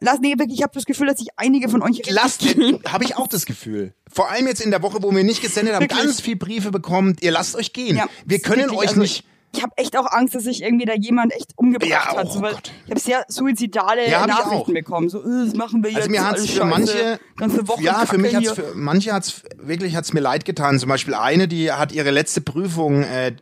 Lass, 0.00 0.20
nee, 0.20 0.34
wirklich, 0.36 0.58
ich 0.58 0.62
habe 0.62 0.74
das 0.74 0.84
Gefühl, 0.84 1.06
dass 1.06 1.18
sich 1.18 1.28
einige 1.36 1.68
von 1.68 1.82
euch 1.82 2.02
Lasst, 2.10 2.42
habe 2.88 3.04
ich 3.04 3.16
auch 3.16 3.26
das 3.26 3.46
Gefühl. 3.46 3.94
Vor 4.12 4.30
allem 4.30 4.46
jetzt 4.46 4.60
in 4.60 4.70
der 4.70 4.82
Woche, 4.82 5.02
wo 5.02 5.14
wir 5.14 5.24
nicht 5.24 5.40
gesendet 5.40 5.74
haben, 5.74 5.82
Wirklich? 5.82 5.98
ganz 5.98 6.20
viel 6.20 6.36
Briefe 6.36 6.70
bekommen. 6.70 7.16
Ihr 7.20 7.30
lasst 7.30 7.56
euch 7.56 7.72
gehen. 7.72 7.96
Ja, 7.96 8.06
wir 8.26 8.40
können 8.40 8.70
euch 8.70 8.88
also 8.88 9.00
nicht, 9.00 9.24
ich 9.54 9.62
habe 9.62 9.72
echt 9.76 9.96
auch 9.96 10.06
Angst, 10.10 10.34
dass 10.34 10.44
sich 10.44 10.62
irgendwie 10.62 10.84
da 10.84 10.94
jemand 10.94 11.32
echt 11.34 11.52
umgebracht 11.56 11.90
Ja, 11.90 12.16
hat. 12.16 12.26
oh 12.28 12.32
So, 12.32 12.40
Gott. 12.40 12.70
ich 12.84 12.90
habe 12.90 13.00
sehr 13.00 13.24
suizidale 13.28 14.08
Ja, 14.08 14.26
Nachrichten 14.26 14.74
bekommen. 14.74 15.08
So, 15.08 15.20
äh, 15.22 15.46
das 15.46 15.54
machen 15.54 15.82
wir 15.82 15.90
jetzt. 15.90 15.98
Also 16.02 16.10
mir 16.10 16.26
hat's 16.26 16.42
für 16.42 16.46
scheiße, 16.48 16.64
manche, 16.66 17.20
ganze 17.36 17.68
Woche 17.68 17.82
ja, 17.82 18.06
für 18.06 18.18
mich 18.18 18.34
hat's 18.34 18.50
für 18.52 18.72
manche 18.74 19.12
hat's 19.12 19.42
wirklich 19.58 19.96
hat's 19.96 20.12
mir 20.12 20.20
leid 20.20 20.44
getan. 20.44 20.78
Zum 20.78 20.88
Beispiel 20.88 21.14
eine, 21.14 21.48
die 21.48 21.72
hat 21.72 21.92
ihre 21.92 22.10
letzte 22.10 22.40
Prüfung 22.40 23.02
äh, 23.02 23.34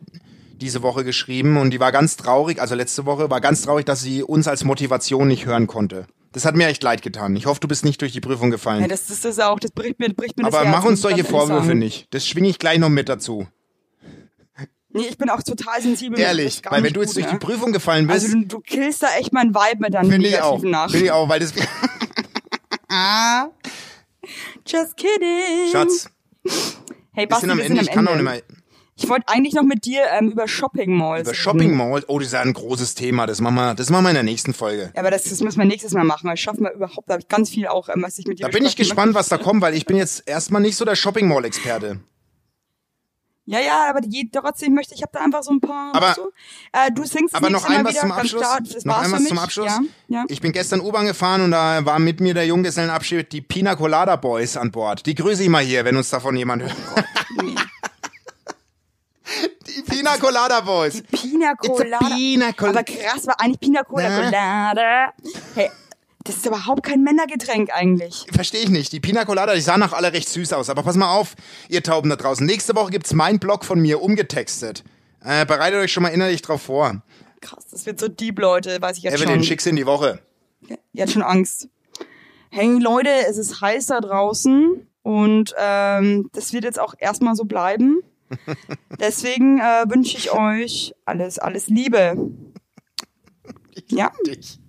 diese 0.55 0.81
Woche 0.81 1.03
geschrieben 1.03 1.57
und 1.57 1.71
die 1.71 1.79
war 1.79 1.91
ganz 1.91 2.17
traurig. 2.17 2.59
Also 2.61 2.73
letzte 2.75 3.05
Woche 3.05 3.29
war 3.29 3.41
ganz 3.41 3.61
traurig, 3.61 3.85
dass 3.85 4.01
sie 4.01 4.23
uns 4.23 4.47
als 4.47 4.63
Motivation 4.63 5.27
nicht 5.27 5.45
hören 5.45 5.67
konnte. 5.67 6.07
Das 6.31 6.45
hat 6.45 6.55
mir 6.55 6.67
echt 6.67 6.83
leid 6.83 7.01
getan. 7.01 7.35
Ich 7.35 7.45
hoffe, 7.45 7.59
du 7.59 7.67
bist 7.67 7.83
nicht 7.85 8.01
durch 8.01 8.11
die 8.11 8.21
Prüfung 8.21 8.51
gefallen. 8.51 8.81
Ja, 8.81 8.87
das, 8.87 9.07
das 9.07 9.23
ist 9.25 9.41
auch, 9.41 9.59
das 9.59 9.71
bricht 9.71 9.99
mir, 9.99 10.09
bricht 10.13 10.37
mir 10.37 10.45
Aber 10.45 10.57
das 10.57 10.65
Herz, 10.67 10.75
mach 10.75 10.85
uns 10.85 11.01
solche 11.01 11.23
Vorwürfe 11.23 11.73
nicht. 11.75 12.07
Das 12.13 12.25
schwinge 12.27 12.49
ich 12.49 12.59
gleich 12.59 12.79
noch 12.79 12.89
mit 12.89 13.09
dazu. 13.09 13.47
Nee, 14.97 15.07
ich 15.09 15.17
bin 15.17 15.29
auch 15.29 15.41
total 15.43 15.81
sensibel. 15.81 16.19
Ehrlich, 16.19 16.61
weil 16.69 16.83
wenn 16.83 16.93
du 16.93 17.01
jetzt 17.01 17.15
gut, 17.15 17.23
durch 17.23 17.33
ne? 17.33 17.39
die 17.39 17.45
Prüfung 17.45 17.71
gefallen 17.71 18.07
bist, 18.07 18.25
Also 18.25 18.37
du, 18.39 18.45
du 18.45 18.59
killst 18.59 19.03
da 19.03 19.07
echt 19.19 19.33
mein 19.33 19.53
Vibe 19.53 19.79
mit 19.81 19.93
deinen 19.93 20.09
finde 20.11 20.27
ich 20.27 20.35
auch. 20.41 20.61
negativen 20.61 20.71
Nachrichten. 20.71 20.91
Finde 20.91 21.05
ich 21.05 21.11
auch, 21.11 21.29
weil 21.29 21.39
das 21.39 21.53
Just 24.65 24.97
kidding. 24.97 25.71
Schatz, 25.71 26.09
Hey, 27.13 27.23
wir 27.23 27.27
Basti, 27.29 27.41
sind 27.41 27.51
am 27.51 27.57
wir 27.57 27.65
Ende. 27.65 27.77
sind 27.77 27.87
Ich 27.87 27.91
kann 27.93 28.07
auch 28.07 28.13
nicht 28.15 28.23
mehr. 28.23 28.41
Ich 28.99 29.07
wollte 29.09 29.27
eigentlich 29.27 29.53
noch 29.53 29.63
mit 29.63 29.85
dir 29.85 30.01
ähm, 30.17 30.31
über 30.31 30.47
Shopping 30.47 30.91
Malls 30.95 31.27
Über. 31.27 31.35
Shopping 31.35 31.75
Mall, 31.75 32.03
oh, 32.07 32.17
das 32.17 32.29
ist 32.29 32.33
ja 32.33 32.41
ein 32.41 32.53
großes 32.53 32.95
Thema. 32.95 33.27
Das 33.27 33.41
machen 33.41 33.53
wir, 33.55 33.75
das 33.75 33.91
machen 33.91 34.05
wir 34.05 34.09
in 34.09 34.15
der 34.15 34.23
nächsten 34.23 34.55
Folge. 34.55 34.91
Ja, 34.95 35.01
aber 35.01 35.11
das, 35.11 35.23
das 35.25 35.39
müssen 35.41 35.59
wir 35.59 35.65
nächstes 35.65 35.93
Mal 35.93 36.03
machen. 36.03 36.27
Das 36.29 36.39
schaffen 36.39 36.63
wir 36.63 36.71
überhaupt. 36.73 37.07
Da 37.07 37.13
habe 37.13 37.21
ich 37.21 37.27
ganz 37.27 37.49
viel 37.51 37.67
auch, 37.67 37.89
ähm, 37.89 38.01
was 38.01 38.17
ich 38.17 38.25
mit 38.25 38.39
dir 38.39 38.43
Da 38.45 38.49
bin 38.49 38.65
ich 38.65 38.75
gespannt, 38.75 39.13
möchte. 39.13 39.19
was 39.19 39.29
da 39.29 39.37
kommt, 39.37 39.61
weil 39.61 39.75
ich 39.75 39.85
bin 39.85 39.97
jetzt 39.97 40.23
erstmal 40.27 40.61
nicht 40.63 40.75
so 40.75 40.83
der 40.85 40.95
Shopping 40.95 41.27
Mall 41.27 41.45
Experte. 41.45 41.99
Ja, 43.49 43.61
ja, 43.61 43.89
aber 43.89 44.01
die, 44.01 44.29
trotzdem 44.29 44.73
möchte 44.73 44.93
ich, 44.93 45.01
habe 45.01 45.11
da 45.13 45.21
einfach 45.21 45.41
so 45.41 45.51
ein 45.51 45.61
paar. 45.61 45.95
Aber- 45.95 46.07
weißt 46.09 46.17
du? 46.17 46.31
äh, 46.73 46.91
du 46.91 47.05
singst 47.05 47.33
Aber 47.33 47.49
noch 47.49 47.63
ein 47.63 47.85
was 47.85 47.91
wieder, 47.93 48.01
zum 48.01 48.11
Abschluss. 48.11 48.41
Das 48.73 48.83
noch 48.83 48.97
ein 48.97 49.09
was 49.13 49.23
zum 49.23 49.39
Abschluss. 49.39 49.67
Ja, 49.67 49.79
ja. 50.09 50.25
Ich 50.27 50.41
bin 50.41 50.51
gestern 50.51 50.81
U-Bahn 50.81 51.05
gefahren 51.05 51.41
und 51.41 51.51
da 51.51 51.85
war 51.85 51.97
mit 51.97 52.19
mir 52.19 52.33
der 52.33 52.45
Junggesellenabschied 52.45 53.31
die 53.31 53.39
Pina 53.41 53.75
Colada 53.75 54.17
Boys 54.17 54.57
an 54.57 54.69
Bord. 54.71 55.05
Die 55.05 55.15
grüße 55.15 55.43
ich 55.43 55.49
mal 55.49 55.63
hier, 55.63 55.85
wenn 55.85 55.95
uns 55.95 56.09
davon 56.09 56.35
jemand 56.35 56.63
hört. 56.63 56.75
die 59.67 59.81
Pina 59.89 60.17
Colada 60.17 60.61
Boys. 60.61 61.01
Pina 61.11 61.51
It's 61.61 61.69
a 61.69 61.83
Colada. 61.83 62.05
Pina 62.15 62.51
Col- 62.51 62.69
aber 62.69 62.83
krass, 62.83 63.27
war 63.27 63.39
eigentlich 63.39 63.59
Pina 63.59 63.83
Cola 63.83 64.09
Na? 64.09 64.25
Colada. 64.25 65.13
Hey, 65.55 65.71
das 66.27 66.37
ist 66.37 66.45
überhaupt 66.45 66.83
kein 66.83 67.03
Männergetränk 67.03 67.69
eigentlich. 67.73 68.25
Verstehe 68.31 68.61
ich 68.61 68.69
nicht. 68.69 68.91
Die 68.91 68.99
Pina 68.99 69.23
Colada, 69.23 69.55
die 69.55 69.61
sahen 69.61 69.81
auch 69.81 69.93
alle 69.93 70.11
recht 70.11 70.27
süß 70.27 70.53
aus. 70.53 70.69
Aber 70.69 70.83
pass 70.83 70.95
mal 70.97 71.15
auf, 71.15 71.35
ihr 71.69 71.81
Tauben 71.81 72.09
da 72.09 72.17
draußen. 72.17 72.45
Nächste 72.45 72.75
Woche 72.75 72.91
gibt's 72.91 73.13
mein 73.13 73.39
Blog 73.39 73.63
von 73.63 73.79
mir 73.79 74.01
umgetextet. 74.01 74.83
Äh, 75.23 75.45
bereitet 75.45 75.79
euch 75.79 75.91
schon 75.91 76.03
mal 76.03 76.09
innerlich 76.09 76.41
drauf 76.41 76.61
vor. 76.61 77.01
Krass, 77.41 77.67
das 77.71 77.85
wird 77.85 77.99
so 77.99 78.07
deep, 78.07 78.39
Leute, 78.39 78.81
weiß 78.81 78.97
ich 78.97 79.03
jetzt 79.03 79.15
Evelyn, 79.15 79.35
schon. 79.35 79.43
schick's 79.43 79.65
in 79.65 79.75
die 79.75 79.85
Woche. 79.85 80.19
Jetzt 80.91 81.13
schon 81.13 81.23
Angst. 81.23 81.69
Hey 82.49 82.67
Leute, 82.79 83.09
es 83.29 83.37
ist 83.37 83.61
heiß 83.61 83.87
da 83.87 84.01
draußen 84.01 84.87
und 85.03 85.55
ähm, 85.57 86.29
das 86.33 86.53
wird 86.53 86.63
jetzt 86.63 86.79
auch 86.79 86.93
erstmal 86.97 87.35
so 87.35 87.45
bleiben. 87.45 88.01
Deswegen 88.99 89.59
äh, 89.59 89.85
wünsche 89.87 90.17
ich 90.17 90.31
euch 90.31 90.93
alles, 91.05 91.39
alles 91.39 91.67
Liebe. 91.67 92.31
Ja, 93.89 94.11
Dich. 94.25 94.59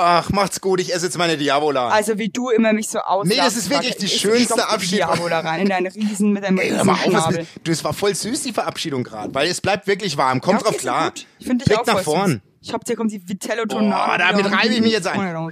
Ach, 0.00 0.30
macht's 0.30 0.60
gut. 0.60 0.80
Ich 0.80 0.94
esse 0.94 1.06
jetzt 1.06 1.18
meine 1.18 1.36
Diavola. 1.36 1.88
also 1.88 2.18
wie 2.18 2.28
du 2.28 2.50
immer 2.50 2.72
mich 2.72 2.88
so 2.88 3.00
auslachst. 3.00 3.36
Nee, 3.36 3.44
das 3.44 3.56
ist 3.56 3.68
wirklich 3.68 3.96
die 3.96 4.06
ich 4.06 4.20
schönste 4.20 4.44
stopf 4.54 4.56
die 4.56 4.62
Abschied- 4.74 4.98
Diabo 4.98 5.28
da 5.28 5.40
rein 5.40 5.62
in 5.62 5.68
deinen 5.68 5.86
Riesen 5.88 6.32
mit 6.32 6.44
deinem 6.44 6.58
Ey, 6.58 6.70
riesen 6.72 6.86
mal 6.86 6.92
auf, 6.92 6.98
was 7.06 7.10
Schnabel. 7.24 7.38
mit, 7.38 7.48
du, 7.66 7.72
es 7.72 7.82
war 7.82 7.92
voll 7.92 8.14
süß, 8.14 8.42
die 8.44 8.52
Verabschiedung 8.52 9.02
gerade, 9.02 9.34
weil 9.34 9.48
es 9.48 9.60
bleibt 9.60 9.86
wirklich 9.88 10.16
warm. 10.16 10.40
Kommt 10.40 10.60
Ja, 10.62 10.66
okay, 10.66 10.74
drauf 10.76 10.80
klar. 10.80 11.10
gut. 11.10 11.26
Ich 11.40 11.46
finde 11.46 11.64
dich 11.64 11.74
Blick 11.74 11.80
auch 11.80 11.86
nach 11.94 12.00
vorn. 12.02 12.30
süß. 12.32 12.40
Ich 12.60 12.72
hab, 12.72 12.82
hier 12.86 12.96
kommt 12.96 13.10
die 13.12 13.28
Vitello 13.28 13.64
Boah, 13.66 13.78
Tonado. 13.78 14.18
damit 14.18 14.46
reibe 14.52 14.74
ich 14.74 14.80
mich 14.80 14.92
jetzt 14.92 15.06
ein. 15.06 15.18
Oh, 15.36 15.48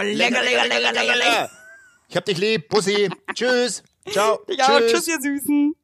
lecker, 0.00 0.42
lecker, 0.42 0.42
lecker, 0.42 0.92
lecker, 0.92 1.16
lecker. 1.16 1.50
Ich 2.08 2.16
hab 2.16 2.24
dich 2.24 2.38
lieb. 2.38 2.68
Bussi. 2.68 3.08
Tschüss. 3.34 3.82
Ciao. 4.10 4.40
Ja, 4.48 4.80
tschüss, 4.80 5.08
ihr 5.08 5.20
Süßen. 5.20 5.74